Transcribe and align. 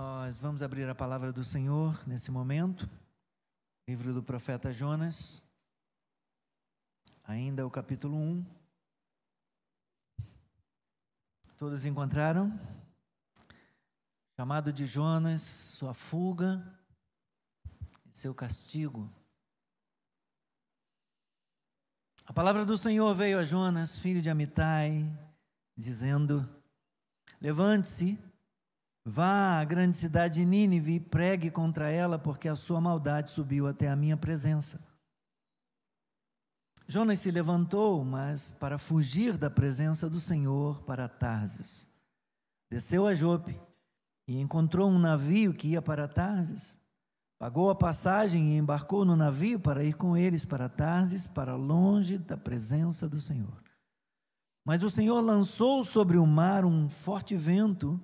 Nós 0.00 0.38
vamos 0.38 0.62
abrir 0.62 0.88
a 0.88 0.94
palavra 0.94 1.32
do 1.32 1.44
Senhor 1.44 2.06
nesse 2.06 2.30
momento, 2.30 2.88
livro 3.88 4.14
do 4.14 4.22
profeta 4.22 4.72
Jonas, 4.72 5.42
ainda 7.24 7.66
o 7.66 7.70
capítulo 7.70 8.16
1. 8.16 8.46
Todos 11.56 11.84
encontraram? 11.84 12.56
Chamado 14.36 14.72
de 14.72 14.86
Jonas, 14.86 15.42
sua 15.42 15.92
fuga 15.92 16.64
e 18.06 18.16
seu 18.16 18.32
castigo. 18.32 19.12
A 22.24 22.32
palavra 22.32 22.64
do 22.64 22.78
Senhor 22.78 23.12
veio 23.16 23.36
a 23.40 23.44
Jonas, 23.44 23.98
filho 23.98 24.22
de 24.22 24.30
Amitai, 24.30 25.10
dizendo: 25.76 26.48
Levante-se 27.40 28.27
Vá 29.10 29.58
à 29.58 29.64
grande 29.64 29.96
cidade 29.96 30.34
de 30.34 30.44
Nínive 30.44 30.96
e 30.96 31.00
pregue 31.00 31.50
contra 31.50 31.90
ela, 31.90 32.18
porque 32.18 32.46
a 32.46 32.54
sua 32.54 32.78
maldade 32.78 33.30
subiu 33.30 33.66
até 33.66 33.88
a 33.88 33.96
minha 33.96 34.18
presença. 34.18 34.78
Jonas 36.86 37.18
se 37.18 37.30
levantou, 37.30 38.04
mas 38.04 38.50
para 38.50 38.76
fugir 38.76 39.38
da 39.38 39.48
presença 39.48 40.10
do 40.10 40.20
Senhor 40.20 40.82
para 40.82 41.08
Tarsis. 41.08 41.88
Desceu 42.70 43.06
a 43.06 43.14
Jope 43.14 43.58
e 44.26 44.38
encontrou 44.38 44.90
um 44.90 44.98
navio 44.98 45.54
que 45.54 45.68
ia 45.68 45.80
para 45.80 46.06
Tarsis. 46.06 46.78
Pagou 47.38 47.70
a 47.70 47.74
passagem 47.74 48.52
e 48.52 48.58
embarcou 48.58 49.06
no 49.06 49.16
navio 49.16 49.58
para 49.58 49.82
ir 49.82 49.94
com 49.94 50.18
eles 50.18 50.44
para 50.44 50.68
Tarsis, 50.68 51.26
para 51.26 51.56
longe 51.56 52.18
da 52.18 52.36
presença 52.36 53.08
do 53.08 53.22
Senhor. 53.22 53.62
Mas 54.66 54.82
o 54.82 54.90
Senhor 54.90 55.18
lançou 55.22 55.82
sobre 55.82 56.18
o 56.18 56.26
mar 56.26 56.66
um 56.66 56.90
forte 56.90 57.34
vento 57.34 57.98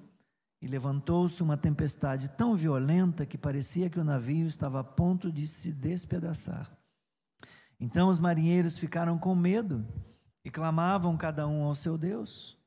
e 0.65 0.67
levantou-se 0.67 1.43
uma 1.43 1.59
tempestade 1.59 2.27
tão 2.31 2.57
violenta 2.57 3.27
que 3.27 3.37
parecia 3.37 3.91
que 3.91 4.01
o 4.01 4.05
navio 4.05 4.47
estava 4.47 4.81
a 4.81 4.85
ponto 4.85 5.31
de 5.31 5.47
se 5.47 5.71
despedaçar. 5.71 6.75
Então 7.79 8.09
os 8.09 8.19
marinheiros 8.19 8.79
ficaram 8.79 9.19
com 9.19 9.35
medo 9.35 9.87
e 10.43 10.51
clamavam 10.51 11.19
cada 11.19 11.47
um 11.47 11.65
ao 11.65 11.75
seu 11.75 11.99
Deus. 11.99 12.59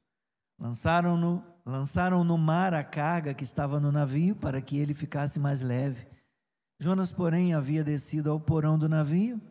Lançaram 0.59 1.17
no, 1.17 1.43
lançaram 1.65 2.23
no 2.23 2.37
mar 2.37 2.71
a 2.71 2.83
carga 2.83 3.33
que 3.33 3.43
estava 3.43 3.79
no 3.79 3.91
navio 3.91 4.35
para 4.35 4.61
que 4.61 4.77
ele 4.77 4.93
ficasse 4.93 5.39
mais 5.39 5.61
leve. 5.61 6.05
Jonas, 6.79 7.11
porém, 7.11 7.55
havia 7.55 7.83
descido 7.83 8.29
ao 8.29 8.39
porão 8.39 8.77
do 8.77 8.87
navio, 8.87 9.41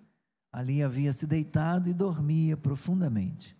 ali 0.52 0.84
havia 0.84 1.12
se 1.12 1.26
deitado 1.26 1.88
e 1.88 1.92
dormia 1.92 2.56
profundamente. 2.56 3.56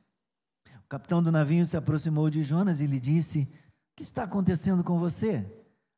O 0.85 0.89
capitão 0.89 1.21
do 1.21 1.33
navio 1.33 1.67
se 1.67 1.77
aproximou 1.77 2.31
de 2.31 2.45
Jonas 2.45 2.81
e 2.81 2.87
lhe 2.87 3.01
disse: 3.01 3.49
que 3.97 4.03
está 4.03 4.25
acontecendo 4.25 4.85
com 4.85 4.99
você? 4.99 5.51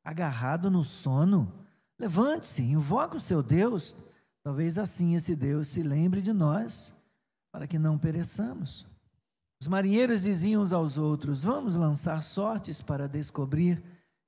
Agarrado 0.05 0.71
no 0.71 0.85
sono? 0.85 1.53
Levante-se, 1.99 2.63
invoque 2.63 3.17
o 3.17 3.21
seu 3.21 3.43
Deus. 3.43 3.97
Talvez 4.45 4.79
assim 4.79 5.17
esse 5.17 5.35
Deus 5.35 5.67
se 5.67 5.83
lembre 5.83 6.23
de 6.23 6.33
nós, 6.33 6.95
para 7.51 7.67
que 7.67 7.77
não 7.77 7.99
pereçamos. 7.99 8.87
Os 9.61 9.67
marinheiros 9.67 10.23
diziam 10.23 10.63
uns 10.63 10.73
aos 10.73 10.97
outros: 10.97 11.43
Vamos 11.43 11.75
lançar 11.75 12.23
sortes 12.23 12.81
para 12.81 13.09
descobrir 13.09 13.83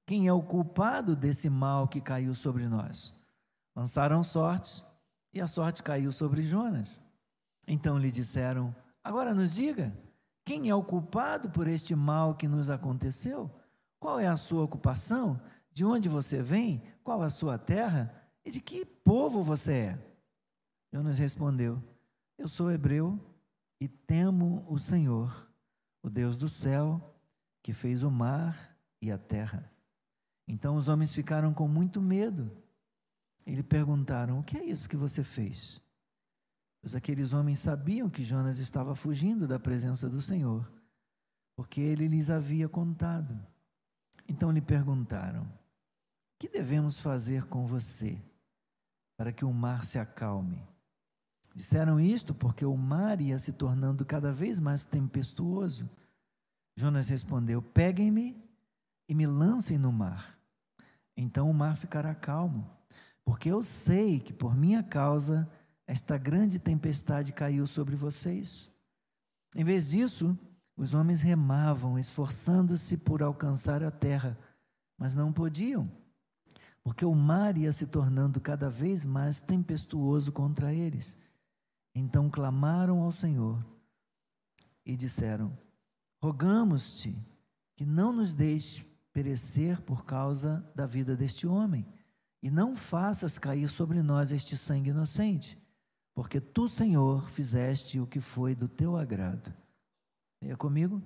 quem 0.04 0.26
é 0.26 0.32
o 0.32 0.42
culpado 0.42 1.14
desse 1.14 1.48
mal 1.48 1.86
que 1.86 2.00
caiu 2.00 2.34
sobre 2.34 2.66
nós. 2.66 3.14
Lançaram 3.76 4.24
sortes 4.24 4.84
e 5.32 5.40
a 5.40 5.46
sorte 5.46 5.84
caiu 5.84 6.10
sobre 6.10 6.42
Jonas. 6.42 7.00
Então 7.68 7.96
lhe 7.96 8.10
disseram: 8.10 8.74
Agora 9.04 9.32
nos 9.32 9.54
diga, 9.54 9.96
quem 10.44 10.68
é 10.68 10.74
o 10.74 10.82
culpado 10.82 11.50
por 11.50 11.68
este 11.68 11.94
mal 11.94 12.34
que 12.34 12.48
nos 12.48 12.68
aconteceu? 12.68 13.48
Qual 14.00 14.18
é 14.18 14.26
a 14.26 14.38
sua 14.38 14.64
ocupação? 14.64 15.38
De 15.70 15.84
onde 15.84 16.08
você 16.08 16.42
vem? 16.42 16.82
Qual 17.04 17.22
a 17.22 17.28
sua 17.28 17.58
terra? 17.58 18.12
E 18.42 18.50
de 18.50 18.60
que 18.60 18.84
povo 18.84 19.42
você 19.42 19.72
é? 19.72 19.98
Jonas 20.90 21.18
respondeu: 21.18 21.80
Eu 22.38 22.48
sou 22.48 22.70
hebreu 22.70 23.20
e 23.78 23.86
temo 23.86 24.64
o 24.68 24.78
Senhor, 24.78 25.48
o 26.02 26.08
Deus 26.08 26.36
do 26.36 26.48
céu, 26.48 27.14
que 27.62 27.74
fez 27.74 28.02
o 28.02 28.10
mar 28.10 28.74
e 29.02 29.12
a 29.12 29.18
terra. 29.18 29.70
Então 30.48 30.76
os 30.76 30.88
homens 30.88 31.14
ficaram 31.14 31.52
com 31.52 31.68
muito 31.68 32.00
medo 32.00 32.50
e 33.46 33.54
lhe 33.54 33.62
perguntaram: 33.62 34.40
O 34.40 34.42
que 34.42 34.56
é 34.56 34.64
isso 34.64 34.88
que 34.88 34.96
você 34.96 35.22
fez? 35.22 35.80
Pois 36.80 36.94
aqueles 36.94 37.34
homens 37.34 37.60
sabiam 37.60 38.08
que 38.08 38.24
Jonas 38.24 38.58
estava 38.58 38.94
fugindo 38.94 39.46
da 39.46 39.60
presença 39.60 40.08
do 40.08 40.22
Senhor, 40.22 40.66
porque 41.54 41.82
ele 41.82 42.08
lhes 42.08 42.30
havia 42.30 42.66
contado. 42.66 43.38
Então 44.30 44.52
lhe 44.52 44.60
perguntaram: 44.60 45.44
Que 46.38 46.48
devemos 46.48 47.00
fazer 47.00 47.46
com 47.46 47.66
você 47.66 48.16
para 49.16 49.32
que 49.32 49.44
o 49.44 49.52
mar 49.52 49.84
se 49.84 49.98
acalme? 49.98 50.62
Disseram 51.52 51.98
isto 51.98 52.32
porque 52.32 52.64
o 52.64 52.76
mar 52.76 53.20
ia 53.20 53.40
se 53.40 53.52
tornando 53.52 54.04
cada 54.04 54.32
vez 54.32 54.60
mais 54.60 54.84
tempestuoso. 54.84 55.90
Jonas 56.76 57.08
respondeu: 57.08 57.60
Peguem-me 57.60 58.40
e 59.08 59.14
me 59.16 59.26
lancem 59.26 59.76
no 59.76 59.90
mar. 59.90 60.38
Então 61.16 61.50
o 61.50 61.54
mar 61.54 61.76
ficará 61.76 62.14
calmo, 62.14 62.70
porque 63.24 63.50
eu 63.50 63.64
sei 63.64 64.20
que 64.20 64.32
por 64.32 64.56
minha 64.56 64.80
causa 64.80 65.50
esta 65.88 66.16
grande 66.16 66.60
tempestade 66.60 67.32
caiu 67.32 67.66
sobre 67.66 67.96
vocês. 67.96 68.72
Em 69.56 69.64
vez 69.64 69.90
disso, 69.90 70.38
os 70.80 70.94
homens 70.94 71.20
remavam, 71.20 71.98
esforçando-se 71.98 72.96
por 72.96 73.22
alcançar 73.22 73.84
a 73.84 73.90
terra, 73.90 74.38
mas 74.96 75.14
não 75.14 75.30
podiam, 75.30 75.92
porque 76.82 77.04
o 77.04 77.14
mar 77.14 77.58
ia 77.58 77.70
se 77.70 77.86
tornando 77.86 78.40
cada 78.40 78.70
vez 78.70 79.04
mais 79.04 79.42
tempestuoso 79.42 80.32
contra 80.32 80.72
eles. 80.72 81.18
Então 81.94 82.30
clamaram 82.30 83.02
ao 83.02 83.12
Senhor 83.12 83.62
e 84.82 84.96
disseram: 84.96 85.52
Rogamos-te 86.18 87.14
que 87.76 87.84
não 87.84 88.10
nos 88.10 88.32
deixe 88.32 88.82
perecer 89.12 89.82
por 89.82 90.06
causa 90.06 90.66
da 90.74 90.86
vida 90.86 91.14
deste 91.14 91.46
homem, 91.46 91.86
e 92.42 92.50
não 92.50 92.74
faças 92.74 93.38
cair 93.38 93.68
sobre 93.68 94.02
nós 94.02 94.32
este 94.32 94.56
sangue 94.56 94.88
inocente, 94.88 95.60
porque 96.14 96.40
tu, 96.40 96.70
Senhor, 96.70 97.28
fizeste 97.28 98.00
o 98.00 98.06
que 98.06 98.18
foi 98.18 98.54
do 98.54 98.66
teu 98.66 98.96
agrado. 98.96 99.52
Leia 100.42 100.56
comigo. 100.56 101.02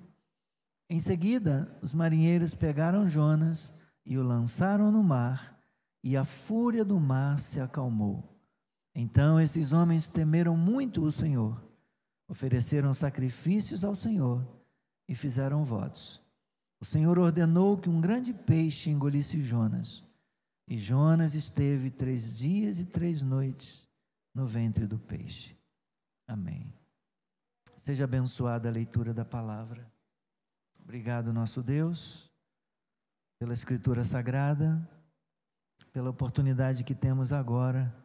Em 0.89 0.99
seguida, 0.99 1.77
os 1.81 1.93
marinheiros 1.93 2.55
pegaram 2.55 3.07
Jonas 3.07 3.73
e 4.05 4.17
o 4.17 4.23
lançaram 4.23 4.91
no 4.91 5.03
mar, 5.03 5.59
e 6.03 6.15
a 6.15 6.23
fúria 6.23 6.85
do 6.85 6.99
mar 6.99 7.39
se 7.39 7.59
acalmou. 7.59 8.23
Então 8.93 9.41
esses 9.41 9.73
homens 9.73 10.07
temeram 10.07 10.55
muito 10.55 11.03
o 11.03 11.11
Senhor, 11.11 11.61
ofereceram 12.27 12.93
sacrifícios 12.93 13.83
ao 13.83 13.95
Senhor 13.95 14.47
e 15.07 15.15
fizeram 15.15 15.63
votos. 15.63 16.21
O 16.79 16.85
Senhor 16.85 17.17
ordenou 17.17 17.77
que 17.77 17.89
um 17.89 17.99
grande 17.99 18.33
peixe 18.33 18.89
engolisse 18.89 19.41
Jonas, 19.41 20.03
e 20.67 20.77
Jonas 20.77 21.35
esteve 21.35 21.89
três 21.89 22.37
dias 22.37 22.79
e 22.79 22.85
três 22.85 23.21
noites 23.21 23.87
no 24.33 24.45
ventre 24.45 24.85
do 24.85 24.99
peixe. 24.99 25.57
Amém. 26.27 26.71
Seja 27.85 28.05
abençoada 28.05 28.67
a 28.67 28.71
leitura 28.71 29.13
da 29.13 29.23
palavra. 29.23 29.85
Obrigado, 30.81 31.31
nosso 31.31 31.61
Deus, 31.61 32.31
pela 33.37 33.53
Escritura 33.53 34.03
Sagrada, 34.03 34.89
pela 35.93 36.09
oportunidade 36.09 36.83
que 36.83 36.95
temos 36.95 37.31
agora, 37.31 37.95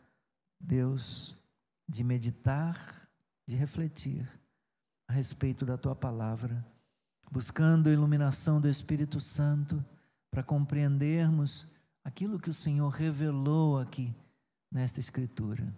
Deus, 0.61 1.35
de 1.89 2.05
meditar, 2.05 3.09
de 3.49 3.57
refletir 3.57 4.29
a 5.09 5.15
respeito 5.15 5.65
da 5.65 5.79
tua 5.79 5.97
palavra, 5.97 6.63
buscando 7.31 7.89
a 7.89 7.93
iluminação 7.93 8.61
do 8.61 8.69
Espírito 8.69 9.19
Santo 9.19 9.83
para 10.31 10.43
compreendermos 10.43 11.67
aquilo 12.05 12.39
que 12.39 12.51
o 12.51 12.55
Senhor 12.55 12.91
revelou 12.91 13.79
aqui 13.79 14.15
nesta 14.71 15.01
Escritura. 15.01 15.75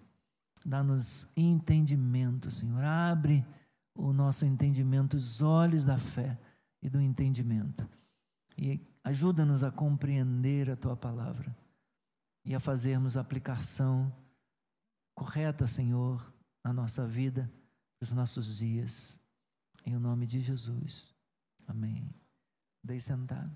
Dá-nos 0.66 1.28
entendimento, 1.36 2.50
Senhor. 2.50 2.82
Abre 2.82 3.46
o 3.94 4.12
nosso 4.12 4.44
entendimento, 4.44 5.16
os 5.16 5.42
olhos 5.42 5.84
da 5.84 5.98
fé 5.98 6.38
e 6.80 6.88
do 6.88 7.00
entendimento. 7.00 7.88
E 8.56 8.80
ajuda-nos 9.04 9.62
a 9.62 9.70
compreender 9.70 10.70
a 10.70 10.76
tua 10.76 10.96
palavra 10.96 11.56
e 12.44 12.54
a 12.54 12.60
fazermos 12.60 13.16
a 13.16 13.20
aplicação 13.20 14.12
correta, 15.14 15.66
Senhor, 15.66 16.32
na 16.64 16.72
nossa 16.72 17.06
vida, 17.06 17.50
nos 18.00 18.12
nossos 18.12 18.56
dias. 18.56 19.20
Em 19.84 19.96
nome 19.96 20.26
de 20.26 20.40
Jesus. 20.40 21.14
Amém. 21.66 22.08
Dei 22.82 23.00
sentado. 23.00 23.52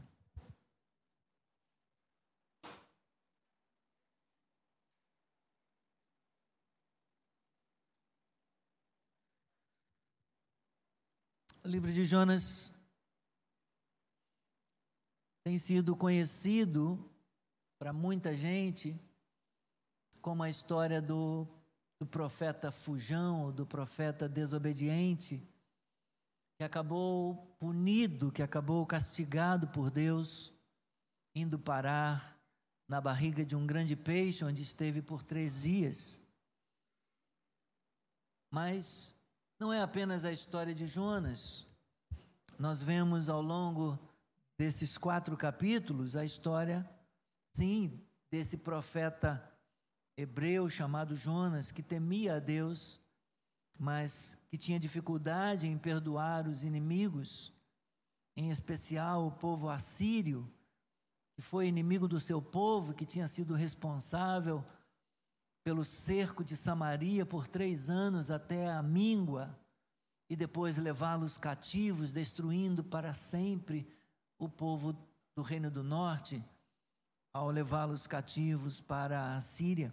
O 11.66 11.68
livro 11.68 11.92
de 11.92 12.04
Jonas 12.04 12.72
tem 15.42 15.58
sido 15.58 15.96
conhecido 15.96 16.96
para 17.76 17.92
muita 17.92 18.36
gente 18.36 18.96
como 20.22 20.44
a 20.44 20.48
história 20.48 21.02
do, 21.02 21.44
do 21.98 22.06
profeta 22.06 22.70
fujão, 22.70 23.50
do 23.50 23.66
profeta 23.66 24.28
desobediente, 24.28 25.42
que 26.56 26.62
acabou 26.62 27.34
punido, 27.58 28.30
que 28.30 28.44
acabou 28.44 28.86
castigado 28.86 29.66
por 29.66 29.90
Deus, 29.90 30.52
indo 31.34 31.58
parar 31.58 32.38
na 32.86 33.00
barriga 33.00 33.44
de 33.44 33.56
um 33.56 33.66
grande 33.66 33.96
peixe, 33.96 34.44
onde 34.44 34.62
esteve 34.62 35.02
por 35.02 35.20
três 35.24 35.62
dias. 35.62 36.22
Mas 38.52 39.15
não 39.58 39.72
é 39.72 39.80
apenas 39.80 40.24
a 40.24 40.32
história 40.32 40.74
de 40.74 40.86
Jonas. 40.86 41.66
Nós 42.58 42.82
vemos 42.82 43.28
ao 43.28 43.40
longo 43.40 43.98
desses 44.58 44.98
quatro 44.98 45.36
capítulos 45.36 46.14
a 46.14 46.24
história, 46.24 46.88
sim, 47.52 48.00
desse 48.30 48.56
profeta 48.58 49.42
hebreu 50.16 50.68
chamado 50.68 51.14
Jonas, 51.14 51.72
que 51.72 51.82
temia 51.82 52.36
a 52.36 52.38
Deus, 52.38 53.00
mas 53.78 54.38
que 54.48 54.56
tinha 54.56 54.80
dificuldade 54.80 55.66
em 55.66 55.76
perdoar 55.76 56.46
os 56.46 56.62
inimigos, 56.62 57.52
em 58.36 58.50
especial 58.50 59.26
o 59.26 59.32
povo 59.32 59.68
assírio, 59.68 60.50
que 61.34 61.42
foi 61.42 61.66
inimigo 61.66 62.08
do 62.08 62.18
seu 62.20 62.40
povo, 62.40 62.94
que 62.94 63.04
tinha 63.04 63.28
sido 63.28 63.54
responsável 63.54 64.64
pelo 65.66 65.84
cerco 65.84 66.44
de 66.44 66.56
Samaria 66.56 67.26
por 67.26 67.48
três 67.48 67.90
anos 67.90 68.30
até 68.30 68.70
a 68.70 68.80
míngua, 68.80 69.58
e 70.30 70.36
depois 70.36 70.76
levá-los 70.76 71.38
cativos, 71.38 72.12
destruindo 72.12 72.84
para 72.84 73.12
sempre 73.12 73.84
o 74.38 74.48
povo 74.48 74.96
do 75.34 75.42
Reino 75.42 75.68
do 75.68 75.82
Norte, 75.82 76.40
ao 77.34 77.50
levá-los 77.50 78.06
cativos 78.06 78.80
para 78.80 79.34
a 79.34 79.40
Síria. 79.40 79.92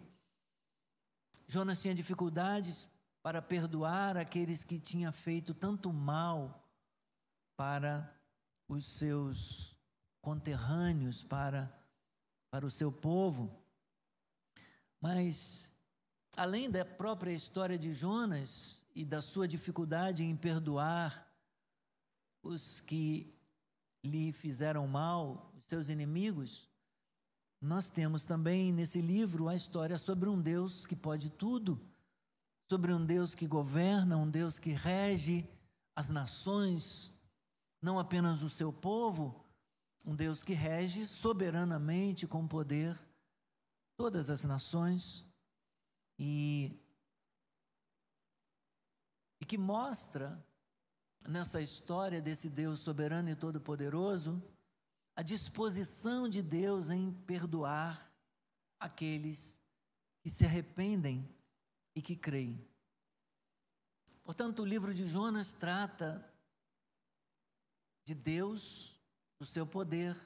Jonas 1.47 1.81
tinha 1.81 1.95
dificuldades 1.95 2.87
para 3.23 3.41
perdoar 3.41 4.15
aqueles 4.15 4.63
que 4.63 4.77
tinham 4.77 5.11
feito 5.11 5.55
tanto 5.55 5.91
mal 5.91 6.69
para 7.57 8.15
os 8.67 8.85
seus 8.85 9.75
conterrâneos, 10.21 11.23
para, 11.23 11.75
para 12.51 12.63
o 12.63 12.69
seu 12.69 12.91
povo. 12.91 13.62
Mas, 15.03 15.69
além 16.37 16.71
da 16.71 16.85
própria 16.85 17.33
história 17.33 17.77
de 17.77 17.93
Jonas 17.93 18.81
e 18.95 19.03
da 19.03 19.21
sua 19.21 19.45
dificuldade 19.45 20.23
em 20.23 20.33
perdoar 20.33 21.29
os 22.41 22.79
que 22.79 23.35
lhe 24.01 24.31
fizeram 24.31 24.87
mal, 24.87 25.51
os 25.57 25.65
seus 25.65 25.89
inimigos, 25.89 26.69
nós 27.59 27.89
temos 27.89 28.23
também 28.23 28.71
nesse 28.71 29.01
livro 29.01 29.49
a 29.49 29.55
história 29.55 29.97
sobre 29.97 30.29
um 30.29 30.39
Deus 30.39 30.85
que 30.85 30.95
pode 30.95 31.29
tudo, 31.29 31.85
sobre 32.69 32.93
um 32.93 33.05
Deus 33.05 33.35
que 33.35 33.45
governa, 33.45 34.15
um 34.15 34.29
Deus 34.29 34.57
que 34.57 34.71
rege 34.71 35.45
as 35.93 36.07
nações, 36.07 37.11
não 37.81 37.99
apenas 37.99 38.41
o 38.41 38.49
seu 38.49 38.71
povo, 38.71 39.45
um 40.05 40.15
Deus 40.15 40.45
que 40.45 40.53
rege 40.53 41.05
soberanamente 41.05 42.25
com 42.25 42.47
poder 42.47 42.97
todas 43.95 44.29
as 44.29 44.43
nações 44.43 45.25
e, 46.17 46.71
e 49.41 49.45
que 49.45 49.57
mostra 49.57 50.43
nessa 51.27 51.61
história 51.61 52.21
desse 52.21 52.49
Deus 52.49 52.79
soberano 52.79 53.29
e 53.29 53.35
todo-poderoso 53.35 54.41
a 55.15 55.21
disposição 55.21 56.27
de 56.27 56.41
Deus 56.41 56.89
em 56.89 57.11
perdoar 57.11 58.11
aqueles 58.79 59.61
que 60.21 60.29
se 60.29 60.45
arrependem 60.45 61.29
e 61.95 62.01
que 62.01 62.15
creem. 62.15 62.65
Portanto, 64.23 64.61
o 64.61 64.65
livro 64.65 64.93
de 64.93 65.05
Jonas 65.05 65.53
trata 65.53 66.27
de 68.05 68.15
Deus, 68.15 68.99
do 69.39 69.45
seu 69.45 69.67
poder, 69.67 70.17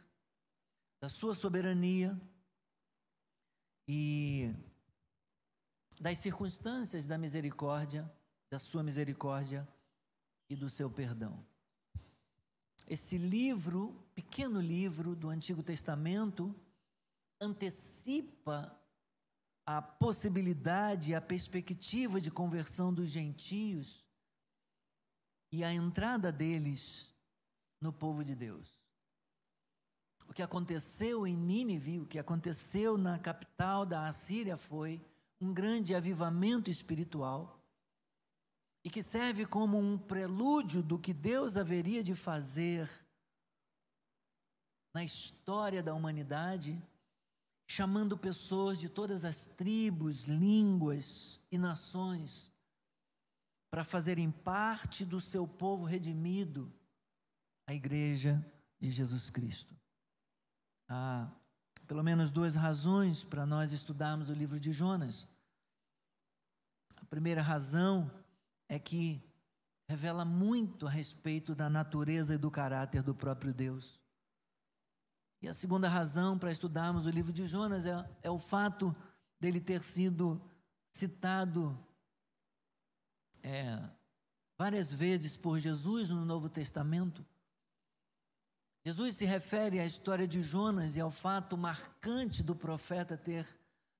da 1.00 1.10
sua 1.10 1.36
soberania 1.36 2.20
e 3.88 4.54
das 6.00 6.20
circunstâncias 6.20 7.08
da 7.08 7.18
misericórdia, 7.18 8.10
da 8.50 8.60
sua 8.60 8.84
misericórdia 8.84 9.68
e 10.50 10.56
do 10.56 10.70
seu 10.70 10.90
perdão. 10.90 11.46
Esse 12.88 13.18
livro, 13.18 13.94
pequeno 14.14 14.62
livro 14.62 15.16
do 15.16 15.30
Antigo 15.30 15.64
Testamento, 15.64 16.56
antecipa 17.40 18.78
a 19.66 19.82
possibilidade, 19.82 21.14
a 21.14 21.22
perspectiva 21.22 22.22
de 22.22 22.32
conversão 22.32 22.94
dos 22.94 23.10
gentios 23.10 24.06
e 25.52 25.64
a 25.64 25.74
entrada 25.74 26.32
deles 26.32 27.14
no 27.82 27.92
povo 27.92 28.24
de 28.24 28.34
Deus. 28.34 28.87
O 30.28 30.34
que 30.34 30.42
aconteceu 30.42 31.26
em 31.26 31.36
Nínive, 31.36 32.00
o 32.00 32.06
que 32.06 32.20
aconteceu 32.20 32.98
na 32.98 33.18
capital 33.18 33.86
da 33.86 34.08
Assíria 34.08 34.58
foi 34.58 35.02
um 35.40 35.54
grande 35.54 35.96
avivamento 35.96 36.70
espiritual 36.70 37.58
e 38.84 38.90
que 38.90 39.04
serve 39.04 39.46
como 39.46 39.78
um 39.78 39.98
prelúdio 39.98 40.82
do 40.82 40.98
que 40.98 41.14
Deus 41.14 41.58
haveria 41.58 42.04
de 42.04 42.16
fazer 42.16 42.90
na 44.94 45.04
história 45.04 45.84
da 45.84 45.94
humanidade, 45.94 46.82
chamando 47.68 48.18
pessoas 48.18 48.80
de 48.80 48.90
todas 48.90 49.24
as 49.26 49.46
tribos, 49.46 50.24
línguas 50.24 51.40
e 51.52 51.58
nações 51.58 52.52
para 53.70 53.84
fazerem 53.84 54.32
parte 54.32 55.06
do 55.06 55.20
seu 55.20 55.48
povo 55.48 55.86
redimido, 55.86 56.74
a 57.68 57.74
igreja 57.74 58.44
de 58.80 58.90
Jesus 58.90 59.30
Cristo. 59.30 59.77
Há 60.90 61.30
pelo 61.88 62.04
menos 62.04 62.30
duas 62.30 62.56
razões 62.56 63.24
para 63.24 63.46
nós 63.46 63.72
estudarmos 63.72 64.30
o 64.30 64.34
livro 64.34 64.60
de 64.60 64.72
Jonas. 64.72 65.28
A 66.98 67.06
primeira 67.06 67.42
razão 67.42 68.12
é 68.68 68.78
que 68.78 69.24
revela 69.90 70.26
muito 70.26 70.86
a 70.86 70.90
respeito 70.90 71.56
da 71.56 71.70
natureza 71.70 72.36
e 72.36 72.38
do 72.38 72.52
caráter 72.52 73.02
do 73.02 73.16
próprio 73.16 73.54
Deus. 73.54 74.00
E 75.42 75.48
a 75.48 75.54
segunda 75.54 75.88
razão 75.88 76.38
para 76.38 76.52
estudarmos 76.52 77.06
o 77.06 77.10
livro 77.10 77.32
de 77.32 77.48
Jonas 77.48 77.86
é, 77.86 77.94
é 78.22 78.30
o 78.30 78.40
fato 78.40 78.96
dele 79.40 79.62
ter 79.62 79.82
sido 79.84 80.42
citado 80.94 81.78
é, 83.42 83.80
várias 84.60 84.92
vezes 84.92 85.38
por 85.38 85.60
Jesus 85.60 86.10
no 86.10 86.26
Novo 86.26 86.50
Testamento. 86.50 87.26
Jesus 88.88 89.18
se 89.18 89.26
refere 89.26 89.82
à 89.82 89.86
história 89.86 90.26
de 90.26 90.42
Jonas 90.42 90.96
e 90.96 91.02
ao 91.02 91.12
fato 91.12 91.58
marcante 91.58 92.42
do 92.42 92.56
profeta 92.56 93.18
ter 93.18 93.46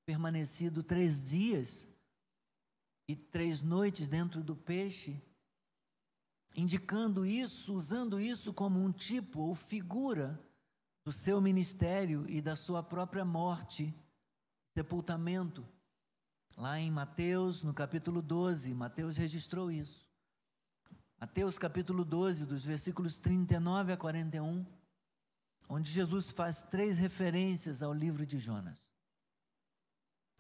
permanecido 0.06 0.82
três 0.82 1.22
dias 1.22 1.86
e 3.06 3.14
três 3.14 3.62
noites 3.62 4.08
dentro 4.08 4.42
do 4.42 4.56
peixe, 4.56 5.22
indicando 6.56 7.26
isso, 7.26 7.76
usando 7.76 8.18
isso 8.18 8.54
como 8.54 8.82
um 8.82 8.90
tipo 8.90 9.42
ou 9.42 9.54
figura 9.54 10.42
do 11.04 11.12
seu 11.12 11.42
ministério 11.42 12.26
e 12.30 12.42
da 12.42 12.56
sua 12.56 12.82
própria 12.82 13.26
morte, 13.26 13.94
sepultamento. 14.74 15.68
Lá 16.56 16.80
em 16.80 16.90
Mateus, 16.90 17.62
no 17.62 17.74
capítulo 17.74 18.22
12, 18.22 18.74
Mateus 18.74 19.18
registrou 19.18 19.70
isso. 19.70 20.08
Mateus 21.20 21.58
capítulo 21.58 22.06
12, 22.06 22.46
dos 22.46 22.64
versículos 22.64 23.18
39 23.18 23.92
a 23.92 23.98
41, 23.98 24.77
onde 25.68 25.92
Jesus 25.92 26.32
faz 26.32 26.62
três 26.62 26.98
referências 26.98 27.82
ao 27.84 27.94
livro 27.94 28.26
de 28.26 28.40
Jonas. 28.40 28.92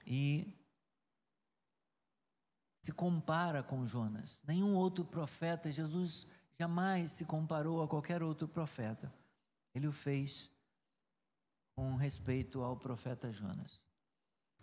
E 0.05 0.53
se 2.81 2.93
compara 2.93 3.61
com 3.61 3.85
Jonas. 3.85 4.41
Nenhum 4.47 4.73
outro 4.73 5.03
profeta, 5.03 5.71
Jesus 5.71 6.25
jamais 6.57 7.11
se 7.11 7.25
comparou 7.25 7.83
a 7.83 7.87
qualquer 7.87 8.23
outro 8.23 8.47
profeta. 8.47 9.13
Ele 9.75 9.87
o 9.87 9.91
fez 9.91 10.49
com 11.75 11.95
respeito 11.95 12.61
ao 12.61 12.77
profeta 12.77 13.31
Jonas. 13.31 13.83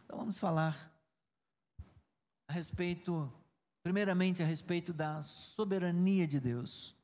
Então 0.04 0.18
vamos 0.18 0.38
falar 0.38 0.92
a 2.48 2.52
respeito, 2.52 3.32
primeiramente 3.82 4.42
a 4.42 4.46
respeito 4.46 4.92
da 4.92 5.22
soberania 5.22 6.26
de 6.26 6.40
Deus. 6.40 6.96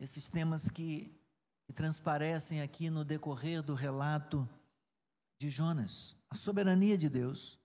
Esses 0.00 0.28
temas 0.28 0.68
que, 0.68 1.14
que 1.72 1.76
transparecem 1.76 2.60
aqui 2.60 2.90
no 2.90 3.02
decorrer 3.02 3.62
do 3.62 3.74
relato 3.74 4.46
de 5.38 5.48
Jonas. 5.48 6.14
A 6.28 6.36
soberania 6.36 6.98
de 6.98 7.08
Deus. 7.08 7.58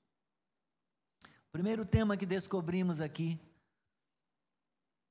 Primeiro 1.52 1.86
tema 1.86 2.16
que 2.16 2.26
descobrimos 2.26 3.02
aqui, 3.02 3.38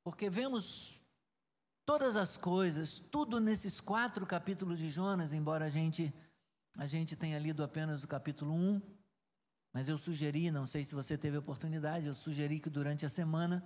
porque 0.03 0.31
vemos 0.31 1.03
todas 1.85 2.17
as 2.17 2.39
coisas, 2.39 2.99
tudo 2.99 3.39
nesses 3.39 3.83
quatro 3.83 4.25
capítulos 4.25 4.79
de 4.79 4.89
Jonas, 4.89 5.35
embora 5.35 5.67
a 5.67 5.71
gente 5.71 6.13
a 6.79 6.87
gente 6.87 7.17
tenha 7.17 7.39
lido 7.39 7.63
apenas 7.63 8.03
o 8.03 8.09
capítulo 8.09 8.53
1, 8.53 8.81
mas 9.73 9.89
eu 9.89 9.97
sugeri, 9.97 10.51
não 10.51 10.67
sei 10.67 10.85
se 10.85 10.95
você 10.95 11.19
teve 11.19 11.37
oportunidade, 11.37 12.07
eu 12.07 12.15
sugeri 12.15 12.61
que 12.61 12.71
durante 12.71 13.05
a 13.05 13.11
semana 13.11 13.65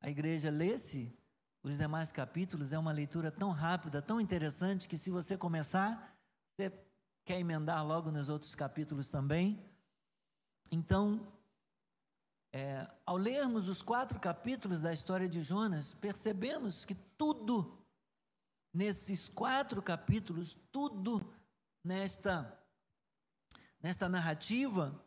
a 0.00 0.08
igreja 0.08 0.50
lesse 0.50 1.16
os 1.62 1.76
demais 1.76 2.12
capítulos. 2.12 2.72
É 2.72 2.78
uma 2.78 2.92
leitura 2.92 3.30
tão 3.30 3.50
rápida, 3.50 4.00
tão 4.02 4.20
interessante, 4.20 4.88
que 4.88 4.98
se 4.98 5.10
você 5.10 5.36
começar, 5.36 6.16
você 6.56 6.72
quer 7.24 7.38
emendar 7.38 7.86
logo 7.86 8.10
nos 8.10 8.28
outros 8.28 8.54
capítulos 8.54 9.08
também. 9.08 9.62
Então, 10.70 11.26
é, 12.52 12.88
ao 13.04 13.16
lermos 13.16 13.68
os 13.68 13.82
quatro 13.82 14.18
capítulos 14.18 14.80
da 14.80 14.92
história 14.92 15.28
de 15.28 15.42
Jonas, 15.42 15.94
percebemos 15.94 16.84
que 16.84 16.94
tudo 16.94 17.78
nesses 18.72 19.28
quatro 19.28 19.82
capítulos, 19.82 20.54
tudo 20.70 21.34
nesta, 21.84 22.58
nesta 23.80 24.08
narrativa 24.08 25.04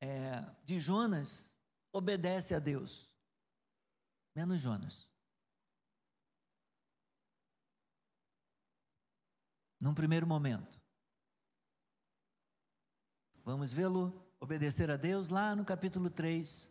é, 0.00 0.44
de 0.64 0.80
Jonas 0.80 1.52
obedece 1.92 2.54
a 2.54 2.58
Deus, 2.58 3.10
menos 4.34 4.60
Jonas. 4.60 5.08
Num 9.86 9.94
primeiro 9.94 10.26
momento. 10.26 10.80
Vamos 13.44 13.72
vê-lo 13.72 14.12
obedecer 14.40 14.90
a 14.90 14.96
Deus 14.96 15.28
lá 15.28 15.54
no 15.54 15.64
capítulo 15.64 16.10
3. 16.10 16.68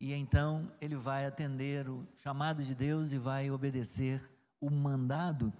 E 0.00 0.12
então 0.12 0.72
ele 0.80 0.96
vai 0.96 1.24
atender 1.24 1.88
o 1.88 2.04
chamado 2.16 2.64
de 2.64 2.74
Deus 2.74 3.12
e 3.12 3.16
vai 3.16 3.48
obedecer 3.48 4.28
o 4.60 4.68
mandado 4.68 5.52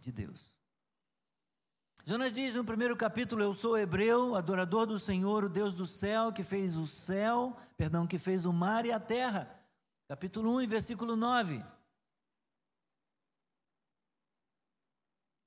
de 0.00 0.10
Deus. 0.10 0.58
Jonas 2.04 2.32
diz 2.32 2.56
no 2.56 2.64
primeiro 2.64 2.96
capítulo: 2.96 3.40
Eu 3.40 3.54
sou 3.54 3.78
hebreu, 3.78 4.34
adorador 4.34 4.84
do 4.84 4.98
Senhor, 4.98 5.44
o 5.44 5.48
Deus 5.48 5.72
do 5.72 5.86
céu, 5.86 6.32
que 6.32 6.42
fez 6.42 6.76
o 6.76 6.88
céu, 6.88 7.56
perdão, 7.76 8.04
que 8.04 8.18
fez 8.18 8.44
o 8.44 8.52
mar 8.52 8.84
e 8.84 8.90
a 8.90 8.98
terra. 8.98 9.48
Capítulo 10.08 10.58
1, 10.60 10.66
versículo 10.66 11.14
9. 11.14 11.64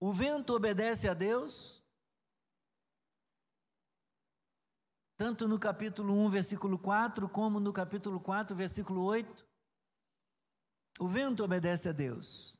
O 0.03 0.11
vento 0.11 0.55
obedece 0.55 1.07
a 1.07 1.13
Deus, 1.13 1.79
tanto 5.15 5.47
no 5.47 5.59
capítulo 5.59 6.15
1, 6.25 6.29
versículo 6.29 6.79
4, 6.79 7.29
como 7.29 7.59
no 7.59 7.71
capítulo 7.71 8.19
4, 8.19 8.55
versículo 8.55 9.03
8. 9.03 9.47
O 10.99 11.07
vento 11.07 11.43
obedece 11.43 11.87
a 11.87 11.91
Deus. 11.91 12.57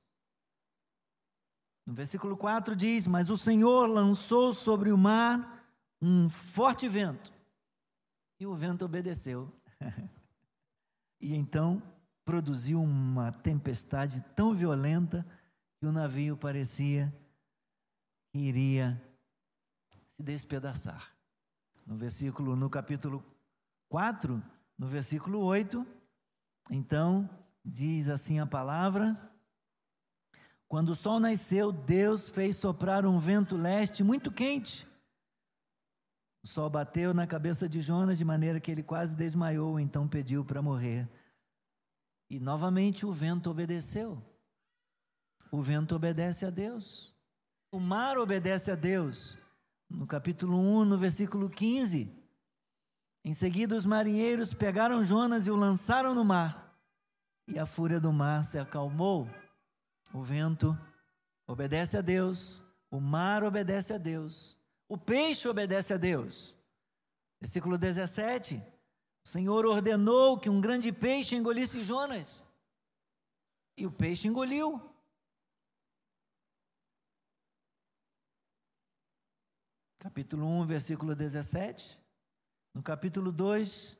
No 1.84 1.96
versículo 1.96 2.38
4 2.38 2.76
diz: 2.76 3.08
Mas 3.08 3.32
o 3.32 3.36
Senhor 3.36 3.88
lançou 3.88 4.54
sobre 4.54 4.92
o 4.92 4.98
mar 4.98 5.66
um 6.00 6.30
forte 6.30 6.88
vento, 6.88 7.34
e 8.40 8.46
o 8.46 8.54
vento 8.54 8.86
obedeceu. 8.86 9.52
e 11.20 11.34
então 11.34 11.82
produziu 12.24 12.84
uma 12.84 13.32
tempestade 13.32 14.22
tão 14.36 14.54
violenta 14.54 15.26
que 15.80 15.88
o 15.88 15.92
navio 15.92 16.38
parecia 16.38 17.12
iria 18.34 19.02
se 20.10 20.24
despedaçar. 20.24 21.14
No 21.86 21.96
versículo, 21.98 22.56
no 22.56 22.70
capítulo 22.70 23.24
4, 23.90 24.42
no 24.78 24.88
versículo 24.88 25.40
8, 25.40 25.86
então 26.70 27.30
diz 27.64 28.10
assim 28.10 28.40
a 28.40 28.46
palavra: 28.46 29.18
quando 30.72 30.90
o 30.90 30.96
sol 30.96 31.20
nasceu, 31.20 31.72
Deus 31.72 32.30
fez 32.30 32.56
soprar 32.56 33.06
um 33.06 33.20
vento 33.20 33.58
leste 33.58 34.04
muito 34.04 34.32
quente. 34.32 34.88
O 36.42 36.48
sol 36.48 36.70
bateu 36.70 37.14
na 37.14 37.28
cabeça 37.28 37.68
de 37.68 37.82
Jonas 37.82 38.18
de 38.18 38.26
maneira 38.26 38.60
que 38.60 38.72
ele 38.72 38.82
quase 38.82 39.14
desmaiou, 39.14 39.80
então 39.80 40.08
pediu 40.08 40.46
para 40.46 40.62
morrer. 40.62 41.10
E 42.30 42.40
novamente 42.40 43.06
o 43.06 43.12
vento 43.12 43.50
obedeceu. 43.50 44.18
O 45.52 45.62
vento 45.62 45.94
obedece 45.94 46.46
a 46.46 46.50
Deus. 46.50 47.14
O 47.72 47.80
mar 47.80 48.18
obedece 48.18 48.70
a 48.70 48.76
Deus. 48.76 49.40
No 49.90 50.06
capítulo 50.06 50.58
1, 50.58 50.84
no 50.84 50.98
versículo 50.98 51.50
15. 51.50 52.14
Em 53.24 53.34
seguida, 53.34 53.78
os 53.78 53.86
marinheiros 53.86 54.54
pegaram 54.54 55.06
Jonas 55.06 55.48
e 55.48 55.52
o 55.52 55.56
lançaram 55.56 56.14
no 56.14 56.26
mar. 56.26 56.78
E 57.48 57.58
a 57.58 57.66
fúria 57.66 57.98
do 57.98 58.12
mar 58.12 58.44
se 58.44 58.60
acalmou. 58.60 59.30
O 60.14 60.22
vento 60.22 60.78
obedece 61.48 61.98
a 61.98 62.02
Deus, 62.02 62.62
o 62.90 63.00
mar 63.00 63.42
obedece 63.42 63.94
a 63.94 63.98
Deus, 63.98 64.58
o 64.90 64.98
peixe 64.98 65.48
obedece 65.48 65.94
a 65.94 65.98
Deus. 65.98 66.58
Versículo 67.40 67.78
17: 67.78 68.62
O 69.24 69.30
Senhor 69.30 69.66
ordenou 69.66 70.38
que 70.38 70.50
um 70.50 70.60
grande 70.60 70.92
peixe 70.92 71.36
engolisse 71.36 71.82
Jonas, 71.82 72.44
e 73.78 73.86
o 73.86 73.92
peixe 73.92 74.28
engoliu. 74.28 74.91
Capítulo 80.02 80.48
1, 80.48 80.66
versículo 80.66 81.16
17. 81.16 81.96
No 82.74 82.82
capítulo 82.82 83.32
2, 83.32 83.96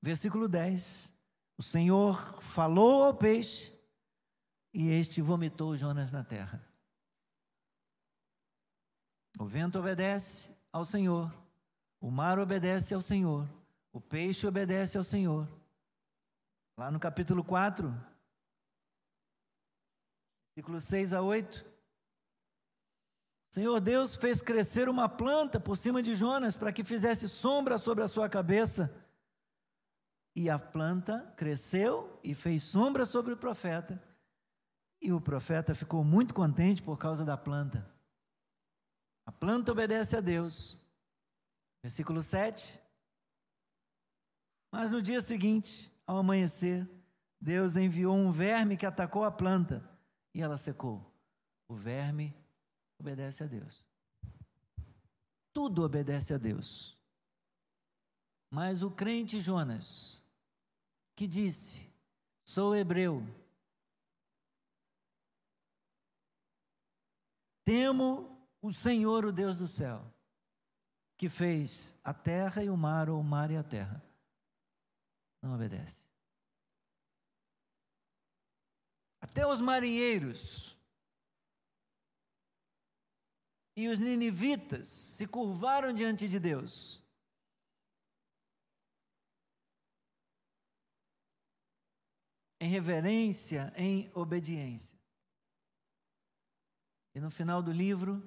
versículo 0.00 0.46
10. 0.46 1.12
O 1.58 1.62
Senhor 1.62 2.40
falou 2.40 3.02
ao 3.02 3.12
peixe 3.12 3.76
e 4.72 4.90
este 4.90 5.20
vomitou 5.20 5.76
Jonas 5.76 6.12
na 6.12 6.22
terra. 6.22 6.64
O 9.40 9.44
vento 9.44 9.80
obedece 9.80 10.56
ao 10.72 10.84
Senhor, 10.84 11.36
o 12.00 12.08
mar 12.08 12.38
obedece 12.38 12.94
ao 12.94 13.02
Senhor, 13.02 13.48
o 13.92 14.00
peixe 14.00 14.46
obedece 14.46 14.96
ao 14.96 15.02
Senhor. 15.02 15.48
Lá 16.78 16.92
no 16.92 17.00
capítulo 17.00 17.42
4, 17.42 17.92
versículos 20.54 20.84
6 20.84 21.12
a 21.12 21.20
8. 21.20 21.75
Senhor 23.56 23.80
Deus 23.80 24.14
fez 24.14 24.42
crescer 24.42 24.86
uma 24.86 25.08
planta 25.08 25.58
por 25.58 25.78
cima 25.78 26.02
de 26.02 26.14
Jonas 26.14 26.54
para 26.54 26.70
que 26.70 26.84
fizesse 26.84 27.26
sombra 27.26 27.78
sobre 27.78 28.04
a 28.04 28.06
sua 28.06 28.28
cabeça. 28.28 28.94
E 30.34 30.50
a 30.50 30.58
planta 30.58 31.32
cresceu 31.38 32.20
e 32.22 32.34
fez 32.34 32.64
sombra 32.64 33.06
sobre 33.06 33.32
o 33.32 33.36
profeta. 33.38 33.98
E 35.00 35.10
o 35.10 35.22
profeta 35.22 35.74
ficou 35.74 36.04
muito 36.04 36.34
contente 36.34 36.82
por 36.82 36.98
causa 36.98 37.24
da 37.24 37.34
planta. 37.34 37.90
A 39.24 39.32
planta 39.32 39.72
obedece 39.72 40.14
a 40.14 40.20
Deus. 40.20 40.78
Versículo 41.82 42.22
7. 42.22 42.78
Mas 44.70 44.90
no 44.90 45.00
dia 45.00 45.22
seguinte, 45.22 45.90
ao 46.06 46.18
amanhecer, 46.18 46.86
Deus 47.40 47.74
enviou 47.74 48.14
um 48.14 48.30
verme 48.30 48.76
que 48.76 48.84
atacou 48.84 49.24
a 49.24 49.30
planta 49.30 49.82
e 50.34 50.42
ela 50.42 50.58
secou. 50.58 51.10
O 51.66 51.74
verme 51.74 52.36
obedece 52.98 53.44
a 53.44 53.46
Deus. 53.46 53.84
Tudo 55.52 55.84
obedece 55.84 56.34
a 56.34 56.38
Deus. 56.38 56.96
Mas 58.50 58.82
o 58.82 58.90
crente 58.90 59.40
Jonas, 59.40 60.22
que 61.14 61.26
disse: 61.26 61.90
Sou 62.44 62.76
hebreu, 62.76 63.26
Temo 67.66 68.48
o 68.62 68.72
Senhor, 68.72 69.24
o 69.24 69.32
Deus 69.32 69.56
do 69.56 69.66
céu, 69.66 70.00
que 71.18 71.28
fez 71.28 71.92
a 72.04 72.14
terra 72.14 72.62
e 72.62 72.70
o 72.70 72.76
mar, 72.76 73.10
ou 73.10 73.18
o 73.18 73.24
mar 73.24 73.50
e 73.50 73.56
a 73.56 73.62
terra. 73.64 74.00
Não 75.42 75.52
obedece. 75.52 76.06
Até 79.20 79.44
os 79.44 79.60
marinheiros 79.60 80.75
e 83.76 83.88
os 83.88 83.98
ninivitas 83.98 84.88
se 84.88 85.26
curvaram 85.26 85.92
diante 85.92 86.26
de 86.26 86.40
Deus. 86.40 87.04
Em 92.58 92.68
reverência, 92.68 93.70
em 93.76 94.10
obediência. 94.14 94.98
E 97.14 97.20
no 97.20 97.30
final 97.30 97.62
do 97.62 97.70
livro, 97.70 98.26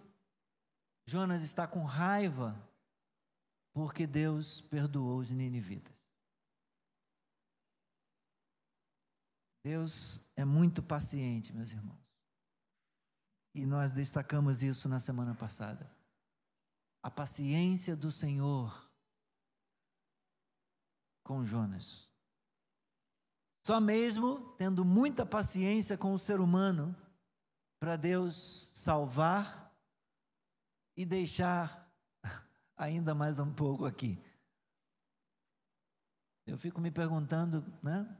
Jonas 1.07 1.41
está 1.41 1.67
com 1.67 1.83
raiva 1.83 2.55
porque 3.73 4.05
Deus 4.05 4.61
perdoou 4.61 5.17
os 5.17 5.31
ninivitas. 5.31 5.97
Deus 9.63 10.21
é 10.35 10.45
muito 10.45 10.81
paciente, 10.81 11.53
meus 11.53 11.71
irmãos. 11.71 12.08
E 13.53 13.65
nós 13.65 13.91
destacamos 13.91 14.63
isso 14.63 14.87
na 14.87 14.99
semana 14.99 15.33
passada. 15.33 15.89
A 17.01 17.09
paciência 17.09 17.95
do 17.95 18.11
Senhor 18.11 18.89
com 21.23 21.43
Jonas. 21.43 22.09
Só 23.63 23.79
mesmo 23.79 24.51
tendo 24.57 24.83
muita 24.83 25.25
paciência 25.25 25.97
com 25.97 26.13
o 26.13 26.19
ser 26.19 26.39
humano, 26.39 26.95
para 27.79 27.95
Deus 27.95 28.69
salvar 28.73 29.71
e 30.97 31.05
deixar 31.05 31.87
ainda 32.75 33.13
mais 33.13 33.39
um 33.39 33.53
pouco 33.53 33.85
aqui. 33.85 34.21
Eu 36.45 36.57
fico 36.57 36.81
me 36.81 36.89
perguntando, 36.91 37.63
né? 37.81 38.17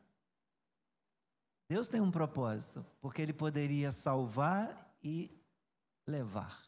Deus 1.67 1.89
tem 1.89 1.99
um 1.99 2.11
propósito, 2.11 2.85
porque 3.01 3.21
Ele 3.21 3.33
poderia 3.33 3.91
salvar 3.91 4.88
e 5.03 5.31
levar. 6.07 6.63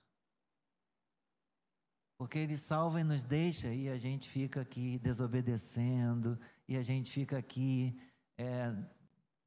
Porque 2.17 2.37
Ele 2.37 2.57
salva 2.57 3.01
e 3.01 3.03
nos 3.03 3.23
deixa 3.23 3.73
e 3.73 3.89
a 3.89 3.97
gente 3.97 4.29
fica 4.29 4.61
aqui 4.61 4.99
desobedecendo, 4.99 6.39
e 6.67 6.77
a 6.77 6.81
gente 6.83 7.11
fica 7.11 7.37
aqui 7.37 7.99
é, 8.37 8.71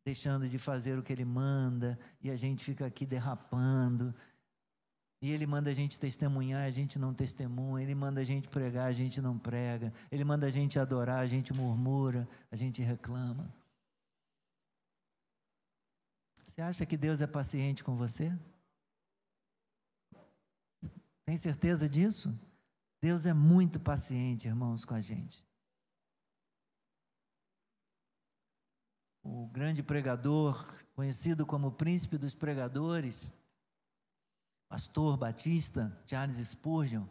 deixando 0.04 0.48
de 0.48 0.58
fazer 0.58 0.98
o 0.98 1.02
que 1.02 1.12
Ele 1.12 1.24
manda, 1.24 1.98
e 2.20 2.30
a 2.30 2.36
gente 2.36 2.64
fica 2.64 2.84
aqui 2.84 3.06
derrapando. 3.06 4.14
E 5.22 5.32
Ele 5.32 5.46
manda 5.46 5.70
a 5.70 5.72
gente 5.72 5.98
testemunhar, 5.98 6.66
a 6.66 6.70
gente 6.70 6.98
não 6.98 7.14
testemunha. 7.14 7.82
Ele 7.82 7.94
manda 7.94 8.20
a 8.20 8.24
gente 8.24 8.48
pregar, 8.48 8.88
a 8.88 8.92
gente 8.92 9.22
não 9.22 9.38
prega. 9.38 9.90
Ele 10.12 10.24
manda 10.24 10.46
a 10.46 10.50
gente 10.50 10.78
adorar, 10.78 11.20
a 11.20 11.26
gente 11.26 11.52
murmura, 11.54 12.28
a 12.50 12.56
gente 12.56 12.82
reclama. 12.82 13.48
Você 16.44 16.60
acha 16.60 16.84
que 16.84 16.96
Deus 16.96 17.20
é 17.22 17.26
paciente 17.26 17.82
com 17.82 17.96
você? 17.96 18.36
Tem 21.26 21.36
certeza 21.36 21.88
disso? 21.88 22.28
Deus 23.02 23.26
é 23.26 23.32
muito 23.32 23.80
paciente, 23.80 24.48
irmãos, 24.48 24.84
com 24.84 24.94
a 24.94 25.00
gente. 25.00 25.44
O 29.22 29.46
grande 29.48 29.82
pregador, 29.82 30.84
conhecido 30.94 31.46
como 31.46 31.72
príncipe 31.72 32.18
dos 32.18 32.34
pregadores, 32.34 33.32
pastor 34.68 35.16
batista 35.16 36.02
Charles 36.06 36.36
Spurgeon, 36.46 37.06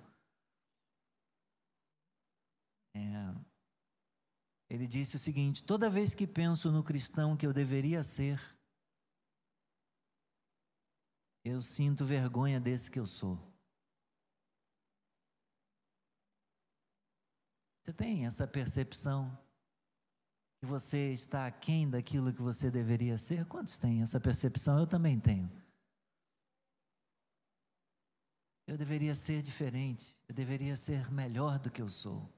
é, 2.96 3.00
ele 4.70 4.88
disse 4.88 5.16
o 5.16 5.20
seguinte: 5.20 5.64
toda 5.64 5.90
vez 5.90 6.14
que 6.14 6.28
penso 6.28 6.72
no 6.72 6.84
cristão 6.84 7.36
que 7.36 7.46
eu 7.46 7.54
deveria 7.54 8.04
ser, 8.04 8.40
eu 11.44 11.62
sinto 11.62 12.06
vergonha 12.06 12.60
desse 12.60 12.90
que 12.90 13.00
eu 13.00 13.06
sou. 13.06 13.53
Você 17.84 17.92
tem 17.92 18.26
essa 18.26 18.48
percepção 18.48 19.38
que 20.58 20.66
você 20.66 21.12
está 21.12 21.46
aquém 21.46 21.90
daquilo 21.90 22.34
que 22.34 22.42
você 22.42 22.72
deveria 22.72 23.18
ser? 23.18 23.46
Quantos 23.46 23.78
têm 23.78 24.02
essa 24.02 24.22
percepção? 24.22 24.80
Eu 24.80 24.88
também 24.88 25.20
tenho. 25.20 25.52
Eu 28.66 28.78
deveria 28.78 29.14
ser 29.14 29.42
diferente, 29.42 30.16
eu 30.30 30.34
deveria 30.34 30.78
ser 30.78 31.12
melhor 31.12 31.60
do 31.60 31.70
que 31.70 31.82
eu 31.82 31.90
sou. 31.90 32.32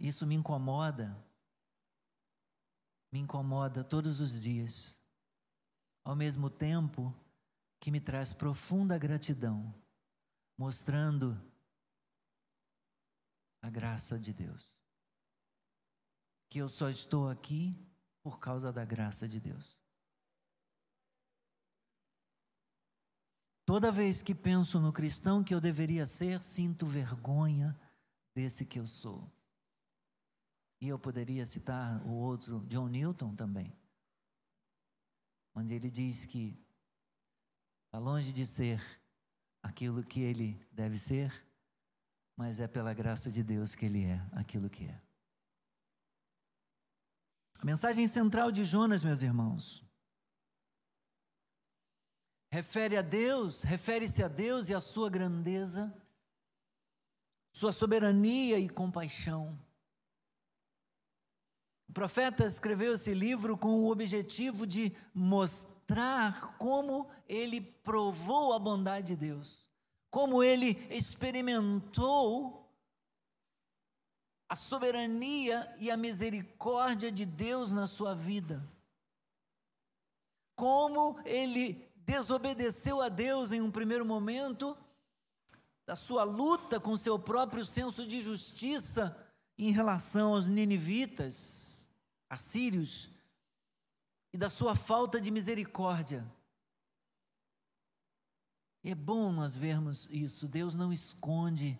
Isso 0.00 0.26
me 0.26 0.34
incomoda, 0.34 1.14
me 3.12 3.18
incomoda 3.18 3.84
todos 3.84 4.18
os 4.18 4.40
dias, 4.40 4.98
ao 6.02 6.16
mesmo 6.16 6.48
tempo 6.48 7.14
que 7.78 7.90
me 7.90 8.00
traz 8.00 8.32
profunda 8.32 8.96
gratidão, 8.96 9.74
mostrando 10.56 11.49
a 13.62 13.70
graça 13.70 14.18
de 14.18 14.32
Deus. 14.32 14.74
Que 16.48 16.58
eu 16.58 16.68
só 16.68 16.88
estou 16.88 17.28
aqui 17.28 17.76
por 18.22 18.38
causa 18.38 18.72
da 18.72 18.84
graça 18.84 19.28
de 19.28 19.40
Deus. 19.40 19.78
Toda 23.64 23.92
vez 23.92 24.20
que 24.20 24.34
penso 24.34 24.80
no 24.80 24.92
cristão 24.92 25.44
que 25.44 25.54
eu 25.54 25.60
deveria 25.60 26.04
ser, 26.04 26.42
sinto 26.42 26.86
vergonha 26.86 27.78
desse 28.34 28.66
que 28.66 28.80
eu 28.80 28.86
sou. 28.86 29.30
E 30.80 30.88
eu 30.88 30.98
poderia 30.98 31.46
citar 31.46 32.04
o 32.04 32.10
outro, 32.10 32.66
John 32.66 32.88
Newton 32.88 33.36
também, 33.36 33.76
onde 35.54 35.74
ele 35.74 35.90
diz 35.90 36.24
que 36.24 36.58
está 37.84 37.98
longe 37.98 38.32
de 38.32 38.46
ser 38.46 38.80
aquilo 39.62 40.02
que 40.02 40.20
ele 40.20 40.58
deve 40.72 40.98
ser, 40.98 41.30
mas 42.40 42.58
é 42.58 42.66
pela 42.66 42.94
graça 42.94 43.30
de 43.30 43.42
Deus 43.42 43.74
que 43.74 43.84
ele 43.84 44.02
é 44.02 44.18
aquilo 44.32 44.70
que 44.70 44.86
é. 44.86 44.98
A 47.58 47.66
mensagem 47.66 48.08
central 48.08 48.50
de 48.50 48.64
Jonas, 48.64 49.04
meus 49.04 49.20
irmãos, 49.20 49.84
refere 52.50 52.96
a 52.96 53.02
Deus, 53.02 53.62
refere-se 53.62 54.22
a 54.22 54.28
Deus 54.28 54.70
e 54.70 54.74
a 54.74 54.80
sua 54.80 55.10
grandeza, 55.10 55.94
sua 57.52 57.72
soberania 57.72 58.58
e 58.58 58.70
compaixão. 58.70 59.60
O 61.90 61.92
profeta 61.92 62.46
escreveu 62.46 62.94
esse 62.94 63.12
livro 63.12 63.54
com 63.58 63.82
o 63.82 63.90
objetivo 63.90 64.66
de 64.66 64.96
mostrar 65.12 66.56
como 66.56 67.06
ele 67.28 67.60
provou 67.60 68.54
a 68.54 68.58
bondade 68.58 69.08
de 69.08 69.16
Deus 69.16 69.69
como 70.10 70.42
ele 70.42 70.86
experimentou 70.90 72.60
a 74.48 74.56
soberania 74.56 75.72
e 75.78 75.90
a 75.90 75.96
misericórdia 75.96 77.12
de 77.12 77.24
Deus 77.24 77.70
na 77.70 77.86
sua 77.86 78.14
vida. 78.14 78.68
Como 80.56 81.20
ele 81.24 81.88
desobedeceu 81.94 83.00
a 83.00 83.08
Deus 83.08 83.52
em 83.52 83.60
um 83.60 83.70
primeiro 83.70 84.04
momento, 84.04 84.76
da 85.86 85.94
sua 85.94 86.24
luta 86.24 86.80
com 86.80 86.96
seu 86.96 87.18
próprio 87.18 87.64
senso 87.64 88.06
de 88.06 88.20
justiça 88.20 89.16
em 89.56 89.70
relação 89.70 90.34
aos 90.34 90.46
ninivitas, 90.46 91.88
assírios, 92.28 93.08
e 94.32 94.38
da 94.38 94.48
sua 94.48 94.74
falta 94.74 95.20
de 95.20 95.30
misericórdia. 95.30 96.24
É 98.82 98.94
bom 98.94 99.30
nós 99.32 99.54
vermos 99.54 100.08
isso. 100.10 100.48
Deus 100.48 100.74
não 100.74 100.92
esconde 100.92 101.78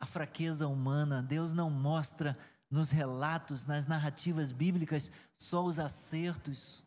a 0.00 0.06
fraqueza 0.06 0.66
humana, 0.66 1.22
Deus 1.22 1.52
não 1.52 1.70
mostra 1.70 2.36
nos 2.70 2.90
relatos, 2.90 3.64
nas 3.64 3.86
narrativas 3.86 4.52
bíblicas, 4.52 5.10
só 5.36 5.64
os 5.64 5.80
acertos, 5.80 6.84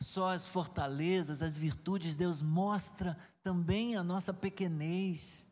só 0.00 0.30
as 0.30 0.46
fortalezas, 0.46 1.40
as 1.40 1.56
virtudes. 1.56 2.14
Deus 2.14 2.42
mostra 2.42 3.18
também 3.42 3.96
a 3.96 4.02
nossa 4.02 4.32
pequenez. 4.32 5.48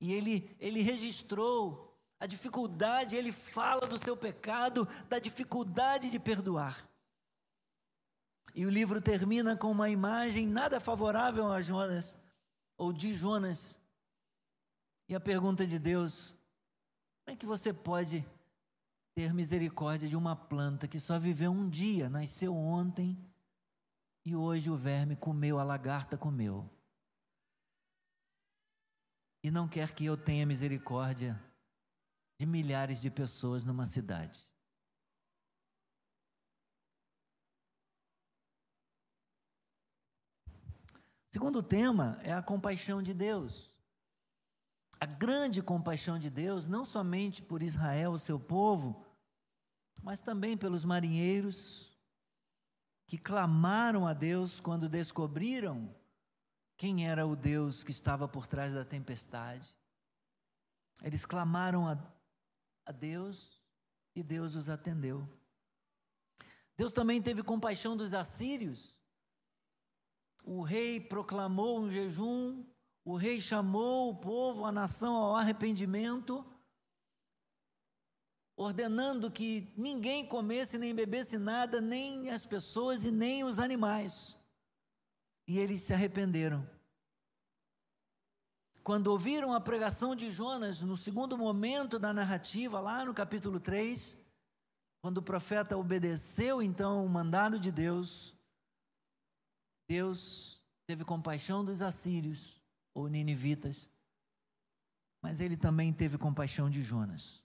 E 0.00 0.12
Ele, 0.12 0.56
ele 0.58 0.82
registrou 0.82 1.98
a 2.18 2.26
dificuldade, 2.26 3.16
Ele 3.16 3.32
fala 3.32 3.86
do 3.86 3.98
seu 3.98 4.16
pecado, 4.16 4.88
da 5.08 5.18
dificuldade 5.18 6.10
de 6.10 6.18
perdoar. 6.18 6.89
E 8.54 8.66
o 8.66 8.70
livro 8.70 9.00
termina 9.00 9.56
com 9.56 9.70
uma 9.70 9.88
imagem 9.88 10.46
nada 10.46 10.80
favorável 10.80 11.50
a 11.52 11.60
Jonas, 11.60 12.18
ou 12.76 12.92
de 12.92 13.14
Jonas. 13.14 13.78
E 15.08 15.14
a 15.14 15.20
pergunta 15.20 15.66
de 15.66 15.78
Deus: 15.78 16.36
como 17.24 17.34
é 17.34 17.36
que 17.36 17.46
você 17.46 17.72
pode 17.72 18.26
ter 19.14 19.32
misericórdia 19.32 20.08
de 20.08 20.16
uma 20.16 20.34
planta 20.34 20.88
que 20.88 20.98
só 20.98 21.18
viveu 21.18 21.52
um 21.52 21.68
dia, 21.68 22.08
nasceu 22.08 22.54
ontem 22.54 23.16
e 24.24 24.34
hoje 24.34 24.70
o 24.70 24.76
verme 24.76 25.16
comeu, 25.16 25.58
a 25.58 25.64
lagarta 25.64 26.16
comeu? 26.16 26.68
E 29.42 29.50
não 29.50 29.68
quer 29.68 29.94
que 29.94 30.04
eu 30.04 30.16
tenha 30.16 30.44
misericórdia 30.44 31.40
de 32.38 32.46
milhares 32.46 33.00
de 33.00 33.10
pessoas 33.10 33.64
numa 33.64 33.86
cidade. 33.86 34.49
Segundo 41.30 41.62
tema 41.62 42.18
é 42.24 42.32
a 42.32 42.42
compaixão 42.42 43.00
de 43.00 43.14
Deus. 43.14 43.72
A 44.98 45.06
grande 45.06 45.62
compaixão 45.62 46.18
de 46.18 46.28
Deus, 46.28 46.66
não 46.66 46.84
somente 46.84 47.40
por 47.40 47.62
Israel, 47.62 48.18
seu 48.18 48.38
povo, 48.38 49.06
mas 50.02 50.20
também 50.20 50.56
pelos 50.56 50.84
marinheiros 50.84 51.96
que 53.06 53.16
clamaram 53.16 54.06
a 54.06 54.12
Deus 54.12 54.60
quando 54.60 54.88
descobriram 54.88 55.94
quem 56.76 57.08
era 57.08 57.26
o 57.26 57.36
Deus 57.36 57.84
que 57.84 57.92
estava 57.92 58.26
por 58.26 58.46
trás 58.46 58.74
da 58.74 58.84
tempestade. 58.84 59.74
Eles 61.00 61.24
clamaram 61.24 61.86
a, 61.86 61.96
a 62.86 62.92
Deus 62.92 63.62
e 64.16 64.22
Deus 64.22 64.56
os 64.56 64.68
atendeu. 64.68 65.28
Deus 66.76 66.92
também 66.92 67.22
teve 67.22 67.42
compaixão 67.42 67.96
dos 67.96 68.14
assírios 68.14 68.99
o 70.44 70.62
rei 70.62 71.00
proclamou 71.00 71.80
um 71.80 71.90
jejum, 71.90 72.64
o 73.04 73.16
rei 73.16 73.40
chamou 73.40 74.10
o 74.10 74.16
povo, 74.16 74.64
a 74.64 74.72
nação 74.72 75.14
ao 75.14 75.36
arrependimento, 75.36 76.44
ordenando 78.56 79.30
que 79.30 79.72
ninguém 79.76 80.26
comesse 80.26 80.76
nem 80.76 80.94
bebesse 80.94 81.38
nada, 81.38 81.80
nem 81.80 82.30
as 82.30 82.44
pessoas 82.44 83.04
e 83.04 83.10
nem 83.10 83.44
os 83.44 83.58
animais. 83.58 84.36
e 85.46 85.58
eles 85.58 85.82
se 85.82 85.92
arrependeram. 85.92 86.64
Quando 88.84 89.08
ouviram 89.08 89.52
a 89.52 89.60
pregação 89.60 90.14
de 90.14 90.30
Jonas, 90.30 90.80
no 90.80 90.96
segundo 90.96 91.36
momento 91.36 91.98
da 91.98 92.12
narrativa, 92.12 92.78
lá 92.78 93.04
no 93.04 93.12
capítulo 93.12 93.58
3, 93.58 94.16
quando 95.02 95.18
o 95.18 95.22
profeta 95.22 95.76
obedeceu 95.76 96.62
então 96.62 97.04
o 97.04 97.08
mandado 97.08 97.58
de 97.58 97.72
Deus, 97.72 98.32
Deus 99.90 100.62
teve 100.86 101.04
compaixão 101.04 101.64
dos 101.64 101.82
assírios 101.82 102.62
ou 102.94 103.08
ninivitas, 103.08 103.90
mas 105.20 105.40
ele 105.40 105.56
também 105.56 105.92
teve 105.92 106.16
compaixão 106.16 106.70
de 106.70 106.80
Jonas. 106.80 107.42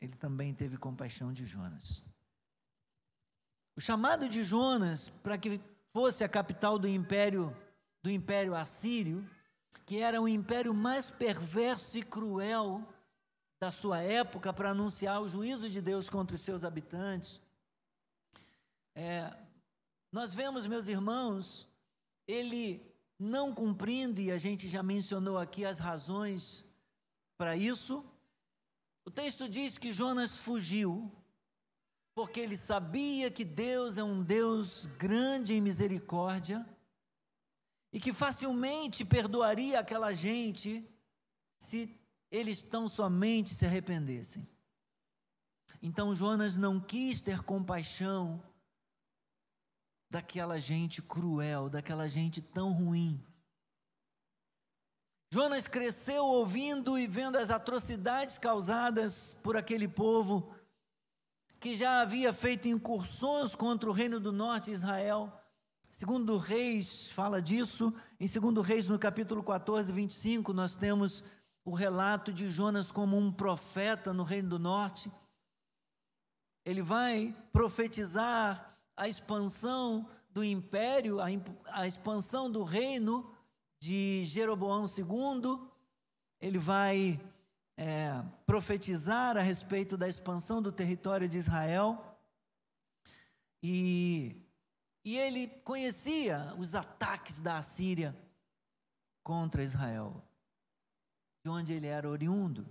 Ele 0.00 0.14
também 0.14 0.54
teve 0.54 0.76
compaixão 0.76 1.32
de 1.32 1.44
Jonas. 1.44 2.04
O 3.74 3.80
chamado 3.80 4.28
de 4.28 4.44
Jonas 4.44 5.08
para 5.08 5.36
que 5.36 5.60
fosse 5.92 6.22
a 6.22 6.28
capital 6.28 6.78
do 6.78 6.86
império 6.86 7.52
do 8.00 8.12
império 8.12 8.54
assírio, 8.54 9.28
que 9.84 9.98
era 9.98 10.22
o 10.22 10.28
império 10.28 10.72
mais 10.72 11.10
perverso 11.10 11.98
e 11.98 12.04
cruel 12.04 12.86
da 13.60 13.72
sua 13.72 14.02
época 14.02 14.52
para 14.52 14.70
anunciar 14.70 15.20
o 15.20 15.28
juízo 15.28 15.68
de 15.68 15.80
Deus 15.80 16.08
contra 16.08 16.36
os 16.36 16.42
seus 16.42 16.62
habitantes. 16.62 17.40
É, 18.94 19.34
nós 20.10 20.34
vemos, 20.34 20.66
meus 20.66 20.88
irmãos, 20.88 21.68
ele 22.26 22.82
não 23.18 23.54
cumprindo, 23.54 24.20
e 24.20 24.30
a 24.30 24.38
gente 24.38 24.68
já 24.68 24.82
mencionou 24.82 25.38
aqui 25.38 25.64
as 25.64 25.78
razões 25.78 26.64
para 27.36 27.56
isso. 27.56 28.04
O 29.04 29.10
texto 29.10 29.48
diz 29.48 29.78
que 29.78 29.92
Jonas 29.92 30.36
fugiu, 30.36 31.10
porque 32.14 32.40
ele 32.40 32.56
sabia 32.56 33.30
que 33.30 33.44
Deus 33.44 33.96
é 33.96 34.04
um 34.04 34.22
Deus 34.22 34.86
grande 34.98 35.54
em 35.54 35.60
misericórdia 35.60 36.66
e 37.92 37.98
que 37.98 38.12
facilmente 38.12 39.04
perdoaria 39.04 39.80
aquela 39.80 40.12
gente 40.12 40.86
se 41.58 41.98
eles 42.30 42.62
tão 42.62 42.88
somente 42.88 43.54
se 43.54 43.64
arrependessem. 43.64 44.46
Então 45.80 46.14
Jonas 46.14 46.56
não 46.56 46.80
quis 46.80 47.20
ter 47.20 47.42
compaixão 47.42 48.42
daquela 50.12 50.60
gente 50.60 51.00
cruel, 51.00 51.70
daquela 51.70 52.06
gente 52.06 52.42
tão 52.42 52.70
ruim. 52.70 53.18
Jonas 55.32 55.66
cresceu 55.66 56.26
ouvindo 56.26 56.98
e 56.98 57.06
vendo 57.06 57.38
as 57.38 57.50
atrocidades 57.50 58.36
causadas 58.36 59.32
por 59.42 59.56
aquele 59.56 59.88
povo 59.88 60.54
que 61.58 61.74
já 61.74 62.02
havia 62.02 62.30
feito 62.30 62.68
incursões 62.68 63.54
contra 63.54 63.88
o 63.88 63.92
reino 63.92 64.20
do 64.20 64.30
norte, 64.30 64.70
Israel. 64.70 65.32
Segundo 65.90 66.36
Reis 66.36 67.08
fala 67.12 67.40
disso. 67.40 67.94
Em 68.20 68.28
Segundo 68.28 68.60
Reis, 68.60 68.86
no 68.86 68.98
capítulo 68.98 69.42
14, 69.42 69.90
25, 69.90 70.52
nós 70.52 70.74
temos 70.74 71.24
o 71.64 71.72
relato 71.74 72.30
de 72.30 72.50
Jonas 72.50 72.92
como 72.92 73.16
um 73.16 73.32
profeta 73.32 74.12
no 74.12 74.24
reino 74.24 74.50
do 74.50 74.58
norte. 74.58 75.10
Ele 76.66 76.82
vai 76.82 77.34
profetizar 77.50 78.71
a 78.96 79.08
expansão 79.08 80.08
do 80.30 80.42
império, 80.42 81.20
a, 81.20 81.26
a 81.66 81.86
expansão 81.86 82.50
do 82.50 82.62
reino 82.62 83.30
de 83.80 84.24
Jeroboão 84.24 84.84
II, 84.86 85.68
ele 86.40 86.58
vai 86.58 87.20
é, 87.76 88.24
profetizar 88.46 89.36
a 89.36 89.40
respeito 89.40 89.96
da 89.96 90.08
expansão 90.08 90.62
do 90.62 90.72
território 90.72 91.28
de 91.28 91.38
Israel. 91.38 92.16
E, 93.62 94.36
e 95.04 95.18
ele 95.18 95.48
conhecia 95.64 96.54
os 96.58 96.74
ataques 96.74 97.40
da 97.40 97.58
Assíria 97.58 98.16
contra 99.22 99.62
Israel, 99.62 100.22
de 101.44 101.50
onde 101.50 101.72
ele 101.72 101.86
era 101.86 102.08
oriundo. 102.08 102.66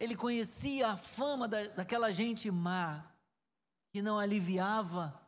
Ele 0.00 0.16
conhecia 0.16 0.88
a 0.88 0.96
fama 0.96 1.46
da, 1.46 1.68
daquela 1.68 2.12
gente 2.12 2.50
má, 2.50 3.11
que 3.92 4.00
não 4.00 4.18
aliviava 4.18 5.20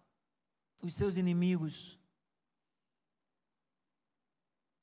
os 0.82 0.94
seus 0.94 1.16
inimigos. 1.16 1.98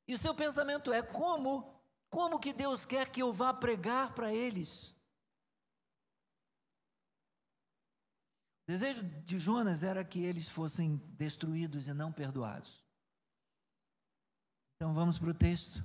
E 0.07 0.13
o 0.13 0.17
seu 0.17 0.35
pensamento 0.35 0.93
é: 0.93 1.01
como, 1.01 1.81
como 2.09 2.39
que 2.39 2.53
Deus 2.53 2.85
quer 2.85 3.09
que 3.09 3.21
eu 3.21 3.33
vá 3.33 3.53
pregar 3.53 4.13
para 4.13 4.33
eles? 4.33 4.91
O 8.63 8.71
desejo 8.71 9.03
de 9.03 9.39
Jonas 9.39 9.83
era 9.83 10.05
que 10.05 10.23
eles 10.23 10.47
fossem 10.47 10.97
destruídos 11.17 11.87
e 11.87 11.93
não 11.93 12.13
perdoados. 12.13 12.85
Então 14.75 14.93
vamos 14.93 15.17
para 15.17 15.31
o 15.31 15.33
texto. 15.33 15.83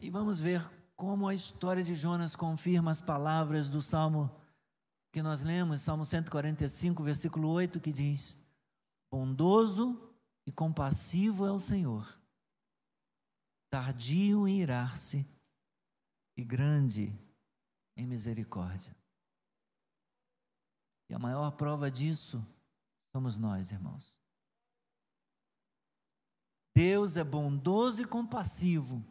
E 0.00 0.10
vamos 0.10 0.40
ver 0.40 0.60
como 0.96 1.28
a 1.28 1.34
história 1.34 1.84
de 1.84 1.94
Jonas 1.94 2.34
confirma 2.34 2.90
as 2.90 3.02
palavras 3.02 3.68
do 3.68 3.82
Salmo 3.82 4.34
que 5.12 5.22
nós 5.22 5.42
lemos, 5.42 5.82
Salmo 5.82 6.04
145, 6.04 7.02
versículo 7.02 7.48
8, 7.50 7.80
que 7.80 7.92
diz: 7.92 8.36
Bondoso 9.10 10.12
e 10.46 10.52
compassivo 10.52 11.46
é 11.46 11.52
o 11.52 11.60
Senhor, 11.60 12.18
tardio 13.70 14.48
em 14.48 14.60
irar-se 14.60 15.26
e 16.36 16.42
grande 16.42 17.12
em 17.96 18.06
misericórdia. 18.06 18.96
E 21.08 21.14
a 21.14 21.18
maior 21.18 21.52
prova 21.52 21.90
disso 21.90 22.44
somos 23.14 23.38
nós, 23.38 23.70
irmãos. 23.70 24.18
Deus 26.74 27.16
é 27.16 27.24
bondoso 27.24 28.02
e 28.02 28.06
compassivo 28.06 29.02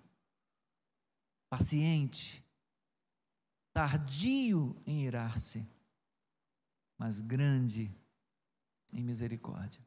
paciente, 1.57 2.45
tardio 3.73 4.75
em 4.85 5.05
irar-se, 5.05 5.65
mas 6.97 7.21
grande 7.21 7.89
em 8.91 9.01
misericórdia. 9.01 9.81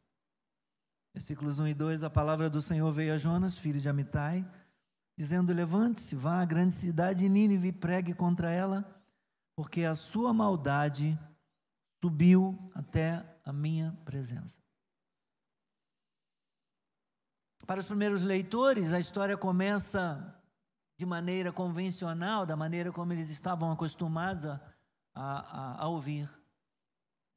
Versículos 1.12 1.58
1 1.58 1.68
e 1.68 1.74
2: 1.74 2.02
A 2.02 2.10
palavra 2.10 2.48
do 2.48 2.62
Senhor 2.62 2.90
veio 2.90 3.12
a 3.12 3.18
Jonas, 3.18 3.58
filho 3.58 3.80
de 3.80 3.88
Amitai, 3.88 4.50
dizendo: 5.16 5.52
Levante-se, 5.52 6.16
vá 6.16 6.40
à 6.40 6.44
grande 6.46 6.74
cidade 6.74 7.20
de 7.20 7.28
Nínive 7.28 7.68
e 7.68 7.72
pregue 7.72 8.14
contra 8.14 8.50
ela, 8.50 9.02
porque 9.54 9.84
a 9.84 9.94
sua 9.94 10.32
maldade 10.32 11.18
subiu 12.02 12.58
até 12.74 13.38
a 13.44 13.52
minha 13.52 13.92
presença. 14.06 14.58
Para 17.66 17.80
os 17.80 17.86
primeiros 17.86 18.22
leitores, 18.22 18.94
a 18.94 19.00
história 19.00 19.36
começa 19.36 20.37
de 20.98 21.06
maneira 21.06 21.52
convencional, 21.52 22.44
da 22.44 22.56
maneira 22.56 22.90
como 22.90 23.12
eles 23.12 23.30
estavam 23.30 23.70
acostumados 23.70 24.44
a, 24.46 24.60
a, 25.14 25.82
a 25.84 25.88
ouvir. 25.88 26.28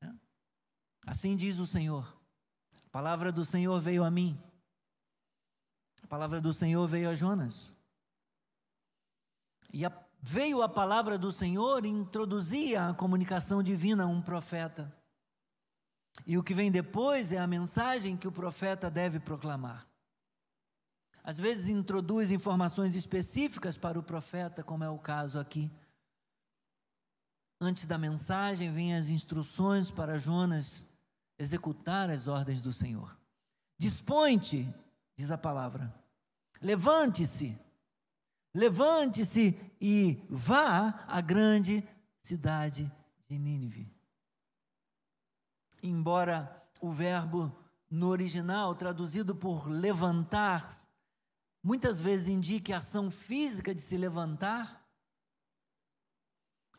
Né? 0.02 0.20
Assim 1.06 1.36
diz 1.36 1.60
o 1.60 1.68
Senhor. 1.68 2.20
A 2.88 2.90
palavra 2.90 3.32
do 3.32 3.46
Senhor 3.46 3.80
veio 3.80 4.04
a 4.04 4.10
mim. 4.10 4.42
A 6.02 6.08
palavra 6.08 6.42
do 6.42 6.52
Senhor 6.52 6.88
veio 6.88 7.08
a 7.08 7.14
Jonas. 7.14 7.72
E 9.72 9.86
a, 9.86 9.94
veio 10.20 10.64
a 10.64 10.68
palavra 10.68 11.16
do 11.16 11.32
Senhor 11.32 11.86
e 11.86 11.90
introduzia 11.90 12.88
a 12.88 12.94
comunicação 12.96 13.62
divina 13.62 14.06
a 14.06 14.08
um 14.08 14.24
profeta. 14.24 14.92
E 16.26 16.36
o 16.36 16.44
que 16.44 16.56
vem 16.56 16.72
depois 16.72 17.32
é 17.32 17.38
a 17.38 17.46
mensagem 17.46 18.18
que 18.18 18.28
o 18.28 18.32
profeta 18.32 18.90
deve 18.90 19.20
proclamar. 19.20 19.91
Às 21.24 21.40
vezes 21.40 21.70
introduz 21.70 22.32
informações 22.32 22.96
específicas 22.96 23.78
para 23.78 24.00
o 24.00 24.04
profeta, 24.04 24.64
como 24.64 24.84
é 24.84 24.90
o 24.90 24.98
caso 24.98 25.40
aqui. 25.40 25.72
Antes 27.60 27.86
da 27.86 27.98
mensagem, 27.98 28.72
vêm 28.72 28.96
as 28.96 29.10
instruções 29.10 29.92
para 29.92 30.18
Jonas 30.18 30.88
executar 31.38 32.10
as 32.10 32.28
ordens 32.28 32.60
do 32.60 32.74
Senhor. 32.74 33.16
Dispõe-te, 33.78 34.68
diz 35.16 35.30
a 35.30 35.38
palavra. 35.38 35.94
Levante-se. 36.62 37.60
Levante-se 38.54 39.58
e 39.80 40.24
vá 40.30 41.06
à 41.08 41.22
grande 41.22 41.88
cidade 42.22 42.92
de 43.28 43.38
Nínive. 43.38 43.92
Embora 45.82 46.64
o 46.80 46.92
verbo 46.92 47.56
no 47.90 48.08
original, 48.08 48.76
traduzido 48.76 49.36
por 49.36 49.68
levantar, 49.68 50.70
muitas 51.64 52.00
vezes 52.02 52.28
indique 52.28 52.74
a 52.74 52.78
ação 52.78 53.12
física 53.12 53.74
de 53.74 53.82
se 53.82 53.98
levantar, 53.98 54.82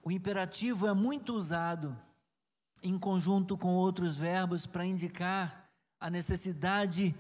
o 0.03 0.11
imperativo 0.11 0.89
é 0.89 0.93
muito 0.93 1.35
usado 1.35 1.97
em 2.83 2.99
conjunto 2.99 3.57
com 3.57 3.75
outros 3.75 4.17
verbos 4.17 4.67
para 4.67 4.85
indicar 4.85 5.71
a 6.01 6.11
necessidade 6.11 7.15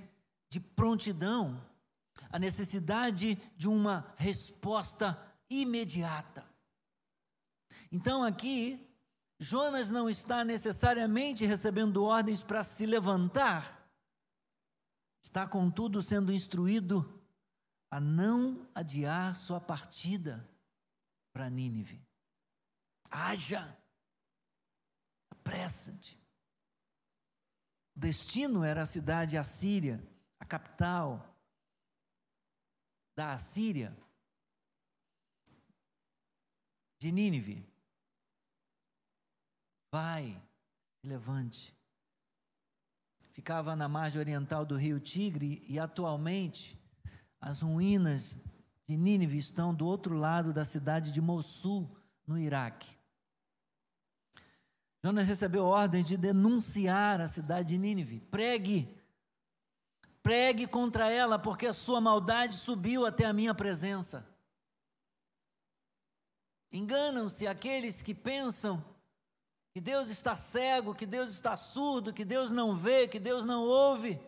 de 0.50 0.58
prontidão, 0.58 1.64
a 2.30 2.38
necessidade 2.38 3.36
de 3.56 3.68
uma 3.68 4.12
resposta 4.16 5.16
imediata. 5.48 6.44
Então 7.92 8.24
aqui, 8.24 8.84
Jonas 9.38 9.88
não 9.88 10.10
está 10.10 10.44
necessariamente 10.44 11.46
recebendo 11.46 12.02
ordens 12.02 12.42
para 12.42 12.64
se 12.64 12.84
levantar, 12.84 13.88
está, 15.22 15.46
contudo, 15.46 16.02
sendo 16.02 16.32
instruído 16.32 17.21
a 17.92 18.00
não 18.00 18.66
adiar 18.74 19.36
sua 19.36 19.60
partida 19.60 20.48
para 21.30 21.50
Nínive. 21.50 22.02
Haja, 23.10 23.78
apressa-te. 25.28 26.16
O 27.94 28.00
destino 28.00 28.64
era 28.64 28.80
a 28.80 28.86
cidade 28.86 29.36
assíria, 29.36 30.02
a 30.40 30.46
capital 30.46 31.36
da 33.14 33.34
Assíria, 33.34 33.94
de 36.98 37.12
Nínive. 37.12 37.62
Vai, 39.92 40.42
se 40.98 41.06
levante. 41.06 41.76
Ficava 43.32 43.76
na 43.76 43.86
margem 43.86 44.18
oriental 44.18 44.64
do 44.64 44.76
rio 44.76 44.98
Tigre 44.98 45.62
e 45.68 45.78
atualmente 45.78 46.81
as 47.42 47.60
ruínas 47.60 48.38
de 48.86 48.96
Nínive 48.96 49.36
estão 49.36 49.74
do 49.74 49.84
outro 49.84 50.16
lado 50.16 50.52
da 50.52 50.64
cidade 50.64 51.10
de 51.10 51.20
Mossul, 51.20 51.90
no 52.24 52.38
Iraque. 52.38 52.96
Jonas 55.02 55.26
recebeu 55.26 55.64
ordem 55.64 56.04
de 56.04 56.16
denunciar 56.16 57.20
a 57.20 57.26
cidade 57.26 57.70
de 57.70 57.78
Nínive. 57.78 58.20
Pregue, 58.20 58.96
pregue 60.22 60.68
contra 60.68 61.10
ela, 61.10 61.36
porque 61.36 61.66
a 61.66 61.74
sua 61.74 62.00
maldade 62.00 62.56
subiu 62.56 63.04
até 63.04 63.24
a 63.24 63.32
minha 63.32 63.52
presença. 63.52 64.24
Enganam-se 66.70 67.44
aqueles 67.48 68.00
que 68.00 68.14
pensam 68.14 68.82
que 69.72 69.80
Deus 69.80 70.10
está 70.10 70.36
cego, 70.36 70.94
que 70.94 71.04
Deus 71.04 71.32
está 71.32 71.56
surdo, 71.56 72.12
que 72.12 72.24
Deus 72.24 72.52
não 72.52 72.76
vê, 72.76 73.08
que 73.08 73.18
Deus 73.18 73.44
não 73.44 73.62
ouve. 73.62 74.20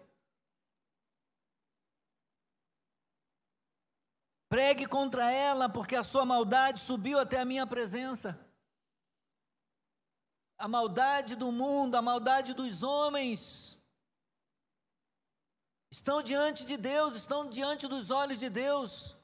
Pregue 4.54 4.86
contra 4.86 5.32
ela, 5.32 5.68
porque 5.68 5.96
a 5.96 6.04
sua 6.04 6.24
maldade 6.24 6.78
subiu 6.80 7.18
até 7.18 7.40
a 7.40 7.44
minha 7.44 7.66
presença. 7.66 8.38
A 10.56 10.68
maldade 10.68 11.34
do 11.34 11.50
mundo, 11.50 11.96
a 11.96 12.00
maldade 12.00 12.54
dos 12.54 12.84
homens, 12.84 13.82
estão 15.90 16.22
diante 16.22 16.64
de 16.64 16.76
Deus, 16.76 17.16
estão 17.16 17.50
diante 17.50 17.88
dos 17.88 18.12
olhos 18.12 18.38
de 18.38 18.48
Deus. 18.48 19.16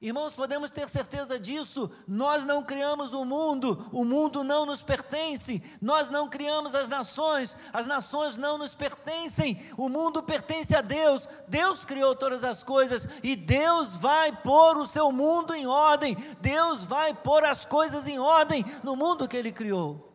Irmãos, 0.00 0.34
podemos 0.34 0.70
ter 0.70 0.88
certeza 0.88 1.38
disso. 1.38 1.90
Nós 2.06 2.44
não 2.44 2.62
criamos 2.62 3.14
o 3.14 3.24
mundo, 3.24 3.88
o 3.92 4.04
mundo 4.04 4.42
não 4.42 4.66
nos 4.66 4.82
pertence. 4.82 5.62
Nós 5.80 6.08
não 6.08 6.28
criamos 6.28 6.74
as 6.74 6.88
nações, 6.88 7.56
as 7.72 7.86
nações 7.86 8.36
não 8.36 8.58
nos 8.58 8.74
pertencem. 8.74 9.60
O 9.76 9.88
mundo 9.88 10.22
pertence 10.22 10.74
a 10.74 10.80
Deus. 10.80 11.28
Deus 11.48 11.84
criou 11.84 12.14
todas 12.14 12.44
as 12.44 12.62
coisas 12.62 13.08
e 13.22 13.36
Deus 13.36 13.94
vai 13.94 14.32
pôr 14.42 14.76
o 14.76 14.86
seu 14.86 15.10
mundo 15.10 15.54
em 15.54 15.66
ordem. 15.66 16.16
Deus 16.40 16.84
vai 16.84 17.14
pôr 17.14 17.44
as 17.44 17.64
coisas 17.64 18.06
em 18.06 18.18
ordem 18.18 18.64
no 18.82 18.96
mundo 18.96 19.28
que 19.28 19.36
Ele 19.36 19.52
criou. 19.52 20.12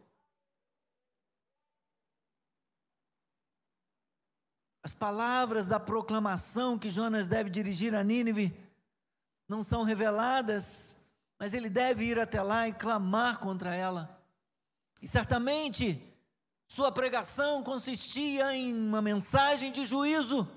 As 4.84 4.94
palavras 4.94 5.68
da 5.68 5.80
proclamação 5.80 6.78
que 6.78 6.90
Jonas 6.90 7.28
deve 7.28 7.50
dirigir 7.50 7.94
a 7.94 8.04
Nínive 8.04 8.69
não 9.50 9.64
são 9.64 9.84
reveladas, 9.84 10.96
mas 11.40 11.56
ele 11.56 11.70
deve 11.70 12.06
ir 12.06 12.20
até 12.20 12.42
lá 12.42 12.68
e 12.68 12.74
clamar 12.74 13.40
contra 13.40 13.76
ela. 13.76 14.24
E 15.02 15.08
certamente 15.08 16.00
sua 16.68 16.92
pregação 16.92 17.64
consistia 17.64 18.54
em 18.54 18.72
uma 18.72 19.02
mensagem 19.02 19.72
de 19.72 19.86
juízo. 19.86 20.48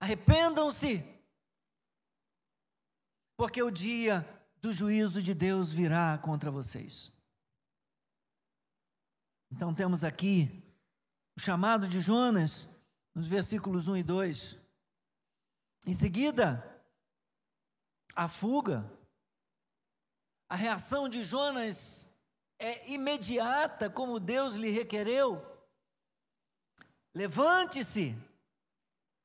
Arrependam-se, 0.00 1.04
porque 3.36 3.62
o 3.62 3.70
dia 3.70 4.26
do 4.60 4.72
juízo 4.72 5.22
de 5.22 5.32
Deus 5.32 5.72
virá 5.72 6.18
contra 6.18 6.50
vocês. 6.50 7.12
Então 9.52 9.72
temos 9.72 10.02
aqui 10.02 10.64
o 11.36 11.40
chamado 11.40 11.86
de 11.86 12.00
Jonas, 12.00 12.66
nos 13.14 13.28
versículos 13.28 13.86
1 13.86 13.98
e 13.98 14.02
2. 14.02 14.58
Em 15.86 15.94
seguida, 15.94 16.71
a 18.14 18.28
fuga. 18.28 18.90
A 20.48 20.56
reação 20.56 21.08
de 21.08 21.24
Jonas 21.24 22.08
é 22.58 22.90
imediata, 22.90 23.90
como 23.90 24.20
Deus 24.20 24.54
lhe 24.54 24.70
requereu. 24.70 25.40
Levante-se, 27.14 28.16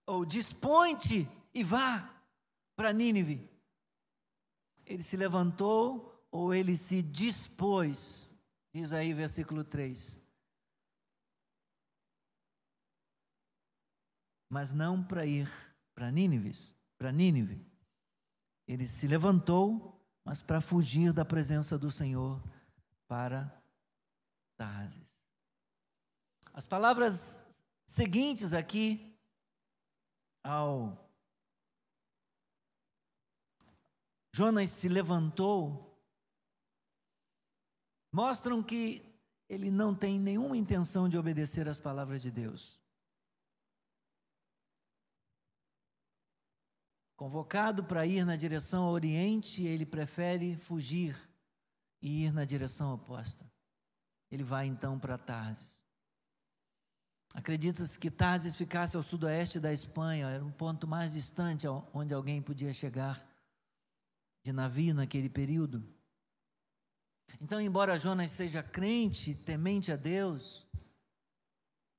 ou 0.06 0.26
dispõe-te 0.26 1.30
e 1.54 1.64
vá 1.64 2.10
para 2.76 2.94
Nínive. 2.94 3.50
Ele 4.86 5.04
se 5.04 5.18
levantou 5.18 6.26
ou 6.32 6.54
ele 6.54 6.76
se 6.78 7.02
dispôs, 7.02 8.32
diz 8.74 8.94
aí 8.94 9.14
versículo 9.14 9.64
3. 9.64 10.20
Mas 14.50 14.72
não 14.72 15.04
para 15.04 15.26
ir 15.26 15.50
para 15.94 16.10
Nínive, 16.10 16.52
para 16.98 17.12
Nínive. 17.12 17.66
Ele 18.68 18.86
se 18.86 19.08
levantou, 19.08 20.04
mas 20.24 20.42
para 20.42 20.60
fugir 20.60 21.14
da 21.14 21.24
presença 21.24 21.78
do 21.78 21.90
Senhor 21.90 22.44
para 23.08 23.52
Tarsis. 24.58 25.18
As 26.54 26.68
palavras 26.68 27.46
seguintes 27.86 28.52
aqui 28.52 29.18
ao 30.44 31.08
Jonas 34.34 34.70
se 34.70 34.90
levantou 34.90 35.88
mostram 38.12 38.62
que 38.64 39.04
ele 39.48 39.72
não 39.72 39.96
tem 39.96 40.20
nenhuma 40.20 40.58
intenção 40.58 41.08
de 41.08 41.18
obedecer 41.18 41.70
às 41.70 41.80
palavras 41.80 42.22
de 42.22 42.32
Deus. 42.32 42.80
Convocado 47.18 47.84
para 47.84 48.06
ir 48.06 48.24
na 48.24 48.36
direção 48.36 48.84
ao 48.84 48.92
Oriente, 48.92 49.64
ele 49.64 49.88
prefere 49.88 50.56
fugir 50.56 51.18
e 52.00 52.26
ir 52.26 52.32
na 52.32 52.46
direção 52.46 52.94
oposta. 52.94 53.44
Ele 54.30 54.44
vai 54.44 54.68
então 54.68 55.00
para 55.00 55.18
Tarsis. 55.18 55.84
Acredita-se 57.34 57.98
que 57.98 58.12
Tarsis 58.12 58.56
ficasse 58.56 58.96
ao 58.96 59.02
sudoeste 59.02 59.60
da 59.60 59.74
Espanha, 59.74 60.30
era 60.30 60.46
um 60.46 60.52
ponto 60.52 60.88
mais 60.88 61.14
distante 61.14 61.66
onde 61.92 62.14
alguém 62.14 62.40
podia 62.40 62.72
chegar 62.72 63.28
de 64.46 64.54
navio 64.54 64.94
naquele 64.94 65.28
período. 65.28 65.84
Então, 67.42 67.60
embora 67.60 67.98
Jonas 67.98 68.30
seja 68.30 68.62
crente, 68.62 69.34
temente 69.34 69.92
a 69.92 69.96
Deus, 69.96 70.68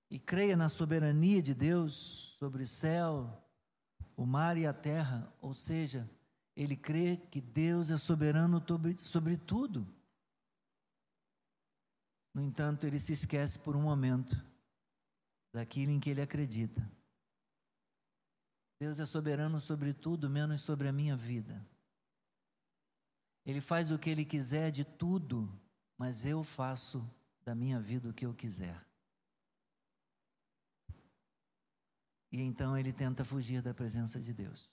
e 0.09 0.19
creia 0.21 0.57
na 0.57 0.69
soberania 0.69 1.43
de 1.43 1.55
Deus 1.55 2.37
sobre 2.39 2.63
o 2.63 2.69
céu, 2.69 3.48
o 4.19 4.27
mar 4.27 4.57
e 4.57 4.67
a 4.67 4.73
terra, 4.75 5.33
ou 5.41 5.55
seja, 5.55 6.11
ele 6.57 6.77
crê 6.77 7.17
que 7.17 7.41
Deus 7.41 7.89
é 7.89 7.97
soberano 7.97 8.61
sobre, 8.67 8.99
sobre 8.99 9.37
tudo. 9.37 9.87
No 12.35 12.43
entanto, 12.43 12.85
ele 12.85 12.99
se 12.99 13.13
esquece 13.13 13.61
por 13.61 13.77
um 13.77 13.83
momento 13.83 14.37
daquilo 15.55 15.93
em 15.93 16.01
que 16.01 16.11
ele 16.11 16.21
acredita. 16.21 16.91
Deus 18.81 18.99
é 18.99 19.07
soberano 19.07 19.61
sobre 19.61 19.95
tudo, 19.95 20.29
menos 20.29 20.63
sobre 20.63 20.89
a 20.89 20.93
minha 20.93 21.17
vida. 21.17 21.65
Ele 23.47 23.61
faz 23.61 23.93
o 23.93 23.99
que 24.01 24.11
ele 24.11 24.25
quiser 24.25 24.73
de 24.73 24.85
tudo, 24.85 25.49
mas 25.97 26.27
eu 26.27 26.43
faço 26.43 27.09
da 27.45 27.55
minha 27.55 27.79
vida 27.79 28.09
o 28.09 28.13
que 28.13 28.27
eu 28.27 28.35
quiser. 28.35 28.85
E 32.31 32.41
então 32.41 32.77
ele 32.77 32.93
tenta 32.93 33.25
fugir 33.25 33.63
da 33.63 33.73
presença 33.73 34.21
de 34.21 34.35
Deus. 34.35 34.71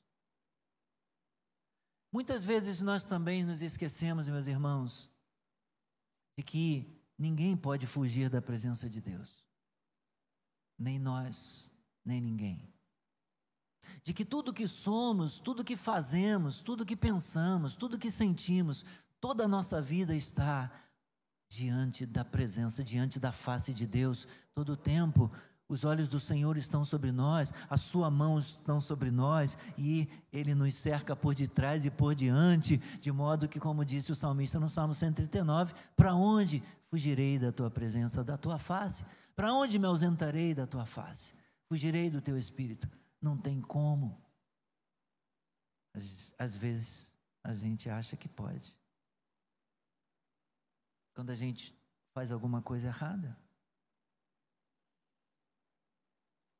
Muitas 2.12 2.44
vezes 2.44 2.82
nós 2.82 3.06
também 3.06 3.44
nos 3.44 3.62
esquecemos, 3.62 4.28
meus 4.28 4.48
irmãos, 4.48 5.12
de 6.38 6.44
que 6.44 6.88
ninguém 7.18 7.56
pode 7.56 7.86
fugir 7.86 8.30
da 8.30 8.42
presença 8.42 8.90
de 8.90 9.02
Deus. 9.02 9.46
Nem 10.78 11.00
nós, 11.00 11.72
nem 12.04 12.22
ninguém. 12.22 12.74
De 14.04 14.14
que 14.14 14.26
tudo 14.26 14.54
que 14.54 14.68
somos, 14.68 15.40
tudo 15.40 15.64
que 15.64 15.78
fazemos, 15.78 16.62
tudo 16.62 16.86
que 16.86 16.96
pensamos, 16.96 17.76
tudo 17.76 18.00
que 18.00 18.12
sentimos, 18.12 18.84
toda 19.20 19.46
a 19.46 19.48
nossa 19.48 19.82
vida 19.82 20.16
está 20.16 20.72
diante 21.50 22.06
da 22.06 22.26
presença, 22.26 22.84
diante 22.84 23.20
da 23.20 23.32
face 23.32 23.74
de 23.74 23.86
Deus, 23.86 24.28
todo 24.54 24.74
o 24.74 24.78
tempo 24.78 25.32
os 25.68 25.84
olhos 25.84 26.08
do 26.08 26.20
Senhor 26.20 26.58
estão 26.58 26.86
sobre 26.86 27.12
nós, 27.12 27.52
a 27.70 27.78
sua 27.78 28.12
mão 28.12 28.38
estão 28.38 28.80
sobre 28.80 29.10
nós 29.10 29.58
e 29.78 30.08
ele 30.32 30.54
nos 30.54 30.76
cerca 30.76 31.16
por 31.16 31.34
detrás 31.34 31.86
e 31.86 31.92
por 31.92 32.14
diante, 32.14 32.78
de 32.78 33.12
modo 33.12 33.48
que, 33.48 33.60
como 33.60 33.84
disse 33.84 34.12
o 34.12 34.16
salmista 34.16 34.60
no 34.60 34.70
Salmo 34.70 34.94
139, 34.94 35.74
para 35.96 36.14
onde 36.14 36.62
fugirei 36.90 37.40
da 37.40 37.52
tua 37.52 37.72
presença, 37.72 38.24
da 38.24 38.38
tua 38.38 38.60
face? 38.60 39.06
Para 39.36 39.52
onde 39.54 39.80
me 39.80 39.88
ausentarei 39.88 40.54
da 40.54 40.68
tua 40.68 40.86
face? 40.86 41.34
Fugirei 41.68 42.10
do 42.10 42.22
teu 42.22 42.38
espírito. 42.38 42.88
Não 43.20 43.36
tem 43.36 43.60
como. 43.60 44.24
Às, 45.94 46.34
às 46.38 46.56
vezes 46.56 47.12
a 47.44 47.52
gente 47.54 47.90
acha 47.90 48.16
que 48.16 48.30
pode. 48.30 48.78
Quando 51.16 51.32
a 51.32 51.36
gente 51.36 51.76
faz 52.14 52.32
alguma 52.32 52.62
coisa 52.62 52.88
errada. 52.88 53.36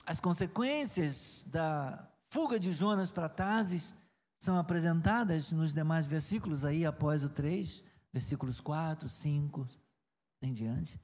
As 0.06 0.20
consequências 0.20 1.46
da 1.48 2.08
fuga 2.30 2.60
de 2.60 2.72
Jonas 2.72 3.10
para 3.10 3.28
Tarsis 3.28 3.96
são 4.38 4.58
apresentadas 4.58 5.52
nos 5.52 5.74
demais 5.74 6.06
versículos 6.06 6.64
aí 6.64 6.86
após 6.86 7.24
o 7.24 7.30
3, 7.30 7.84
versículos 8.14 8.60
4, 8.60 9.10
5 9.10 9.68
em 10.42 10.54
diante. 10.54 11.00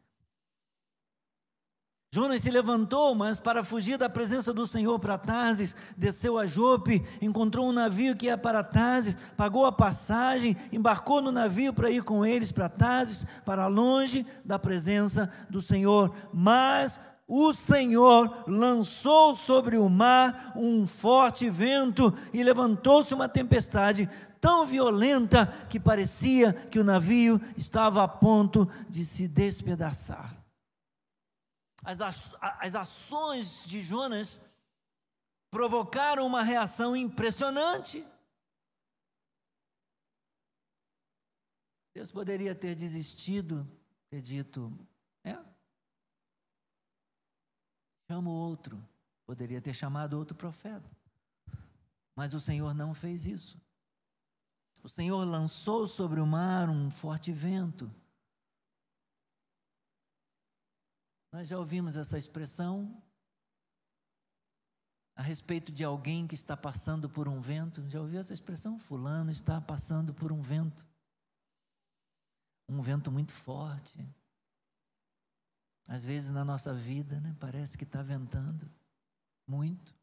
Jonas 2.13 2.41
se 2.41 2.51
levantou, 2.51 3.15
mas 3.15 3.39
para 3.39 3.63
fugir 3.63 3.97
da 3.97 4.09
presença 4.09 4.53
do 4.53 4.67
Senhor 4.67 4.99
para 4.99 5.17
Tarsis, 5.17 5.73
desceu 5.95 6.37
a 6.37 6.45
Jope, 6.45 7.01
encontrou 7.21 7.69
um 7.69 7.71
navio 7.71 8.17
que 8.17 8.25
ia 8.25 8.37
para 8.37 8.61
Tarsis, 8.65 9.17
pagou 9.37 9.65
a 9.65 9.71
passagem, 9.71 10.57
embarcou 10.73 11.21
no 11.21 11.31
navio 11.31 11.73
para 11.73 11.89
ir 11.89 12.03
com 12.03 12.25
eles 12.25 12.51
para 12.51 12.67
Tarsis, 12.67 13.25
para 13.45 13.65
longe 13.67 14.25
da 14.43 14.59
presença 14.59 15.31
do 15.49 15.61
Senhor. 15.61 16.13
Mas 16.33 16.99
o 17.33 17.53
Senhor 17.53 18.43
lançou 18.45 19.37
sobre 19.37 19.77
o 19.77 19.87
mar 19.87 20.51
um 20.53 20.85
forte 20.85 21.49
vento 21.49 22.11
e 22.33 22.43
levantou-se 22.43 23.13
uma 23.13 23.29
tempestade 23.29 24.09
tão 24.41 24.65
violenta 24.65 25.47
que 25.69 25.79
parecia 25.79 26.51
que 26.51 26.77
o 26.77 26.83
navio 26.83 27.39
estava 27.55 28.03
a 28.03 28.07
ponto 28.07 28.65
de 28.89 29.05
se 29.05 29.29
despedaçar. 29.29 30.35
As, 31.85 32.35
as 32.41 32.75
ações 32.75 33.63
de 33.65 33.81
Jonas 33.81 34.41
provocaram 35.49 36.27
uma 36.27 36.43
reação 36.43 36.97
impressionante. 36.97 38.05
Deus 41.95 42.11
poderia 42.11 42.53
ter 42.53 42.75
desistido, 42.75 43.65
ter 44.09 44.21
dito, 44.21 44.77
é, 45.23 45.37
chama 48.11 48.29
o 48.29 48.33
outro. 48.33 48.77
Poderia 49.25 49.61
ter 49.61 49.73
chamado 49.73 50.17
outro 50.17 50.35
profeta. 50.35 50.89
Mas 52.13 52.33
o 52.33 52.41
Senhor 52.41 52.73
não 52.73 52.93
fez 52.93 53.25
isso. 53.25 53.57
O 54.83 54.89
Senhor 54.89 55.23
lançou 55.23 55.87
sobre 55.87 56.19
o 56.19 56.27
mar 56.27 56.69
um 56.69 56.91
forte 56.91 57.31
vento. 57.31 57.89
Nós 61.31 61.47
já 61.47 61.57
ouvimos 61.57 61.95
essa 61.95 62.17
expressão 62.17 63.01
a 65.15 65.21
respeito 65.21 65.71
de 65.71 65.85
alguém 65.85 66.27
que 66.27 66.35
está 66.35 66.57
passando 66.57 67.09
por 67.09 67.29
um 67.29 67.39
vento. 67.39 67.87
Já 67.87 68.01
ouviu 68.01 68.19
essa 68.19 68.33
expressão? 68.33 68.77
Fulano 68.77 69.31
está 69.31 69.61
passando 69.61 70.13
por 70.13 70.33
um 70.33 70.41
vento. 70.41 70.85
Um 72.67 72.81
vento 72.81 73.09
muito 73.09 73.31
forte. 73.31 74.05
Às 75.91 76.05
vezes 76.05 76.31
na 76.31 76.45
nossa 76.45 76.73
vida, 76.73 77.19
né, 77.19 77.35
parece 77.37 77.77
que 77.77 77.83
está 77.83 78.01
ventando 78.01 78.65
muito. 79.45 79.93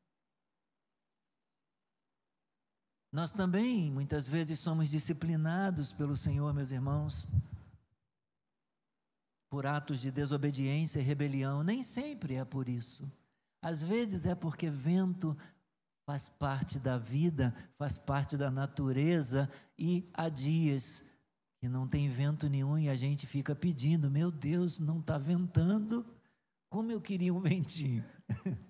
Nós 3.11 3.33
também, 3.33 3.91
muitas 3.91 4.29
vezes, 4.29 4.61
somos 4.61 4.91
disciplinados 4.91 5.91
pelo 5.91 6.15
Senhor, 6.15 6.53
meus 6.53 6.73
irmãos, 6.73 7.27
por 9.49 9.65
atos 9.65 9.99
de 9.99 10.11
desobediência 10.11 11.01
e 11.01 11.03
rebelião. 11.03 11.65
Nem 11.65 11.83
sempre 11.83 12.35
é 12.35 12.45
por 12.45 12.69
isso. 12.69 13.11
Às 13.63 13.83
vezes 13.83 14.27
é 14.27 14.35
porque 14.35 14.69
vento 14.69 15.35
faz 16.05 16.29
parte 16.29 16.79
da 16.79 16.99
vida, 16.99 17.55
faz 17.79 17.97
parte 17.97 18.37
da 18.37 18.51
natureza, 18.51 19.51
e 19.79 20.07
há 20.13 20.29
dias 20.29 21.03
que 21.61 21.69
não 21.69 21.89
tem 21.89 22.09
vento 22.09 22.49
nenhum 22.49 22.79
e 22.79 22.89
a 22.89 22.95
gente 22.95 23.27
fica 23.27 23.55
pedindo: 23.55 24.11
meu 24.11 24.31
Deus, 24.31 24.79
não 24.79 25.01
está 25.01 25.19
ventando, 25.19 26.07
como 26.71 26.93
eu 26.93 27.01
queria 27.01 27.35
um 27.35 27.41
ventinho. 27.41 28.05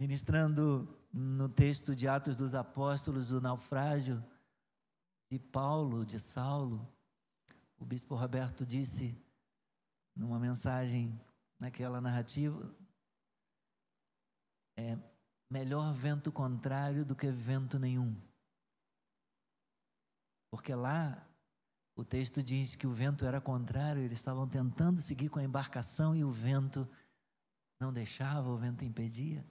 Ministrando 0.00 0.98
no 1.12 1.48
texto 1.48 1.94
de 1.94 2.08
Atos 2.08 2.34
dos 2.34 2.56
Apóstolos, 2.56 3.28
do 3.28 3.40
naufrágio 3.40 4.24
de 5.30 5.38
Paulo, 5.38 6.04
de 6.04 6.18
Saulo, 6.18 6.92
o 7.78 7.84
bispo 7.84 8.14
Roberto 8.14 8.66
disse, 8.66 9.16
numa 10.14 10.38
mensagem, 10.38 11.20
naquela 11.58 12.00
narrativa, 12.00 12.74
é, 14.76 14.98
melhor 15.52 15.92
vento 15.92 16.32
contrário 16.32 17.04
do 17.04 17.14
que 17.14 17.30
vento 17.30 17.78
nenhum. 17.78 18.16
Porque 20.50 20.74
lá 20.74 21.28
o 21.94 22.02
texto 22.02 22.42
diz 22.42 22.74
que 22.74 22.86
o 22.86 22.92
vento 22.92 23.26
era 23.26 23.38
contrário, 23.38 24.02
eles 24.02 24.18
estavam 24.18 24.48
tentando 24.48 24.98
seguir 24.98 25.28
com 25.28 25.38
a 25.38 25.44
embarcação 25.44 26.16
e 26.16 26.24
o 26.24 26.30
vento 26.30 26.88
não 27.78 27.92
deixava, 27.92 28.48
o 28.48 28.56
vento 28.56 28.82
impedia. 28.82 29.46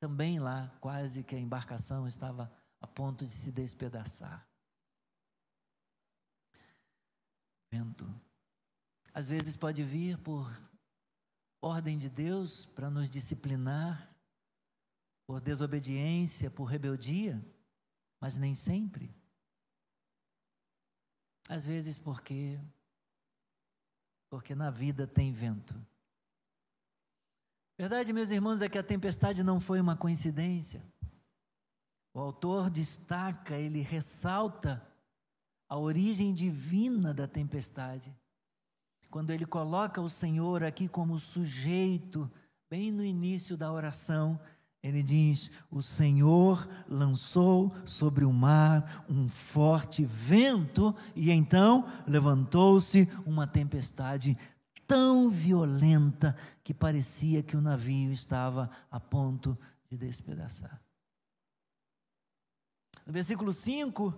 Também 0.00 0.38
lá, 0.40 0.74
quase 0.80 1.22
que 1.22 1.34
a 1.34 1.38
embarcação 1.38 2.08
estava 2.08 2.50
a 2.80 2.86
ponto 2.86 3.26
de 3.26 3.32
se 3.32 3.52
despedaçar. 3.52 4.48
Vento. 7.70 8.08
Às 9.12 9.26
vezes 9.26 9.58
pode 9.58 9.84
vir 9.84 10.16
por 10.18 10.50
ordem 11.60 11.98
de 11.98 12.08
Deus 12.08 12.64
para 12.64 12.90
nos 12.90 13.10
disciplinar, 13.10 14.11
por 15.26 15.40
desobediência, 15.40 16.50
por 16.50 16.64
rebeldia, 16.64 17.44
mas 18.20 18.36
nem 18.36 18.54
sempre. 18.54 19.14
Às 21.48 21.66
vezes 21.66 21.98
porque 21.98 22.60
porque 24.30 24.54
na 24.54 24.70
vida 24.70 25.06
tem 25.06 25.30
vento. 25.30 25.74
Verdade, 27.76 28.14
meus 28.14 28.30
irmãos, 28.30 28.62
é 28.62 28.68
que 28.68 28.78
a 28.78 28.82
tempestade 28.82 29.42
não 29.42 29.60
foi 29.60 29.78
uma 29.78 29.94
coincidência. 29.94 30.82
O 32.14 32.20
autor 32.20 32.70
destaca, 32.70 33.58
ele 33.58 33.80
ressalta 33.80 34.82
a 35.68 35.76
origem 35.76 36.32
divina 36.32 37.12
da 37.12 37.28
tempestade. 37.28 38.14
Quando 39.10 39.30
ele 39.30 39.44
coloca 39.44 40.00
o 40.00 40.08
Senhor 40.08 40.64
aqui 40.64 40.88
como 40.88 41.20
sujeito, 41.20 42.30
bem 42.70 42.90
no 42.90 43.04
início 43.04 43.56
da 43.56 43.70
oração, 43.70 44.40
ele 44.82 45.02
diz: 45.02 45.50
O 45.70 45.80
Senhor 45.80 46.68
lançou 46.88 47.72
sobre 47.86 48.24
o 48.24 48.32
mar 48.32 49.04
um 49.08 49.28
forte 49.28 50.04
vento, 50.04 50.94
e 51.14 51.30
então 51.30 51.86
levantou-se 52.06 53.08
uma 53.24 53.46
tempestade 53.46 54.36
tão 54.86 55.30
violenta 55.30 56.36
que 56.64 56.74
parecia 56.74 57.42
que 57.42 57.56
o 57.56 57.60
navio 57.60 58.12
estava 58.12 58.68
a 58.90 58.98
ponto 58.98 59.56
de 59.88 59.96
despedaçar. 59.96 60.82
No 63.06 63.12
versículo 63.12 63.52
5, 63.52 64.12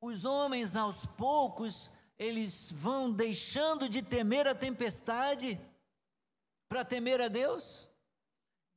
os 0.00 0.24
homens 0.24 0.74
aos 0.74 1.06
poucos, 1.06 1.90
eles 2.18 2.72
vão 2.72 3.12
deixando 3.12 3.88
de 3.88 4.02
temer 4.02 4.46
a 4.46 4.54
tempestade 4.54 5.60
para 6.68 6.84
temer 6.84 7.20
a 7.20 7.28
Deus 7.28 7.88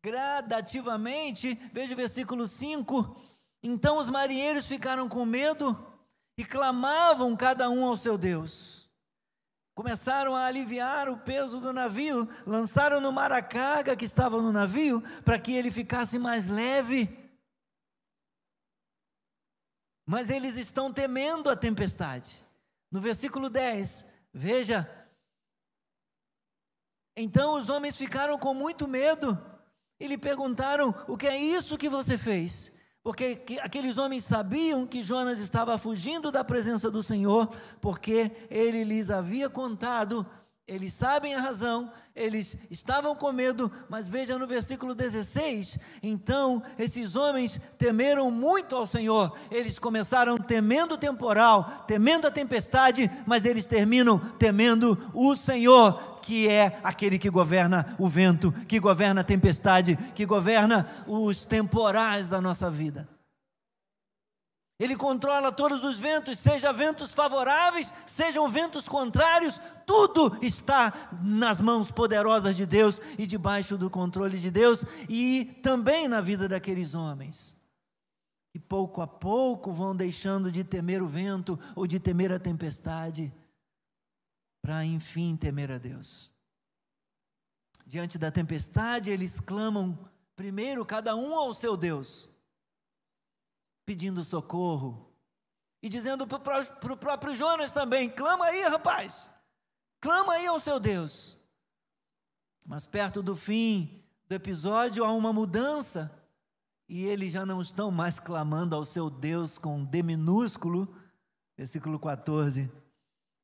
gradativamente, 0.03 1.55
veja 1.73 1.93
o 1.93 1.97
versículo 1.97 2.47
5. 2.47 3.15
Então 3.61 3.97
os 3.97 4.09
marinheiros 4.09 4.65
ficaram 4.65 5.09
com 5.09 5.25
medo 5.25 5.77
e 6.37 6.45
clamavam 6.45 7.35
cada 7.35 7.69
um 7.69 7.85
ao 7.85 7.97
seu 7.97 8.17
Deus. 8.17 8.89
Começaram 9.75 10.35
a 10.35 10.45
aliviar 10.45 11.07
o 11.09 11.17
peso 11.17 11.59
do 11.59 11.71
navio, 11.71 12.27
lançaram 12.45 12.99
no 12.99 13.11
mar 13.11 13.31
a 13.31 13.41
carga 13.41 13.95
que 13.95 14.05
estava 14.05 14.41
no 14.41 14.51
navio, 14.51 15.01
para 15.23 15.39
que 15.39 15.53
ele 15.53 15.71
ficasse 15.71 16.19
mais 16.19 16.47
leve. 16.47 17.17
Mas 20.05 20.29
eles 20.29 20.57
estão 20.57 20.91
temendo 20.91 21.49
a 21.49 21.55
tempestade. 21.55 22.45
No 22.91 22.99
versículo 22.99 23.49
10, 23.49 24.05
veja. 24.33 24.89
Então 27.15 27.59
os 27.59 27.69
homens 27.69 27.95
ficaram 27.95 28.37
com 28.37 28.53
muito 28.53 28.87
medo 28.87 29.37
e 29.99 30.07
lhe 30.07 30.17
perguntaram: 30.17 30.93
O 31.07 31.17
que 31.17 31.27
é 31.27 31.37
isso 31.37 31.77
que 31.77 31.89
você 31.89 32.17
fez? 32.17 32.71
porque 33.01 33.41
aqueles 33.61 33.97
homens 33.97 34.25
sabiam 34.25 34.85
que 34.85 35.01
Jonas 35.01 35.39
estava 35.39 35.77
fugindo 35.77 36.31
da 36.31 36.43
presença 36.43 36.91
do 36.91 37.01
Senhor, 37.01 37.49
porque 37.81 38.31
ele 38.51 38.83
lhes 38.83 39.09
havia 39.09 39.49
contado 39.49 40.25
eles 40.69 40.93
sabem 40.93 41.33
a 41.33 41.41
razão, 41.41 41.91
eles 42.15 42.55
estavam 42.69 43.15
com 43.15 43.31
medo, 43.31 43.71
mas 43.89 44.07
veja 44.07 44.37
no 44.37 44.45
versículo 44.45 44.93
16: 44.93 45.79
então 46.03 46.61
esses 46.77 47.15
homens 47.15 47.59
temeram 47.77 48.29
muito 48.29 48.75
ao 48.75 48.85
Senhor, 48.85 49.35
eles 49.49 49.79
começaram 49.79 50.37
temendo 50.37 50.93
o 50.93 50.97
temporal, 50.97 51.85
temendo 51.87 52.27
a 52.27 52.31
tempestade, 52.31 53.09
mas 53.25 53.45
eles 53.45 53.65
terminam 53.65 54.19
temendo 54.37 54.97
o 55.11 55.35
Senhor, 55.35 56.08
que 56.21 56.47
é 56.47 56.79
aquele 56.83 57.17
que 57.17 57.29
governa 57.29 57.95
o 57.97 58.07
vento, 58.07 58.51
que 58.67 58.79
governa 58.79 59.21
a 59.21 59.23
tempestade, 59.23 59.97
que 60.13 60.25
governa 60.25 60.87
os 61.07 61.45
temporais 61.45 62.29
da 62.29 62.39
nossa 62.39 62.69
vida. 62.69 63.07
Ele 64.79 64.95
controla 64.95 65.51
todos 65.51 65.83
os 65.83 65.99
ventos, 65.99 66.39
seja 66.39 66.71
ventos 66.71 67.11
favoráveis, 67.11 67.93
sejam 68.07 68.47
ventos 68.47 68.87
contrários, 68.87 69.59
tudo 69.85 70.37
está 70.41 70.93
nas 71.21 71.59
mãos 71.59 71.91
poderosas 71.91 72.55
de 72.55 72.65
Deus 72.65 73.01
e 73.17 73.27
debaixo 73.27 73.77
do 73.77 73.89
controle 73.89 74.39
de 74.39 74.49
Deus 74.49 74.85
e 75.09 75.59
também 75.61 76.07
na 76.07 76.21
vida 76.21 76.47
daqueles 76.47 76.95
homens. 76.95 77.57
E 78.55 78.59
pouco 78.59 79.01
a 79.01 79.07
pouco 79.07 79.73
vão 79.73 79.93
deixando 79.93 80.49
de 80.49 80.63
temer 80.63 81.03
o 81.03 81.07
vento 81.07 81.59
ou 81.75 81.85
de 81.85 81.99
temer 81.99 82.31
a 82.31 82.39
tempestade, 82.39 83.33
para 84.61 84.85
enfim 84.85 85.35
temer 85.35 85.71
a 85.71 85.77
Deus. 85.77 86.31
Diante 87.85 88.17
da 88.17 88.31
tempestade, 88.31 89.09
eles 89.09 89.39
clamam 89.39 89.97
primeiro 90.35 90.85
cada 90.85 91.15
um 91.15 91.35
ao 91.35 91.53
seu 91.53 91.75
Deus 91.75 92.29
pedindo 93.89 94.23
socorro. 94.23 95.11
E 95.81 95.89
dizendo 95.89 96.27
para 96.27 96.93
o 96.93 96.97
próprio 96.97 97.35
Jonas 97.35 97.71
também: 97.71 98.07
clama 98.07 98.45
aí, 98.45 98.61
rapaz, 98.61 99.31
clama 99.99 100.33
aí 100.33 100.45
ao 100.45 100.59
seu 100.59 100.79
Deus. 100.79 101.39
Mas 102.63 102.85
perto 102.85 103.23
do 103.23 103.35
fim 103.35 104.03
do 104.27 104.35
episódio 104.35 105.03
há 105.03 105.11
uma 105.11 105.33
mudança, 105.33 106.15
e 106.87 107.03
eles 107.03 107.31
já 107.33 107.47
não 107.47 107.59
estão 107.59 107.89
mais 107.89 108.19
clamando 108.19 108.75
ao 108.75 108.85
seu 108.85 109.09
Deus 109.09 109.57
com 109.57 109.83
D 109.83 110.03
minúsculo, 110.03 110.95
versículo 111.57 111.97
14. 111.97 112.71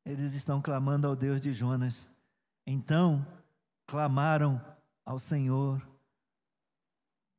Eles 0.06 0.34
estão 0.34 0.62
clamando 0.62 1.08
ao 1.08 1.16
Deus 1.16 1.42
de 1.42 1.52
Jonas. 1.52 2.08
Então, 2.68 3.26
clamaram 3.88 4.62
ao 5.04 5.18
Senhor 5.18 5.82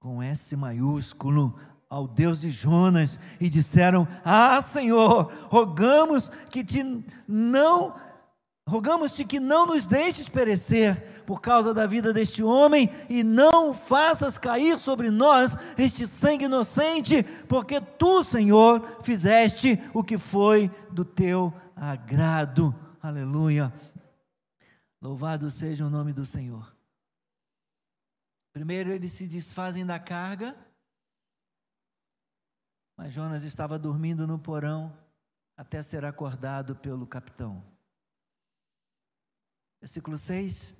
com 0.00 0.22
S 0.22 0.56
maiúsculo, 0.56 1.58
ao 1.88 2.08
Deus 2.08 2.40
de 2.40 2.50
Jonas 2.50 3.18
e 3.40 3.48
disseram: 3.48 4.06
Ah, 4.24 4.60
Senhor, 4.60 5.32
rogamos 5.48 6.28
que 6.50 6.64
te 6.64 6.82
não 7.26 7.94
rogamos-te 8.68 9.24
que 9.24 9.38
não 9.38 9.64
nos 9.66 9.86
deixes 9.86 10.28
perecer 10.28 11.22
por 11.24 11.40
causa 11.40 11.72
da 11.72 11.86
vida 11.86 12.12
deste 12.12 12.42
homem 12.42 12.90
e 13.08 13.22
não 13.22 13.72
faças 13.72 14.36
cair 14.38 14.76
sobre 14.76 15.08
nós 15.08 15.56
este 15.78 16.04
sangue 16.04 16.46
inocente, 16.46 17.22
porque 17.48 17.80
tu, 17.80 18.24
Senhor, 18.24 18.84
fizeste 19.04 19.80
o 19.94 20.02
que 20.02 20.18
foi 20.18 20.68
do 20.90 21.04
teu 21.04 21.52
agrado. 21.76 22.74
Aleluia. 23.02 23.72
Louvado 25.00 25.50
seja 25.50 25.84
o 25.84 25.90
nome 25.90 26.12
do 26.12 26.24
Senhor. 26.24 26.74
Primeiro 28.52 28.90
eles 28.90 29.12
se 29.12 29.28
desfazem 29.28 29.84
da 29.84 30.00
carga, 30.00 30.56
mas 32.96 33.12
Jonas 33.12 33.44
estava 33.44 33.78
dormindo 33.78 34.26
no 34.26 34.38
porão 34.38 34.96
até 35.54 35.82
ser 35.82 36.06
acordado 36.06 36.74
pelo 36.74 37.06
capitão. 37.06 37.62
Versículo 39.78 40.16
6. 40.16 40.70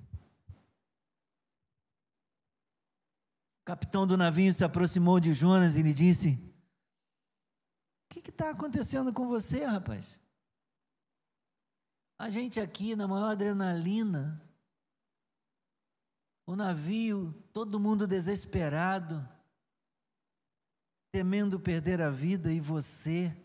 O 3.61 3.65
capitão 3.65 4.07
do 4.07 4.17
navio 4.17 4.51
se 4.51 4.63
aproximou 4.63 5.19
de 5.19 5.33
Jonas 5.35 5.75
e 5.75 5.83
lhe 5.83 5.93
disse: 5.93 6.31
O 8.05 8.09
que 8.09 8.27
está 8.29 8.49
acontecendo 8.49 9.13
com 9.13 9.27
você, 9.27 9.63
rapaz? 9.63 10.19
A 12.19 12.29
gente 12.29 12.59
aqui 12.59 12.95
na 12.95 13.07
maior 13.07 13.31
adrenalina, 13.31 14.41
o 16.45 16.55
navio, 16.55 17.33
todo 17.53 17.79
mundo 17.79 18.07
desesperado 18.07 19.27
temendo 21.11 21.59
perder 21.59 22.01
a 22.01 22.09
vida 22.09 22.51
e 22.51 22.59
você 22.59 23.35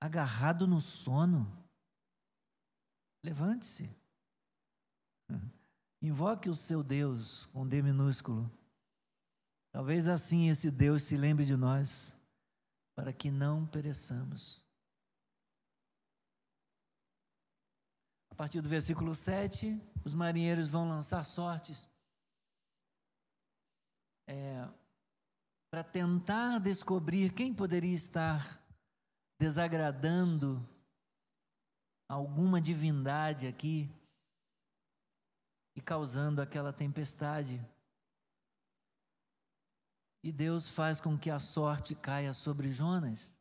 agarrado 0.00 0.66
no 0.66 0.80
sono. 0.80 1.52
Levante-se. 3.24 3.90
Invoque 6.00 6.48
o 6.48 6.54
seu 6.54 6.82
Deus 6.82 7.46
com 7.46 7.66
D 7.66 7.82
minúsculo. 7.82 8.50
Talvez 9.72 10.06
assim 10.06 10.48
esse 10.48 10.70
Deus 10.70 11.02
se 11.02 11.16
lembre 11.16 11.44
de 11.44 11.56
nós, 11.56 12.16
para 12.94 13.12
que 13.12 13.30
não 13.30 13.66
pereçamos. 13.66 14.64
Partir 18.38 18.60
do 18.60 18.68
versículo 18.68 19.16
7, 19.16 19.82
os 20.04 20.14
marinheiros 20.14 20.68
vão 20.68 20.88
lançar 20.88 21.26
sortes. 21.26 21.90
É, 24.28 24.68
para 25.68 25.82
tentar 25.82 26.60
descobrir 26.60 27.32
quem 27.32 27.52
poderia 27.52 27.96
estar 27.96 28.62
desagradando 29.40 30.64
alguma 32.08 32.60
divindade 32.60 33.48
aqui 33.48 33.90
e 35.74 35.80
causando 35.80 36.40
aquela 36.40 36.72
tempestade. 36.72 37.60
E 40.22 40.30
Deus 40.30 40.68
faz 40.68 41.00
com 41.00 41.18
que 41.18 41.28
a 41.28 41.40
sorte 41.40 41.96
caia 41.96 42.32
sobre 42.32 42.70
Jonas. 42.70 43.36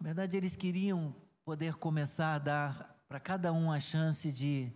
Na 0.00 0.02
verdade, 0.02 0.36
eles 0.36 0.56
queriam 0.56 1.14
poder 1.50 1.74
começar 1.74 2.34
a 2.34 2.38
dar 2.38 3.04
para 3.08 3.18
cada 3.18 3.52
um 3.52 3.72
a 3.72 3.80
chance 3.80 4.30
de, 4.30 4.72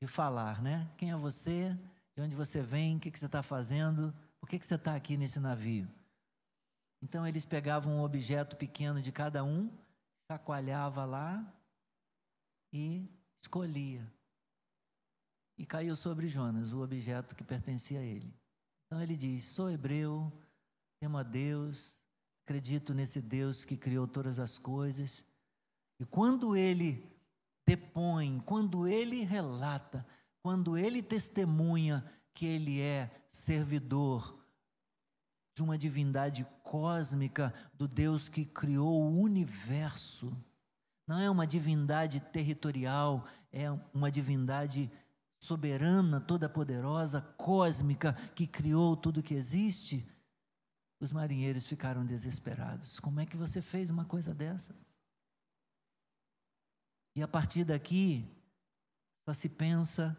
de 0.00 0.08
falar, 0.08 0.62
né? 0.62 0.90
Quem 0.96 1.10
é 1.10 1.14
você? 1.14 1.78
De 2.16 2.22
onde 2.22 2.34
você 2.34 2.62
vem? 2.62 2.96
O 2.96 2.98
que, 2.98 3.10
que 3.10 3.18
você 3.18 3.26
está 3.26 3.42
fazendo? 3.42 4.14
Por 4.40 4.48
que, 4.48 4.58
que 4.58 4.64
você 4.64 4.76
está 4.76 4.96
aqui 4.96 5.18
nesse 5.18 5.38
navio? 5.38 5.86
Então 7.02 7.26
eles 7.26 7.44
pegavam 7.44 7.92
um 7.92 8.02
objeto 8.02 8.56
pequeno 8.56 9.02
de 9.02 9.12
cada 9.12 9.44
um, 9.44 9.70
chacoalhava 10.32 11.04
lá 11.04 11.44
e 12.72 13.06
escolhia. 13.42 14.10
E 15.58 15.66
caiu 15.66 15.94
sobre 15.94 16.26
Jonas 16.26 16.72
o 16.72 16.82
objeto 16.82 17.36
que 17.36 17.44
pertencia 17.44 18.00
a 18.00 18.02
ele. 18.02 18.34
Então 18.86 19.02
ele 19.02 19.14
diz: 19.14 19.44
Sou 19.44 19.68
hebreu, 19.70 20.32
temo 21.02 21.18
a 21.18 21.22
Deus, 21.22 22.00
acredito 22.46 22.94
nesse 22.94 23.20
Deus 23.20 23.62
que 23.62 23.76
criou 23.76 24.08
todas 24.08 24.38
as 24.38 24.56
coisas. 24.56 25.27
E 25.98 26.04
quando 26.04 26.56
ele 26.56 27.04
depõe, 27.66 28.40
quando 28.46 28.86
ele 28.86 29.24
relata, 29.24 30.06
quando 30.42 30.78
ele 30.78 31.02
testemunha 31.02 32.04
que 32.32 32.46
ele 32.46 32.80
é 32.80 33.10
servidor 33.30 34.38
de 35.54 35.62
uma 35.62 35.76
divindade 35.76 36.46
cósmica, 36.62 37.52
do 37.74 37.88
Deus 37.88 38.28
que 38.28 38.44
criou 38.44 39.02
o 39.02 39.20
universo. 39.20 40.32
Não 41.04 41.18
é 41.18 41.28
uma 41.28 41.46
divindade 41.46 42.20
territorial, 42.20 43.26
é 43.50 43.68
uma 43.92 44.08
divindade 44.08 44.88
soberana, 45.40 46.20
toda 46.20 46.48
poderosa, 46.48 47.20
cósmica, 47.36 48.12
que 48.36 48.46
criou 48.46 48.96
tudo 48.96 49.22
que 49.22 49.34
existe. 49.34 50.08
Os 51.00 51.10
marinheiros 51.10 51.66
ficaram 51.66 52.06
desesperados. 52.06 53.00
Como 53.00 53.18
é 53.18 53.26
que 53.26 53.36
você 53.36 53.60
fez 53.60 53.90
uma 53.90 54.04
coisa 54.04 54.32
dessa? 54.32 54.74
E 57.18 57.22
a 57.22 57.26
partir 57.26 57.64
daqui, 57.64 58.24
só 59.24 59.34
se 59.34 59.48
pensa 59.48 60.16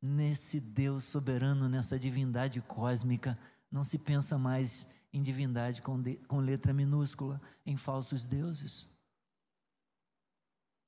nesse 0.00 0.58
Deus 0.58 1.04
soberano, 1.04 1.68
nessa 1.68 1.98
divindade 1.98 2.62
cósmica. 2.62 3.38
Não 3.70 3.84
se 3.84 3.98
pensa 3.98 4.38
mais 4.38 4.88
em 5.12 5.22
divindade 5.22 5.82
com, 5.82 6.00
de, 6.00 6.14
com 6.26 6.38
letra 6.38 6.72
minúscula, 6.72 7.38
em 7.66 7.76
falsos 7.76 8.24
deuses. 8.24 8.88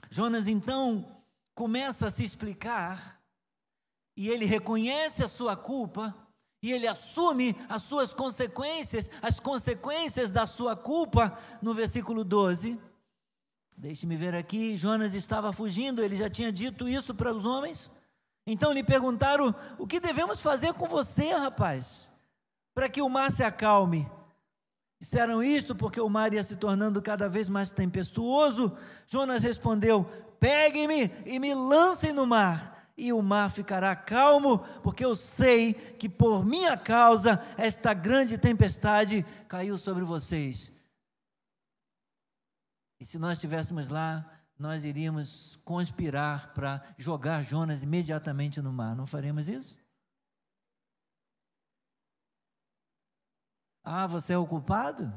Jonas 0.09 0.49
então 0.49 1.23
começa 1.55 2.07
a 2.07 2.11
se 2.11 2.25
explicar 2.25 3.23
e 4.17 4.31
ele 4.31 4.47
reconhece 4.47 5.23
a 5.23 5.29
sua 5.29 5.55
culpa 5.55 6.17
e 6.63 6.73
ele 6.73 6.89
assume 6.89 7.55
as 7.69 7.83
suas 7.83 8.15
consequências, 8.15 9.11
as 9.21 9.39
consequências 9.39 10.31
da 10.31 10.47
sua 10.47 10.75
culpa 10.75 11.39
no 11.61 11.75
versículo 11.75 12.25
12. 12.25 12.81
Deixe-me 13.77 14.17
ver 14.17 14.35
aqui, 14.35 14.77
Jonas 14.77 15.15
estava 15.15 15.53
fugindo, 15.53 16.03
ele 16.03 16.17
já 16.17 16.31
tinha 16.31 16.51
dito 16.51 16.89
isso 16.89 17.15
para 17.15 17.33
os 17.33 17.45
homens. 17.45 17.91
Então 18.47 18.73
lhe 18.73 18.83
perguntaram: 18.83 19.55
O 19.79 19.87
que 19.87 20.01
devemos 20.01 20.41
fazer 20.41 20.73
com 20.73 20.89
você, 20.89 21.33
rapaz? 21.33 22.11
para 22.77 22.91
que 22.91 23.01
o 23.01 23.09
mar 23.09 23.33
se 23.33 23.43
acalme. 23.43 24.07
Disseram 25.01 25.43
isto 25.43 25.75
porque 25.75 25.99
o 25.99 26.11
mar 26.11 26.35
ia 26.35 26.43
se 26.43 26.57
tornando 26.57 27.01
cada 27.01 27.27
vez 27.27 27.49
mais 27.49 27.71
tempestuoso. 27.71 28.71
Jonas 29.07 29.43
respondeu: 29.43 30.05
Peguem-me 30.39 31.11
e 31.25 31.39
me 31.39 31.55
lancem 31.55 32.13
no 32.13 32.27
mar, 32.27 32.93
e 32.95 33.15
o 33.15 33.23
mar 33.23 33.51
ficará 33.51 33.97
calmo, 33.97 34.59
porque 34.83 35.03
eu 35.03 35.17
sei 35.17 35.73
que 35.73 36.07
por 36.07 36.45
minha 36.45 36.77
causa 36.77 37.43
esta 37.57 37.95
grande 37.95 38.37
tempestade 38.37 39.25
caiu 39.49 39.79
sobre 39.79 40.05
vocês. 40.05 40.71
E 42.99 43.05
se 43.05 43.19
nós 43.19 43.35
estivéssemos 43.35 43.89
lá, 43.89 44.25
nós 44.59 44.85
iríamos 44.85 45.57
conspirar 45.65 46.55
para 46.55 46.83
jogar 46.97 47.43
Jonas 47.43 47.83
imediatamente 47.83 48.61
no 48.61 48.73
mar. 48.73 48.97
Não 48.97 49.07
faremos 49.07 49.49
isso? 49.49 49.79
Ah, 53.85 54.07
você 54.07 54.33
é 54.33 54.39
o 54.39 54.47
culpado? 54.47 55.13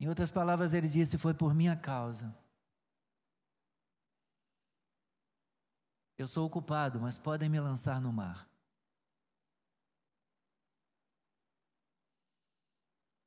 Em 0.00 0.08
outras 0.08 0.30
palavras, 0.30 0.72
ele 0.72 0.88
disse: 0.88 1.18
Foi 1.18 1.34
por 1.34 1.54
minha 1.54 1.76
causa. 1.76 2.34
Eu 6.20 6.28
sou 6.28 6.46
o 6.46 6.50
culpado, 6.50 7.00
mas 7.00 7.16
podem 7.16 7.48
me 7.48 7.58
lançar 7.58 7.98
no 7.98 8.12
mar. 8.12 8.46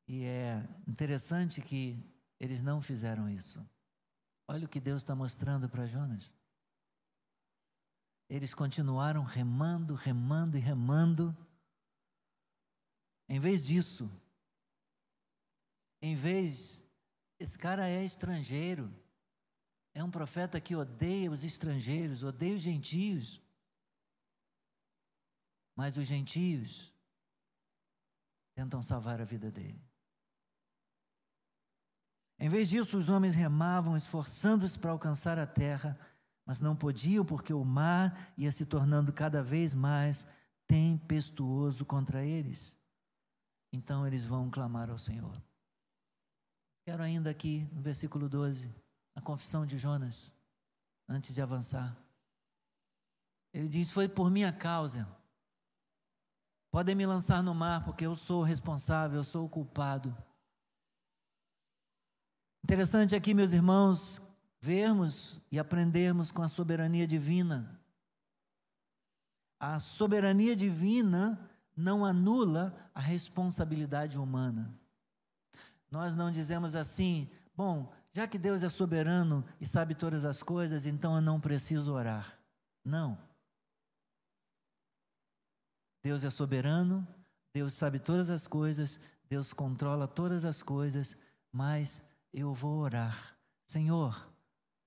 E 0.08 0.24
é 0.26 0.64
interessante 0.88 1.60
que 1.60 1.98
eles 2.40 2.62
não 2.62 2.84
fizeram 2.84 3.28
isso. 3.28 3.68
Olha 4.48 4.68
o 4.68 4.70
que 4.70 4.80
Deus 4.80 5.02
está 5.02 5.16
mostrando 5.16 5.68
para 5.68 5.88
Jonas. 5.88 6.32
Eles 8.30 8.54
continuaram 8.54 9.24
remando, 9.24 9.96
remando 9.96 10.56
e 10.56 10.62
remando. 10.62 11.36
Em 13.28 13.40
vez 13.40 13.64
disso, 13.64 14.08
em 16.00 16.16
vez, 16.16 16.86
esse 17.40 17.58
cara 17.58 17.90
é 17.90 18.06
estrangeiro, 18.06 18.94
é 19.94 20.04
um 20.04 20.10
profeta 20.10 20.60
que 20.60 20.76
odeia 20.76 21.32
os 21.32 21.44
estrangeiros, 21.44 22.24
odeia 22.24 22.56
os 22.56 22.62
gentios. 22.62 23.42
Mas 25.76 25.98
os 25.98 26.06
gentios 26.06 26.94
tentam 28.56 28.82
salvar 28.82 29.22
a 29.22 29.26
vida 29.26 29.52
dele. 29.52 29.82
Em 32.40 32.50
vez 32.50 32.70
disso, 32.70 32.98
os 32.98 33.10
homens 33.10 33.36
remavam, 33.36 33.96
esforçando-se 33.96 34.78
para 34.78 34.92
alcançar 34.92 35.38
a 35.38 35.48
terra, 35.48 35.98
mas 36.46 36.60
não 36.60 36.76
podiam 36.76 37.24
porque 37.24 37.54
o 37.54 37.64
mar 37.64 38.34
ia 38.38 38.52
se 38.52 38.66
tornando 38.66 39.14
cada 39.14 39.42
vez 39.42 39.74
mais 39.74 40.28
tempestuoso 40.68 41.86
contra 41.86 42.26
eles. 42.26 42.76
Então 43.72 44.06
eles 44.06 44.26
vão 44.26 44.50
clamar 44.50 44.90
ao 44.90 44.98
Senhor. 44.98 45.42
Quero 46.86 47.02
ainda 47.02 47.30
aqui, 47.30 47.68
no 47.72 47.82
versículo 47.82 48.28
12, 48.28 48.70
a 49.16 49.22
confissão 49.22 49.66
de 49.66 49.78
Jonas, 49.78 50.34
antes 51.08 51.34
de 51.34 51.42
avançar. 51.42 51.96
Ele 53.54 53.68
diz: 53.68 53.92
Foi 53.92 54.08
por 54.08 54.30
minha 54.32 54.52
causa. 54.52 55.08
Podem 56.72 56.96
me 56.96 57.06
lançar 57.06 57.44
no 57.44 57.54
mar, 57.54 57.86
porque 57.86 58.06
eu 58.06 58.16
sou 58.16 58.42
o 58.42 58.46
responsável, 58.46 59.18
eu 59.18 59.24
sou 59.24 59.46
o 59.46 59.50
culpado. 59.50 60.16
Interessante 62.64 63.16
aqui, 63.16 63.34
meus 63.34 63.54
irmãos, 63.54 64.20
vermos 64.60 65.40
e 65.52 65.60
aprendermos 65.60 66.32
com 66.32 66.42
a 66.42 66.48
soberania 66.48 67.06
divina. 67.06 67.80
A 69.60 69.80
soberania 69.80 70.56
divina 70.56 71.40
não 71.76 72.04
anula 72.04 72.76
a 72.94 73.00
responsabilidade 73.00 74.18
humana. 74.18 74.74
Nós 75.92 76.16
não 76.16 76.32
dizemos 76.32 76.76
assim, 76.76 77.30
bom, 77.56 77.94
já 78.14 78.28
que 78.28 78.38
Deus 78.38 78.64
é 78.64 78.70
soberano 78.70 79.44
e 79.60 79.66
sabe 79.66 79.96
todas 79.96 80.24
as 80.24 80.44
coisas, 80.44 80.86
então 80.86 81.16
eu 81.16 81.22
não 81.22 81.40
preciso 81.40 81.94
orar. 81.94 82.38
Não. 82.86 83.18
Deus 86.04 86.24
é 86.24 86.30
soberano, 86.30 87.08
Deus 87.54 87.74
sabe 87.74 87.98
todas 87.98 88.30
as 88.30 88.46
coisas, 88.46 89.00
Deus 89.28 89.52
controla 89.52 90.08
todas 90.08 90.46
as 90.46 90.62
coisas, 90.62 91.18
mas 91.52 92.04
eu 92.32 92.54
vou 92.54 92.80
orar. 92.80 93.36
Senhor, 93.66 94.30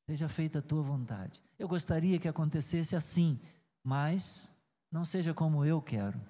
seja 0.08 0.28
feita 0.28 0.60
a 0.60 0.62
tua 0.62 0.82
vontade. 0.82 1.42
Eu 1.58 1.66
gostaria 1.66 2.18
que 2.18 2.28
acontecesse 2.28 2.94
assim, 2.94 3.40
mas 3.82 4.50
não 4.90 5.04
seja 5.04 5.34
como 5.34 5.64
eu 5.64 5.80
quero, 5.82 6.20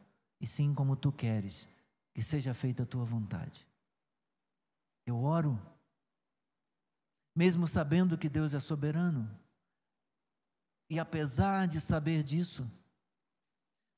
e 0.40 0.46
sim 0.46 0.72
como 0.72 0.96
tu 0.96 1.12
queres, 1.12 1.68
que 2.14 2.22
seja 2.22 2.54
feita 2.54 2.84
a 2.84 2.86
tua 2.86 3.04
vontade. 3.04 3.66
Eu 5.04 5.22
oro, 5.22 5.60
mesmo 7.36 7.68
sabendo 7.68 8.16
que 8.16 8.30
Deus 8.30 8.54
é 8.54 8.60
soberano, 8.60 9.30
e 10.88 10.98
apesar 10.98 11.68
de 11.68 11.80
saber 11.80 12.22
disso, 12.22 12.66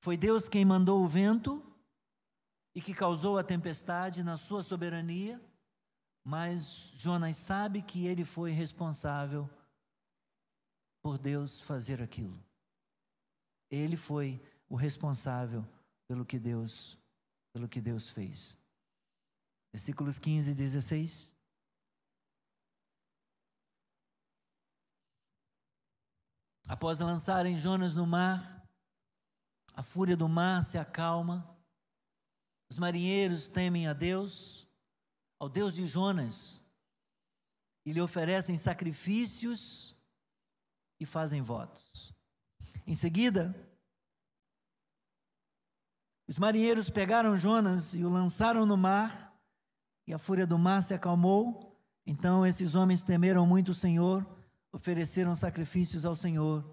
foi 0.01 0.17
Deus 0.17 0.49
quem 0.49 0.65
mandou 0.65 1.05
o 1.05 1.09
vento 1.09 1.65
e 2.75 2.81
que 2.81 2.93
causou 2.93 3.39
a 3.39 3.45
tempestade 3.45 4.25
na 4.25 4.37
sua 4.37 4.65
soberania, 4.65 5.41
mas 6.25 6.93
Jonas 6.97 7.37
sabe 7.37 7.81
que 7.81 8.07
ele 8.07 8.25
foi 8.25 8.51
responsável 8.51 9.49
por 11.01 11.17
Deus 11.17 11.61
fazer 11.61 12.03
aquilo. 12.03 12.43
Ele 13.71 13.97
foi 13.97 14.43
o 14.69 14.75
responsável 14.75 15.65
pelo 16.09 16.25
que 16.25 16.39
Deus, 16.39 16.99
pelo 17.53 17.69
que 17.69 17.81
Deus 17.81 18.09
fez. 18.09 18.59
Versículos 19.73 20.19
15 20.19 20.51
e 20.51 20.55
16. 20.55 21.38
Após 26.69 27.01
lançarem 27.01 27.59
Jonas 27.59 27.95
no 27.95 28.07
mar, 28.07 28.63
a 29.75 29.83
fúria 29.83 30.15
do 30.17 30.29
mar 30.29 30.63
se 30.63 30.77
acalma, 30.77 31.57
os 32.71 32.79
marinheiros 32.79 33.49
temem 33.49 33.89
a 33.89 33.95
Deus, 33.95 34.69
ao 35.41 35.49
Deus 35.49 35.75
de 35.75 35.87
Jonas 35.87 36.63
e 37.87 37.93
lhe 37.93 38.03
oferecem 38.03 38.59
sacrifícios 38.59 39.97
e 41.01 41.07
fazem 41.07 41.41
votos. 41.41 42.13
Em 42.87 42.95
seguida, 42.95 43.55
os 46.29 46.37
marinheiros 46.37 46.91
pegaram 46.91 47.35
Jonas 47.35 47.95
e 47.95 48.05
o 48.05 48.11
lançaram 48.11 48.67
no 48.67 48.77
mar, 48.77 49.35
e 50.07 50.13
a 50.13 50.19
fúria 50.19 50.47
do 50.47 50.59
mar 50.59 50.83
se 50.83 50.93
acalmou. 50.93 51.81
Então 52.05 52.47
esses 52.47 52.75
homens 52.75 53.03
temeram 53.03 53.47
muito 53.47 53.71
o 53.71 53.75
Senhor, 53.75 54.27
ofereceram 54.73 55.35
sacrifícios 55.35 56.05
ao 56.05 56.15
Senhor 56.15 56.65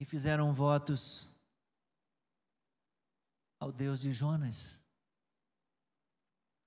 e 0.00 0.04
fizeram 0.04 0.52
votos 0.52 1.28
ao 3.58 3.72
Deus 3.72 4.00
de 4.00 4.12
Jonas 4.12 4.84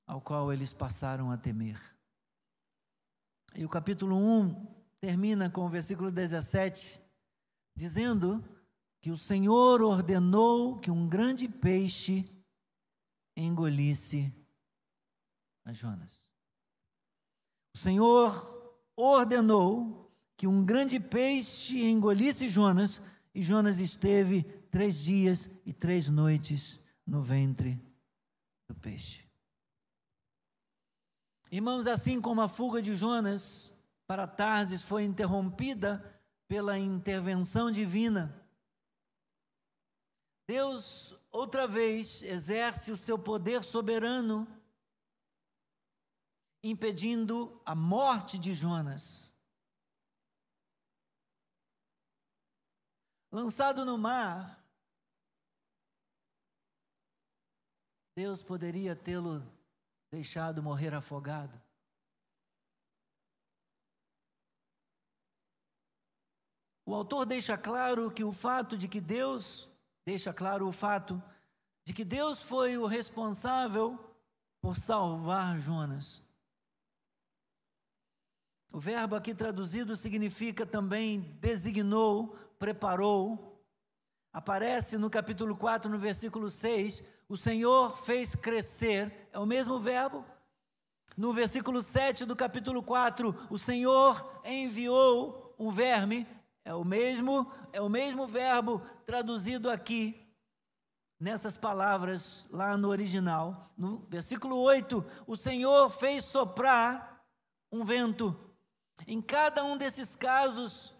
ao 0.07 0.21
qual 0.21 0.53
eles 0.53 0.71
passaram 0.71 1.29
a 1.29 1.37
temer. 1.37 1.77
E 3.53 3.65
o 3.65 3.69
capítulo 3.69 4.15
1 4.15 4.77
termina 4.99 5.49
com 5.49 5.65
o 5.65 5.69
versículo 5.69 6.09
17, 6.09 7.03
dizendo 7.75 8.43
que 9.01 9.11
o 9.11 9.17
Senhor 9.17 9.81
ordenou 9.81 10.79
que 10.79 10.89
um 10.89 11.07
grande 11.07 11.47
peixe 11.47 12.25
engolisse 13.35 14.33
a 15.65 15.73
Jonas. 15.73 16.25
O 17.75 17.77
Senhor 17.77 18.56
ordenou 18.97 20.11
que 20.35 20.47
um 20.47 20.65
grande 20.65 20.99
peixe 20.99 21.85
engolisse 21.85 22.49
Jonas, 22.49 23.01
e 23.33 23.41
Jonas 23.41 23.79
esteve 23.79 24.43
três 24.71 24.97
dias 24.97 25.49
e 25.65 25.71
três 25.71 26.09
noites 26.09 26.79
no 27.05 27.21
ventre 27.21 27.79
do 28.67 28.75
peixe. 28.75 29.23
Irmãos, 31.51 31.87
assim 31.87 32.19
como 32.19 32.41
a 32.41 32.47
fuga 32.47 32.81
de 32.81 32.95
Jonas 32.95 33.73
para 34.05 34.27
Tarsis 34.27 34.81
foi 34.81 35.03
interrompida 35.03 36.03
pela 36.47 36.77
intervenção 36.77 37.71
divina, 37.71 38.37
Deus 40.47 41.13
outra 41.29 41.67
vez 41.67 42.23
exerce 42.23 42.89
o 42.89 42.97
seu 42.97 43.19
poder 43.19 43.65
soberano, 43.65 44.47
impedindo 46.63 47.61
a 47.65 47.75
morte 47.75 48.37
de 48.37 48.53
Jonas. 48.53 49.33
Lançado 53.31 53.85
no 53.85 53.97
mar, 53.97 54.63
Deus 58.15 58.41
poderia 58.41 58.95
tê-lo 58.95 59.45
deixado 60.09 60.63
morrer 60.63 60.93
afogado. 60.93 61.61
O 66.85 66.95
autor 66.95 67.25
deixa 67.25 67.57
claro 67.57 68.09
que 68.09 68.23
o 68.23 68.31
fato 68.31 68.77
de 68.77 68.87
que 68.87 69.01
Deus, 69.01 69.69
deixa 70.05 70.33
claro 70.33 70.65
o 70.67 70.71
fato 70.71 71.21
de 71.83 71.93
que 71.93 72.05
Deus 72.05 72.41
foi 72.41 72.77
o 72.77 72.85
responsável 72.85 73.99
por 74.61 74.77
salvar 74.77 75.59
Jonas. 75.59 76.26
O 78.71 78.79
verbo 78.79 79.15
aqui 79.15 79.33
traduzido 79.33 79.95
significa 79.95 80.65
também 80.65 81.21
designou, 81.39 82.35
preparou. 82.59 83.61
Aparece 84.33 84.97
no 84.97 85.09
capítulo 85.09 85.55
4, 85.55 85.89
no 85.89 85.97
versículo 85.97 86.49
6, 86.49 87.03
o 87.29 87.37
Senhor 87.37 87.97
fez 88.03 88.35
crescer, 88.35 89.29
é 89.31 89.39
o 89.39 89.45
mesmo 89.45 89.79
verbo. 89.79 90.23
No 91.15 91.33
versículo 91.33 91.81
7 91.81 92.25
do 92.25 92.35
capítulo 92.35 92.83
4, 92.83 93.35
o 93.49 93.57
Senhor 93.57 94.41
enviou 94.45 95.55
um 95.57 95.71
verme, 95.71 96.27
é 96.63 96.73
o 96.73 96.83
mesmo, 96.83 97.51
é 97.73 97.81
o 97.81 97.89
mesmo 97.89 98.27
verbo 98.27 98.81
traduzido 99.05 99.69
aqui 99.69 100.27
nessas 101.19 101.57
palavras 101.57 102.45
lá 102.51 102.77
no 102.77 102.89
original. 102.89 103.71
No 103.75 104.05
versículo 104.09 104.57
8, 104.57 105.03
o 105.25 105.35
Senhor 105.35 105.89
fez 105.89 106.25
soprar 106.25 107.23
um 107.71 107.83
vento 107.83 108.46
em 109.05 109.21
cada 109.21 109.63
um 109.63 109.77
desses 109.77 110.15
casos, 110.15 110.93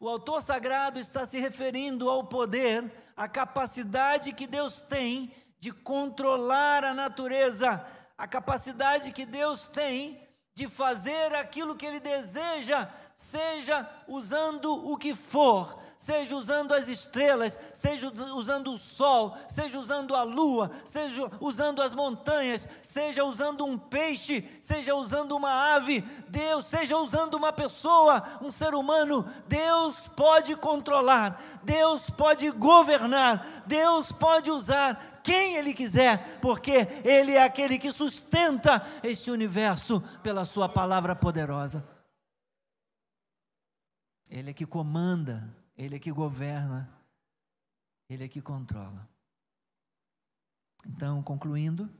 o 0.00 0.08
autor 0.08 0.42
sagrado 0.42 0.98
está 0.98 1.26
se 1.26 1.38
referindo 1.38 2.08
ao 2.08 2.24
poder, 2.24 2.92
à 3.16 3.28
capacidade 3.28 4.32
que 4.32 4.46
Deus 4.46 4.80
tem 4.80 5.32
de 5.60 5.70
controlar 5.70 6.84
a 6.84 6.94
natureza, 6.94 7.86
a 8.18 8.26
capacidade 8.26 9.12
que 9.12 9.24
Deus 9.24 9.68
tem 9.68 10.20
de 10.54 10.66
fazer 10.68 11.34
aquilo 11.34 11.76
que 11.76 11.86
Ele 11.86 12.00
deseja 12.00 12.88
seja 13.14 13.88
usando 14.08 14.72
o 14.72 14.96
que 14.96 15.14
for, 15.14 15.78
seja 15.96 16.34
usando 16.34 16.72
as 16.72 16.88
estrelas, 16.88 17.58
seja 17.72 18.12
usando 18.34 18.72
o 18.72 18.78
sol, 18.78 19.36
seja 19.48 19.78
usando 19.78 20.16
a 20.16 20.22
lua, 20.22 20.70
seja 20.84 21.30
usando 21.40 21.80
as 21.80 21.94
montanhas, 21.94 22.68
seja 22.82 23.24
usando 23.24 23.64
um 23.64 23.78
peixe, 23.78 24.48
seja 24.60 24.94
usando 24.94 25.36
uma 25.36 25.74
ave, 25.74 26.02
Deus, 26.28 26.66
seja 26.66 26.96
usando 26.96 27.34
uma 27.34 27.52
pessoa, 27.52 28.22
um 28.40 28.50
ser 28.50 28.74
humano, 28.74 29.24
Deus 29.46 30.08
pode 30.08 30.56
controlar, 30.56 31.40
Deus 31.62 32.10
pode 32.10 32.50
governar, 32.50 33.62
Deus 33.66 34.10
pode 34.10 34.50
usar 34.50 35.20
quem 35.22 35.56
Ele 35.56 35.72
quiser, 35.72 36.38
porque 36.40 36.88
Ele 37.04 37.36
é 37.36 37.42
aquele 37.42 37.78
que 37.78 37.92
sustenta 37.92 38.84
este 39.02 39.30
universo 39.30 40.02
pela 40.22 40.44
Sua 40.44 40.68
palavra 40.68 41.14
poderosa. 41.14 41.91
Ele 44.32 44.48
é 44.48 44.54
que 44.54 44.64
comanda, 44.64 45.54
Ele 45.76 45.96
é 45.96 45.98
que 45.98 46.10
governa, 46.10 46.90
Ele 48.08 48.24
é 48.24 48.28
que 48.28 48.40
controla. 48.40 49.06
Então, 50.86 51.22
concluindo, 51.22 51.90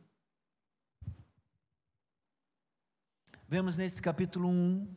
vemos 3.46 3.76
nesse 3.76 4.00
capítulo 4.00 4.48
1 4.48 4.96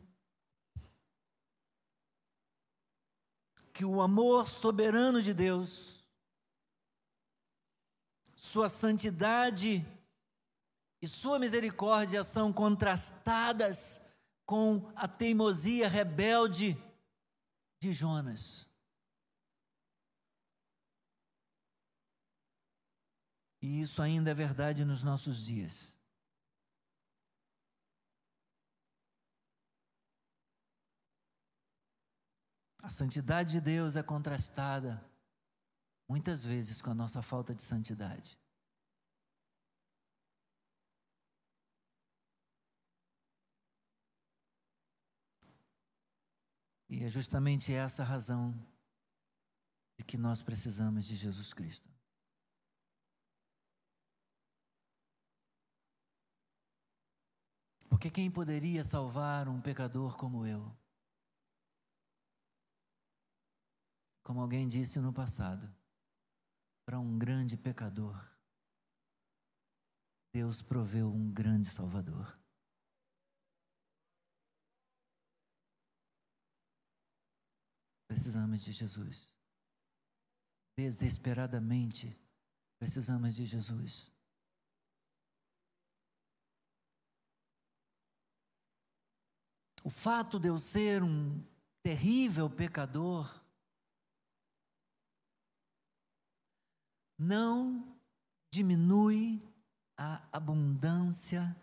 que 3.70 3.84
o 3.84 4.00
amor 4.00 4.48
soberano 4.48 5.22
de 5.22 5.34
Deus, 5.34 6.02
Sua 8.34 8.70
santidade 8.70 9.86
e 11.02 11.06
Sua 11.06 11.38
misericórdia 11.38 12.24
são 12.24 12.50
contrastadas 12.50 14.00
com 14.46 14.90
a 14.96 15.06
teimosia 15.06 15.86
rebelde 15.86 16.82
de 17.78 17.92
Jonas. 17.92 18.68
E 23.60 23.80
isso 23.80 24.00
ainda 24.00 24.30
é 24.30 24.34
verdade 24.34 24.84
nos 24.84 25.02
nossos 25.02 25.44
dias. 25.44 25.96
A 32.78 32.90
santidade 32.90 33.50
de 33.50 33.60
Deus 33.60 33.96
é 33.96 34.02
contrastada 34.02 35.04
muitas 36.08 36.44
vezes 36.44 36.80
com 36.80 36.90
a 36.90 36.94
nossa 36.94 37.20
falta 37.20 37.52
de 37.52 37.62
santidade. 37.64 38.38
E 46.96 47.04
é 47.04 47.10
justamente 47.10 47.74
essa 47.74 48.02
a 48.02 48.06
razão 48.06 48.54
de 49.98 50.04
que 50.06 50.16
nós 50.16 50.42
precisamos 50.42 51.04
de 51.04 51.14
Jesus 51.14 51.52
Cristo. 51.52 51.86
Porque 57.90 58.08
quem 58.08 58.30
poderia 58.30 58.82
salvar 58.82 59.46
um 59.46 59.60
pecador 59.60 60.16
como 60.16 60.46
eu? 60.46 60.74
Como 64.22 64.40
alguém 64.40 64.66
disse 64.66 64.98
no 64.98 65.12
passado, 65.12 65.70
para 66.86 66.98
um 66.98 67.18
grande 67.18 67.58
pecador, 67.58 68.26
Deus 70.32 70.62
proveu 70.62 71.12
um 71.12 71.30
grande 71.30 71.68
Salvador. 71.68 72.45
Precisamos 78.16 78.62
de 78.62 78.72
Jesus. 78.72 79.28
Desesperadamente 80.74 82.18
precisamos 82.78 83.34
de 83.34 83.44
Jesus. 83.44 84.10
O 89.84 89.90
fato 89.90 90.40
de 90.40 90.48
eu 90.48 90.58
ser 90.58 91.02
um 91.02 91.44
terrível 91.82 92.48
pecador 92.48 93.30
não 97.18 97.94
diminui 98.50 99.46
a 99.94 100.26
abundância 100.32 101.54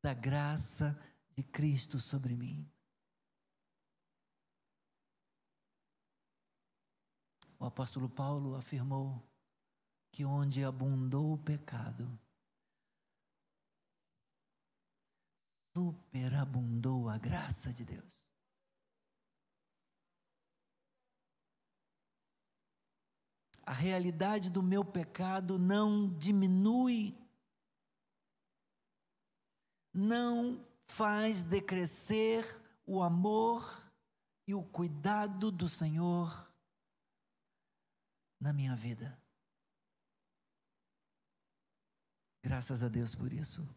da 0.00 0.14
graça 0.14 0.96
de 1.36 1.42
Cristo 1.42 1.98
sobre 1.98 2.36
mim. 2.36 2.64
O 7.58 7.64
apóstolo 7.64 8.08
Paulo 8.08 8.54
afirmou 8.54 9.22
que 10.12 10.24
onde 10.24 10.64
abundou 10.64 11.32
o 11.34 11.38
pecado, 11.38 12.18
superabundou 15.76 17.08
a 17.08 17.18
graça 17.18 17.72
de 17.72 17.84
Deus. 17.84 18.16
A 23.62 23.72
realidade 23.72 24.48
do 24.48 24.62
meu 24.62 24.84
pecado 24.84 25.58
não 25.58 26.08
diminui, 26.16 27.14
não 29.92 30.64
faz 30.86 31.42
decrescer 31.42 32.44
o 32.86 33.02
amor 33.02 33.92
e 34.46 34.54
o 34.54 34.62
cuidado 34.62 35.50
do 35.50 35.68
Senhor 35.68 36.45
na 38.46 38.52
minha 38.52 38.76
vida. 38.76 39.20
Graças 42.40 42.80
a 42.84 42.88
Deus 42.88 43.12
por 43.12 43.32
isso. 43.32 43.68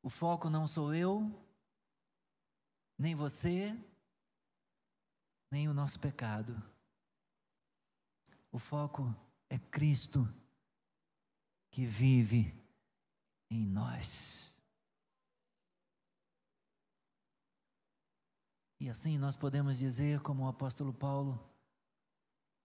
O 0.00 0.08
foco 0.08 0.48
não 0.48 0.68
sou 0.68 0.94
eu, 0.94 1.20
nem 2.96 3.12
você, 3.12 3.76
nem 5.50 5.68
o 5.68 5.74
nosso 5.74 5.98
pecado. 5.98 6.54
O 8.52 8.60
foco 8.60 9.12
é 9.50 9.58
Cristo 9.58 10.32
que 11.72 11.84
vive 11.84 12.54
em 13.50 13.66
nós. 13.66 14.47
E 18.80 18.88
assim 18.88 19.18
nós 19.18 19.36
podemos 19.36 19.76
dizer, 19.78 20.20
como 20.20 20.44
o 20.44 20.48
apóstolo 20.48 20.92
Paulo 20.92 21.38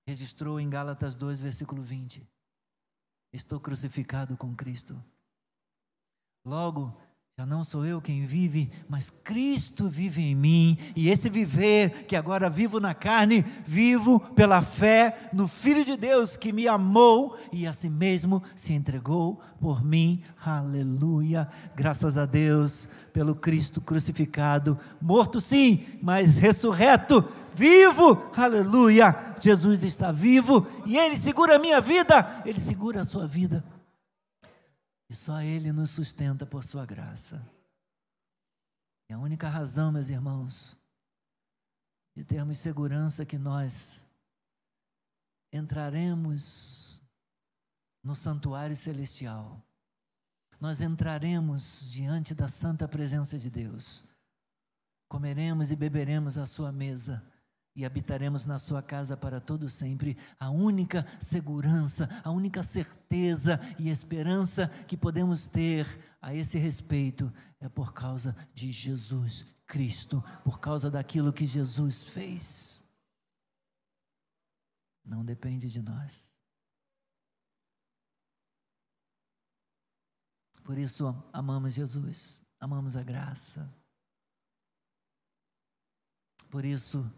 registrou 0.07 0.59
em 0.59 0.69
Gálatas 0.69 1.15
2, 1.15 1.39
versículo 1.39 1.81
20: 1.81 2.27
Estou 3.31 3.59
crucificado 3.59 4.37
com 4.37 4.55
Cristo. 4.55 5.03
Logo, 6.45 6.95
Já 7.43 7.47
não 7.47 7.61
sou 7.61 7.85
eu 7.85 7.99
quem 7.99 8.25
vive, 8.25 8.71
mas 8.87 9.09
Cristo 9.09 9.89
vive 9.89 10.21
em 10.21 10.33
mim, 10.33 10.77
e 10.95 11.09
esse 11.09 11.29
viver 11.29 12.05
que 12.07 12.15
agora 12.15 12.49
vivo 12.49 12.79
na 12.79 12.93
carne, 12.93 13.43
vivo 13.67 14.17
pela 14.17 14.61
fé 14.61 15.29
no 15.33 15.45
Filho 15.45 15.83
de 15.83 15.97
Deus 15.97 16.37
que 16.37 16.53
me 16.53 16.69
amou 16.69 17.37
e 17.51 17.67
a 17.67 17.73
si 17.73 17.89
mesmo 17.89 18.41
se 18.55 18.71
entregou 18.71 19.41
por 19.59 19.83
mim. 19.83 20.23
Aleluia! 20.41 21.49
Graças 21.75 22.17
a 22.17 22.25
Deus 22.25 22.87
pelo 23.11 23.35
Cristo 23.35 23.81
crucificado, 23.81 24.79
morto 25.01 25.41
sim, 25.41 25.83
mas 26.01 26.37
ressurreto, 26.37 27.27
vivo. 27.53 28.23
Aleluia! 28.37 29.35
Jesus 29.41 29.83
está 29.83 30.13
vivo 30.13 30.65
e 30.85 30.97
ele 30.97 31.17
segura 31.17 31.57
a 31.57 31.59
minha 31.59 31.81
vida, 31.81 32.41
ele 32.45 32.61
segura 32.61 33.01
a 33.01 33.05
sua 33.05 33.27
vida. 33.27 33.61
E 35.13 35.15
só 35.15 35.39
Ele 35.43 35.71
nos 35.71 35.91
sustenta 35.91 36.43
por 36.43 36.63
Sua 36.63 36.87
graça. 36.87 37.47
É 39.07 39.13
a 39.13 39.19
única 39.19 39.47
razão, 39.47 39.91
meus 39.91 40.09
irmãos, 40.09 40.75
de 42.15 42.23
termos 42.23 42.57
segurança 42.57 43.23
que 43.23 43.37
nós 43.37 44.03
entraremos 45.51 46.99
no 48.01 48.15
santuário 48.15 48.75
celestial. 48.75 49.61
Nós 50.59 50.81
entraremos 50.81 51.87
diante 51.91 52.33
da 52.33 52.47
santa 52.47 52.87
presença 52.87 53.37
de 53.37 53.51
Deus. 53.51 54.03
Comeremos 55.07 55.71
e 55.71 55.75
beberemos 55.75 56.39
à 56.39 56.47
sua 56.47 56.71
mesa 56.71 57.23
e 57.75 57.85
habitaremos 57.85 58.45
na 58.45 58.59
sua 58.59 58.81
casa 58.81 59.17
para 59.17 59.41
todo 59.41 59.69
sempre. 59.69 60.17
A 60.39 60.49
única 60.49 61.05
segurança, 61.19 62.09
a 62.23 62.29
única 62.29 62.63
certeza 62.63 63.59
e 63.79 63.89
esperança 63.89 64.67
que 64.87 64.95
podemos 64.95 65.45
ter 65.45 65.85
a 66.21 66.33
esse 66.33 66.57
respeito 66.57 67.31
é 67.59 67.67
por 67.67 67.93
causa 67.93 68.35
de 68.53 68.71
Jesus 68.71 69.45
Cristo, 69.65 70.23
por 70.43 70.59
causa 70.59 70.89
daquilo 70.89 71.33
que 71.33 71.45
Jesus 71.45 72.03
fez. 72.03 72.81
Não 75.03 75.25
depende 75.25 75.69
de 75.69 75.81
nós. 75.81 76.31
Por 80.63 80.77
isso 80.77 81.07
amamos 81.33 81.73
Jesus, 81.73 82.41
amamos 82.59 82.95
a 82.95 83.03
graça. 83.03 83.69
Por 86.49 86.63
isso 86.63 87.11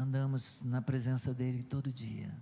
andamos 0.00 0.62
na 0.62 0.80
presença 0.80 1.34
dEle 1.34 1.62
todo 1.62 1.92
dia. 1.92 2.34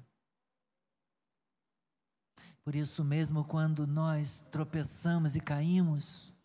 Por 2.63 2.77
isso, 2.77 3.03
mesmo 3.03 3.45
quando 3.45 3.85
nós 3.85 4.43
tropeçamos 4.53 5.35
e 5.35 5.41
caímos, 5.41 6.37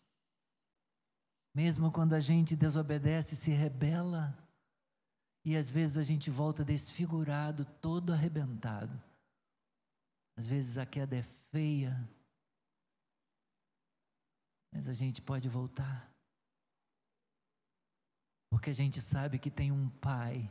mesmo 1.54 1.92
quando 1.92 2.14
a 2.14 2.20
gente 2.20 2.56
desobedece, 2.56 3.36
se 3.36 3.52
rebela, 3.52 4.36
e 5.44 5.56
às 5.56 5.70
vezes 5.70 5.98
a 5.98 6.02
gente 6.02 6.30
volta 6.30 6.64
desfigurado, 6.64 7.64
todo 7.64 8.12
arrebentado. 8.12 9.00
Às 10.36 10.46
vezes 10.46 10.78
a 10.78 10.86
queda 10.86 11.16
é 11.16 11.22
feia, 11.52 12.08
mas 14.72 14.88
a 14.88 14.92
gente 14.92 15.22
pode 15.22 15.48
voltar. 15.48 16.10
Porque 18.50 18.70
a 18.70 18.74
gente 18.74 19.00
sabe 19.00 19.38
que 19.38 19.50
tem 19.50 19.70
um 19.70 19.88
Pai 19.88 20.50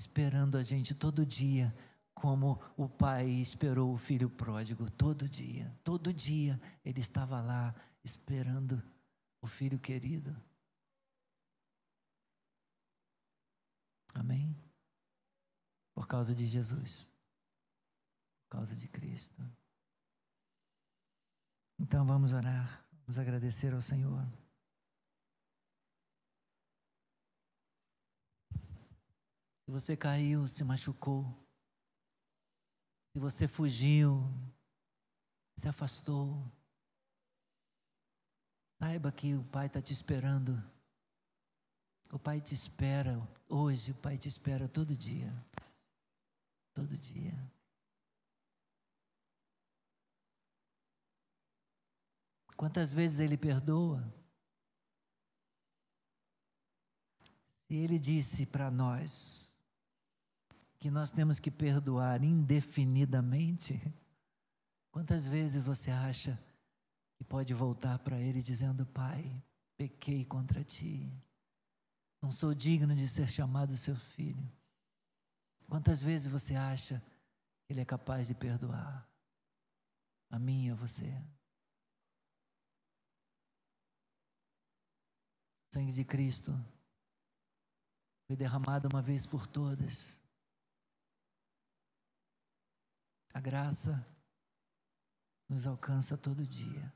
esperando 0.00 0.56
a 0.56 0.62
gente 0.62 0.94
todo 0.94 1.26
dia, 1.26 1.76
como 2.14 2.58
o 2.74 2.88
pai 2.88 3.28
esperou 3.28 3.92
o 3.92 3.98
filho 3.98 4.30
pródigo 4.30 4.90
todo 4.90 5.28
dia. 5.28 5.70
Todo 5.84 6.10
dia 6.10 6.58
ele 6.82 7.00
estava 7.02 7.38
lá 7.42 7.74
esperando 8.02 8.82
o 9.42 9.46
filho 9.46 9.78
querido. 9.78 10.34
Amém? 14.14 14.56
Por 15.94 16.06
causa 16.06 16.34
de 16.34 16.46
Jesus. 16.46 17.10
Por 18.44 18.56
causa 18.56 18.74
de 18.74 18.88
Cristo. 18.88 19.42
Então 21.78 22.06
vamos 22.06 22.32
orar, 22.32 22.82
vamos 23.02 23.18
agradecer 23.18 23.74
ao 23.74 23.82
Senhor. 23.82 24.26
Se 29.70 29.72
você 29.72 29.96
caiu, 29.96 30.48
se 30.48 30.64
machucou, 30.64 31.24
se 33.12 33.20
você 33.20 33.46
fugiu, 33.46 34.20
se 35.56 35.68
afastou, 35.68 36.44
saiba 38.80 39.12
que 39.12 39.32
o 39.36 39.44
Pai 39.44 39.66
está 39.66 39.80
te 39.80 39.92
esperando. 39.92 40.60
O 42.12 42.18
Pai 42.18 42.40
te 42.40 42.52
espera 42.52 43.16
hoje, 43.48 43.92
o 43.92 43.94
Pai 43.94 44.18
te 44.18 44.26
espera 44.26 44.66
todo 44.66 44.96
dia. 44.96 45.32
Todo 46.74 46.98
dia. 46.98 47.38
Quantas 52.56 52.90
vezes 52.90 53.20
Ele 53.20 53.36
perdoa? 53.36 54.02
Se 57.68 57.74
Ele 57.76 58.00
disse 58.00 58.44
para 58.44 58.68
nós, 58.68 59.49
que 60.80 60.90
nós 60.90 61.10
temos 61.10 61.38
que 61.38 61.50
perdoar 61.50 62.24
indefinidamente? 62.24 63.78
Quantas 64.90 65.26
vezes 65.26 65.62
você 65.62 65.90
acha 65.90 66.42
que 67.18 67.22
pode 67.22 67.52
voltar 67.52 67.98
para 67.98 68.18
Ele 68.18 68.42
dizendo: 68.42 68.86
Pai, 68.86 69.40
pequei 69.76 70.24
contra 70.24 70.64
ti, 70.64 71.12
não 72.20 72.32
sou 72.32 72.54
digno 72.54 72.96
de 72.96 73.06
ser 73.06 73.28
chamado 73.28 73.76
seu 73.76 73.94
filho? 73.94 74.50
Quantas 75.68 76.02
vezes 76.02 76.32
você 76.32 76.56
acha 76.56 76.98
que 77.66 77.74
Ele 77.74 77.82
é 77.82 77.84
capaz 77.84 78.26
de 78.26 78.34
perdoar 78.34 79.06
a 80.30 80.38
mim 80.38 80.66
e 80.66 80.70
a 80.70 80.74
você? 80.74 81.06
O 85.68 85.74
sangue 85.74 85.92
de 85.92 86.04
Cristo 86.04 86.52
foi 88.26 88.34
derramado 88.34 88.88
uma 88.88 89.00
vez 89.00 89.26
por 89.26 89.46
todas 89.46 90.19
A 93.32 93.40
graça 93.40 94.04
nos 95.48 95.66
alcança 95.66 96.16
todo 96.16 96.46
dia. 96.46 96.92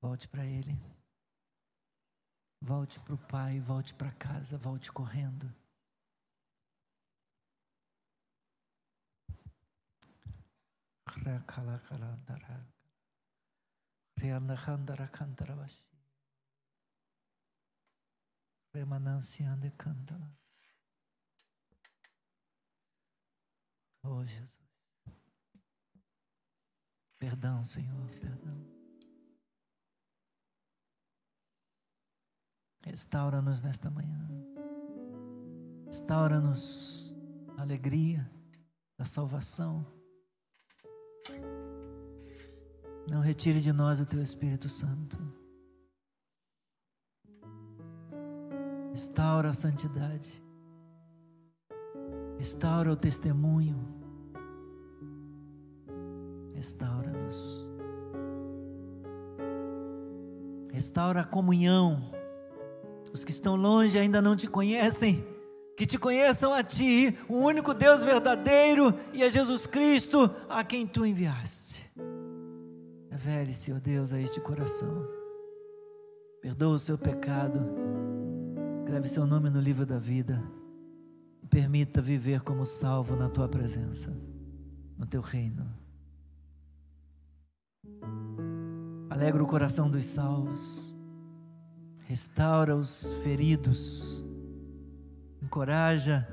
Volte 0.00 0.28
para 0.28 0.46
Ele. 0.46 0.72
Volte 2.62 3.00
para 3.00 3.14
o 3.14 3.18
Pai, 3.18 3.60
volte 3.60 3.94
para 3.94 4.12
casa, 4.12 4.56
volte 4.56 4.92
correndo. 4.92 5.52
Remanância 18.72 19.56
de 19.56 19.70
cantala. 19.72 20.40
Oh, 24.02 24.24
Jesus. 24.24 24.60
Perdão, 27.18 27.62
Senhor, 27.62 28.08
perdão. 28.18 28.64
Restaura-nos 32.82 33.62
nesta 33.62 33.90
manhã. 33.90 34.28
Restaura-nos 35.86 37.14
a 37.58 37.62
alegria 37.62 38.30
da 38.96 39.04
salvação. 39.04 39.86
Não 43.10 43.20
retire 43.20 43.60
de 43.60 43.72
nós 43.72 44.00
o 44.00 44.06
teu 44.06 44.22
Espírito 44.22 44.68
Santo. 44.68 45.18
Restaura 48.92 49.50
a 49.50 49.54
santidade. 49.54 50.42
Restaura 52.40 52.90
o 52.90 52.96
testemunho. 52.96 53.76
Restaura-nos. 56.54 57.68
Restaura 60.72 61.20
a 61.20 61.24
comunhão. 61.24 62.10
Os 63.12 63.24
que 63.24 63.30
estão 63.30 63.56
longe 63.56 63.98
ainda 63.98 64.22
não 64.22 64.34
te 64.34 64.46
conhecem, 64.46 65.22
que 65.76 65.84
te 65.84 65.98
conheçam 65.98 66.54
a 66.54 66.62
ti, 66.62 67.14
o 67.28 67.34
único 67.34 67.74
Deus 67.74 68.02
verdadeiro 68.02 68.94
e 69.12 69.22
a 69.22 69.28
Jesus 69.28 69.66
Cristo, 69.66 70.34
a 70.48 70.64
quem 70.64 70.86
tu 70.86 71.04
enviaste. 71.04 71.92
Revele-se, 73.10 73.70
ó 73.70 73.78
Deus, 73.78 74.14
a 74.14 74.18
este 74.18 74.40
coração. 74.40 75.06
Perdoa 76.40 76.76
o 76.76 76.78
seu 76.78 76.96
pecado. 76.96 77.60
Escreve 78.78 79.10
seu 79.10 79.26
nome 79.26 79.50
no 79.50 79.60
livro 79.60 79.84
da 79.84 79.98
vida 79.98 80.42
permita 81.50 82.00
viver 82.00 82.40
como 82.42 82.64
salvo 82.64 83.16
na 83.16 83.28
tua 83.28 83.48
presença. 83.48 84.10
no 85.00 85.06
teu 85.06 85.22
reino. 85.22 85.66
Alegra 89.08 89.42
o 89.42 89.46
coração 89.46 89.90
dos 89.90 90.04
salvos, 90.04 90.94
restaura 92.00 92.76
os 92.76 93.14
feridos, 93.22 94.22
encoraja 95.42 96.28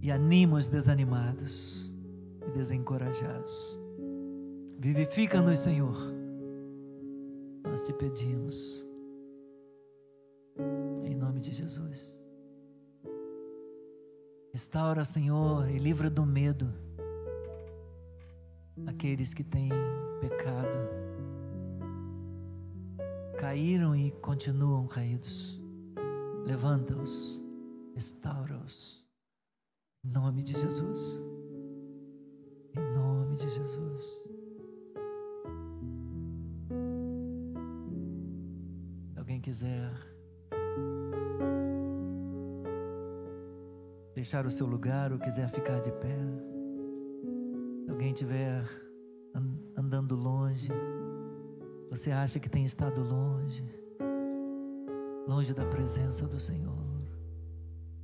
e 0.00 0.12
anima 0.12 0.56
os 0.56 0.68
desanimados 0.68 1.92
e 2.46 2.50
desencorajados. 2.52 3.78
Vivifica-nos, 4.78 5.58
Senhor. 5.58 5.96
Nós 7.64 7.82
te 7.82 7.92
pedimos. 7.92 8.86
Em 11.04 11.14
nome 11.16 11.40
de 11.40 11.52
Jesus. 11.52 12.17
Restaura, 14.58 15.04
Senhor, 15.04 15.70
e 15.70 15.78
livra 15.78 16.10
do 16.10 16.26
medo 16.26 16.68
aqueles 18.88 19.32
que 19.32 19.44
têm 19.44 19.68
pecado, 20.20 20.78
caíram 23.38 23.94
e 23.94 24.10
continuam 24.10 24.88
caídos. 24.88 25.62
Levanta-os, 26.44 27.40
restaura-os. 27.94 29.06
Em 30.04 30.10
nome 30.10 30.42
de 30.42 30.58
Jesus. 30.58 31.22
Em 32.76 32.96
nome 32.96 33.36
de 33.36 33.48
Jesus. 33.48 34.04
Se 39.12 39.18
alguém 39.20 39.40
quiser 39.40 40.17
deixar 44.18 44.44
o 44.46 44.50
seu 44.50 44.66
lugar 44.66 45.12
ou 45.12 45.18
quiser 45.20 45.48
ficar 45.48 45.78
de 45.78 45.92
pé, 45.92 46.18
se 47.84 47.88
alguém 47.88 48.10
estiver 48.10 48.68
andando 49.76 50.16
longe, 50.16 50.72
você 51.88 52.10
acha 52.10 52.40
que 52.40 52.48
tem 52.48 52.64
estado 52.64 53.00
longe, 53.00 53.64
longe 55.24 55.54
da 55.54 55.64
presença 55.66 56.26
do 56.26 56.40
Senhor, 56.40 56.84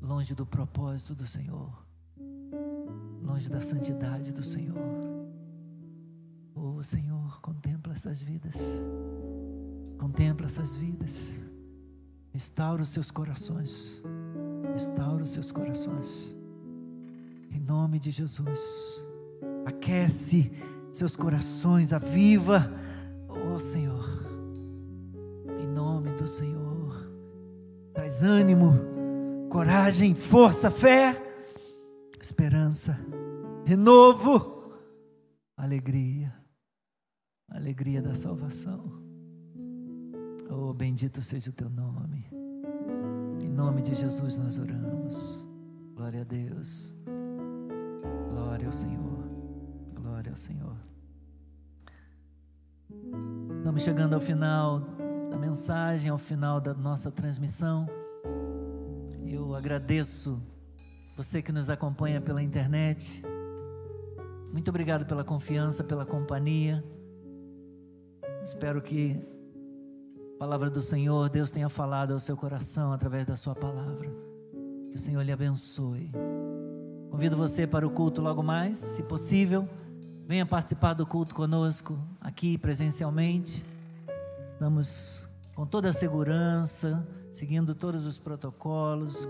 longe 0.01 0.37
do 0.37 0.47
propósito 0.47 1.17
do 1.17 1.27
Senhor, 1.27 1.85
longe 3.21 3.51
da 3.51 3.61
santidade 3.61 4.33
do 4.33 4.45
Senhor. 4.45 4.77
Oh 6.55 6.81
Senhor, 6.81 7.41
contempla 7.41 7.93
essas 7.93 8.23
vidas, 8.23 8.55
contempla 9.99 10.47
essas 10.47 10.77
vidas, 10.77 11.33
restaura 12.31 12.85
os 12.85 12.91
seus 12.91 13.11
corações, 13.11 14.01
restaura 14.75 15.23
os 15.23 15.31
seus 15.31 15.53
corações, 15.53 16.35
em 17.53 17.61
nome 17.61 18.01
de 18.01 18.11
Jesus, 18.11 18.61
aquece 19.65 20.51
seus 20.91 21.15
corações, 21.15 21.93
aviva, 21.93 22.69
oh 23.29 23.61
Senhor, 23.61 24.05
em 25.61 25.67
nome 25.69 26.11
do 26.15 26.27
Senhor, 26.27 27.09
traz 27.93 28.25
ânimo, 28.25 28.77
coragem, 29.49 30.13
força, 30.13 30.73
fé, 30.73 31.23
esperança, 32.21 32.99
renovo, 33.65 34.75
alegria, 35.57 36.35
alegria 37.49 38.03
da 38.03 38.17
salvação. 38.17 38.93
Oh, 40.51 40.75
bendito 40.75 41.23
seja 41.23 41.51
o 41.51 41.53
teu 41.53 41.71
nome. 41.71 42.44
Em 43.43 43.49
nome 43.49 43.83
de 43.83 43.95
Jesus 43.95 44.37
nós 44.37 44.59
oramos. 44.59 45.47
Glória 45.95 46.23
a 46.23 46.25
Deus. 46.25 46.95
Glória 48.31 48.67
ao 48.67 48.73
Senhor. 48.73 49.25
Glória 49.95 50.31
ao 50.31 50.37
Senhor. 50.37 50.77
Estamos 53.59 53.83
chegando 53.83 54.15
ao 54.15 54.21
final 54.21 54.81
da 55.31 55.37
mensagem, 55.37 56.11
ao 56.11 56.19
final 56.19 56.61
da 56.61 56.75
nossa 56.75 57.11
transmissão. 57.11 57.89
Eu 59.27 59.55
agradeço 59.55 60.41
você 61.17 61.41
que 61.41 61.53
nos 61.53 61.71
acompanha 61.71 62.21
pela 62.21 62.43
internet. 62.43 63.23
Muito 64.53 64.69
obrigado 64.69 65.07
pela 65.07 65.25
confiança, 65.25 65.83
pela 65.83 66.05
companhia. 66.05 66.85
Espero 68.45 68.83
que 68.83 69.34
a 70.35 70.39
palavra 70.39 70.69
do 70.69 70.83
Senhor, 70.83 71.29
Deus 71.29 71.51
tenha 71.51 71.69
falado 71.69 72.13
ao 72.13 72.19
seu 72.19 72.37
coração 72.37 72.93
através 72.93 73.25
da 73.25 73.37
sua 73.37 73.55
palavra. 73.55 74.11
Que 74.91 74.97
o 74.97 74.99
Senhor 74.99 75.23
lhe 75.23 75.31
abençoe. 75.31 76.11
Convido 77.09 77.37
você 77.37 77.69
para 77.69 77.87
o 77.87 77.91
culto 77.91 78.21
logo 78.21 78.43
mais, 78.43 78.79
se 78.79 79.03
possível. 79.05 79.69
Venha 80.27 80.45
participar 80.45 80.95
do 80.95 81.07
culto 81.07 81.35
conosco 81.35 81.97
aqui 82.21 82.59
presencialmente. 82.59 83.65
Estamos 84.53 85.29
com 85.55 85.65
toda 85.65 85.91
a 85.91 85.93
segurança, 85.93 87.07
seguindo 87.33 87.73
todos 87.73 88.05
os 88.05 88.19
protocolos, 88.19 89.29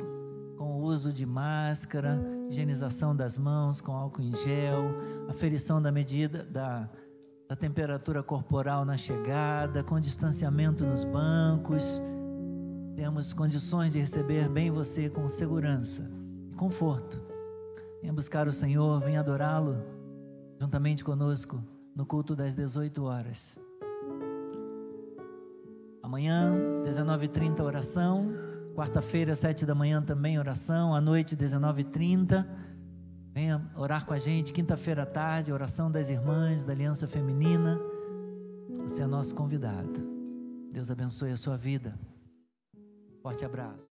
com 0.56 0.78
o 0.78 0.82
uso 0.82 1.12
de 1.12 1.26
máscara, 1.26 2.18
higienização 2.48 3.14
das 3.14 3.36
mãos 3.36 3.80
com 3.80 3.92
álcool 3.92 4.22
em 4.22 4.34
gel, 4.34 4.94
aferição 5.28 5.82
da 5.82 5.92
medida 5.92 6.44
da, 6.44 6.88
da 7.48 7.54
temperatura 7.54 8.22
corporal 8.22 8.84
na 8.84 8.96
chegada, 8.96 9.82
com 9.84 10.00
distanciamento 10.00 10.84
nos 10.84 11.04
bancos. 11.04 12.00
Temos 12.96 13.32
condições 13.32 13.92
de 13.92 13.98
receber 13.98 14.48
bem 14.48 14.70
você 14.70 15.10
com 15.10 15.28
segurança 15.28 16.10
e 16.50 16.54
conforto. 16.54 17.20
Venha 18.00 18.12
buscar 18.12 18.48
o 18.48 18.52
Senhor, 18.52 19.00
venha 19.00 19.20
adorá-lo 19.20 19.76
juntamente 20.60 21.04
conosco 21.04 21.62
no 21.94 22.06
culto 22.06 22.34
das 22.34 22.54
18 22.54 23.04
horas. 23.04 23.58
Amanhã, 26.02 26.54
19h30, 26.84 27.60
oração. 27.60 28.32
Quarta-feira, 28.74 29.34
7 29.34 29.64
da 29.64 29.74
manhã, 29.74 30.02
também 30.02 30.38
oração. 30.38 30.94
À 30.94 31.00
noite, 31.00 31.36
19h30. 31.36 32.46
Venha 33.34 33.60
orar 33.76 34.06
com 34.06 34.14
a 34.14 34.18
gente. 34.18 34.52
Quinta-feira 34.52 35.02
à 35.02 35.06
tarde, 35.06 35.52
oração 35.52 35.90
das 35.90 36.08
irmãs 36.08 36.62
da 36.62 36.72
Aliança 36.72 37.08
Feminina. 37.08 37.80
Você 38.84 39.02
é 39.02 39.06
nosso 39.06 39.34
convidado. 39.34 40.08
Deus 40.70 40.88
abençoe 40.88 41.32
a 41.32 41.36
sua 41.36 41.56
vida. 41.56 41.98
Forte 43.20 43.44
abraço. 43.44 43.93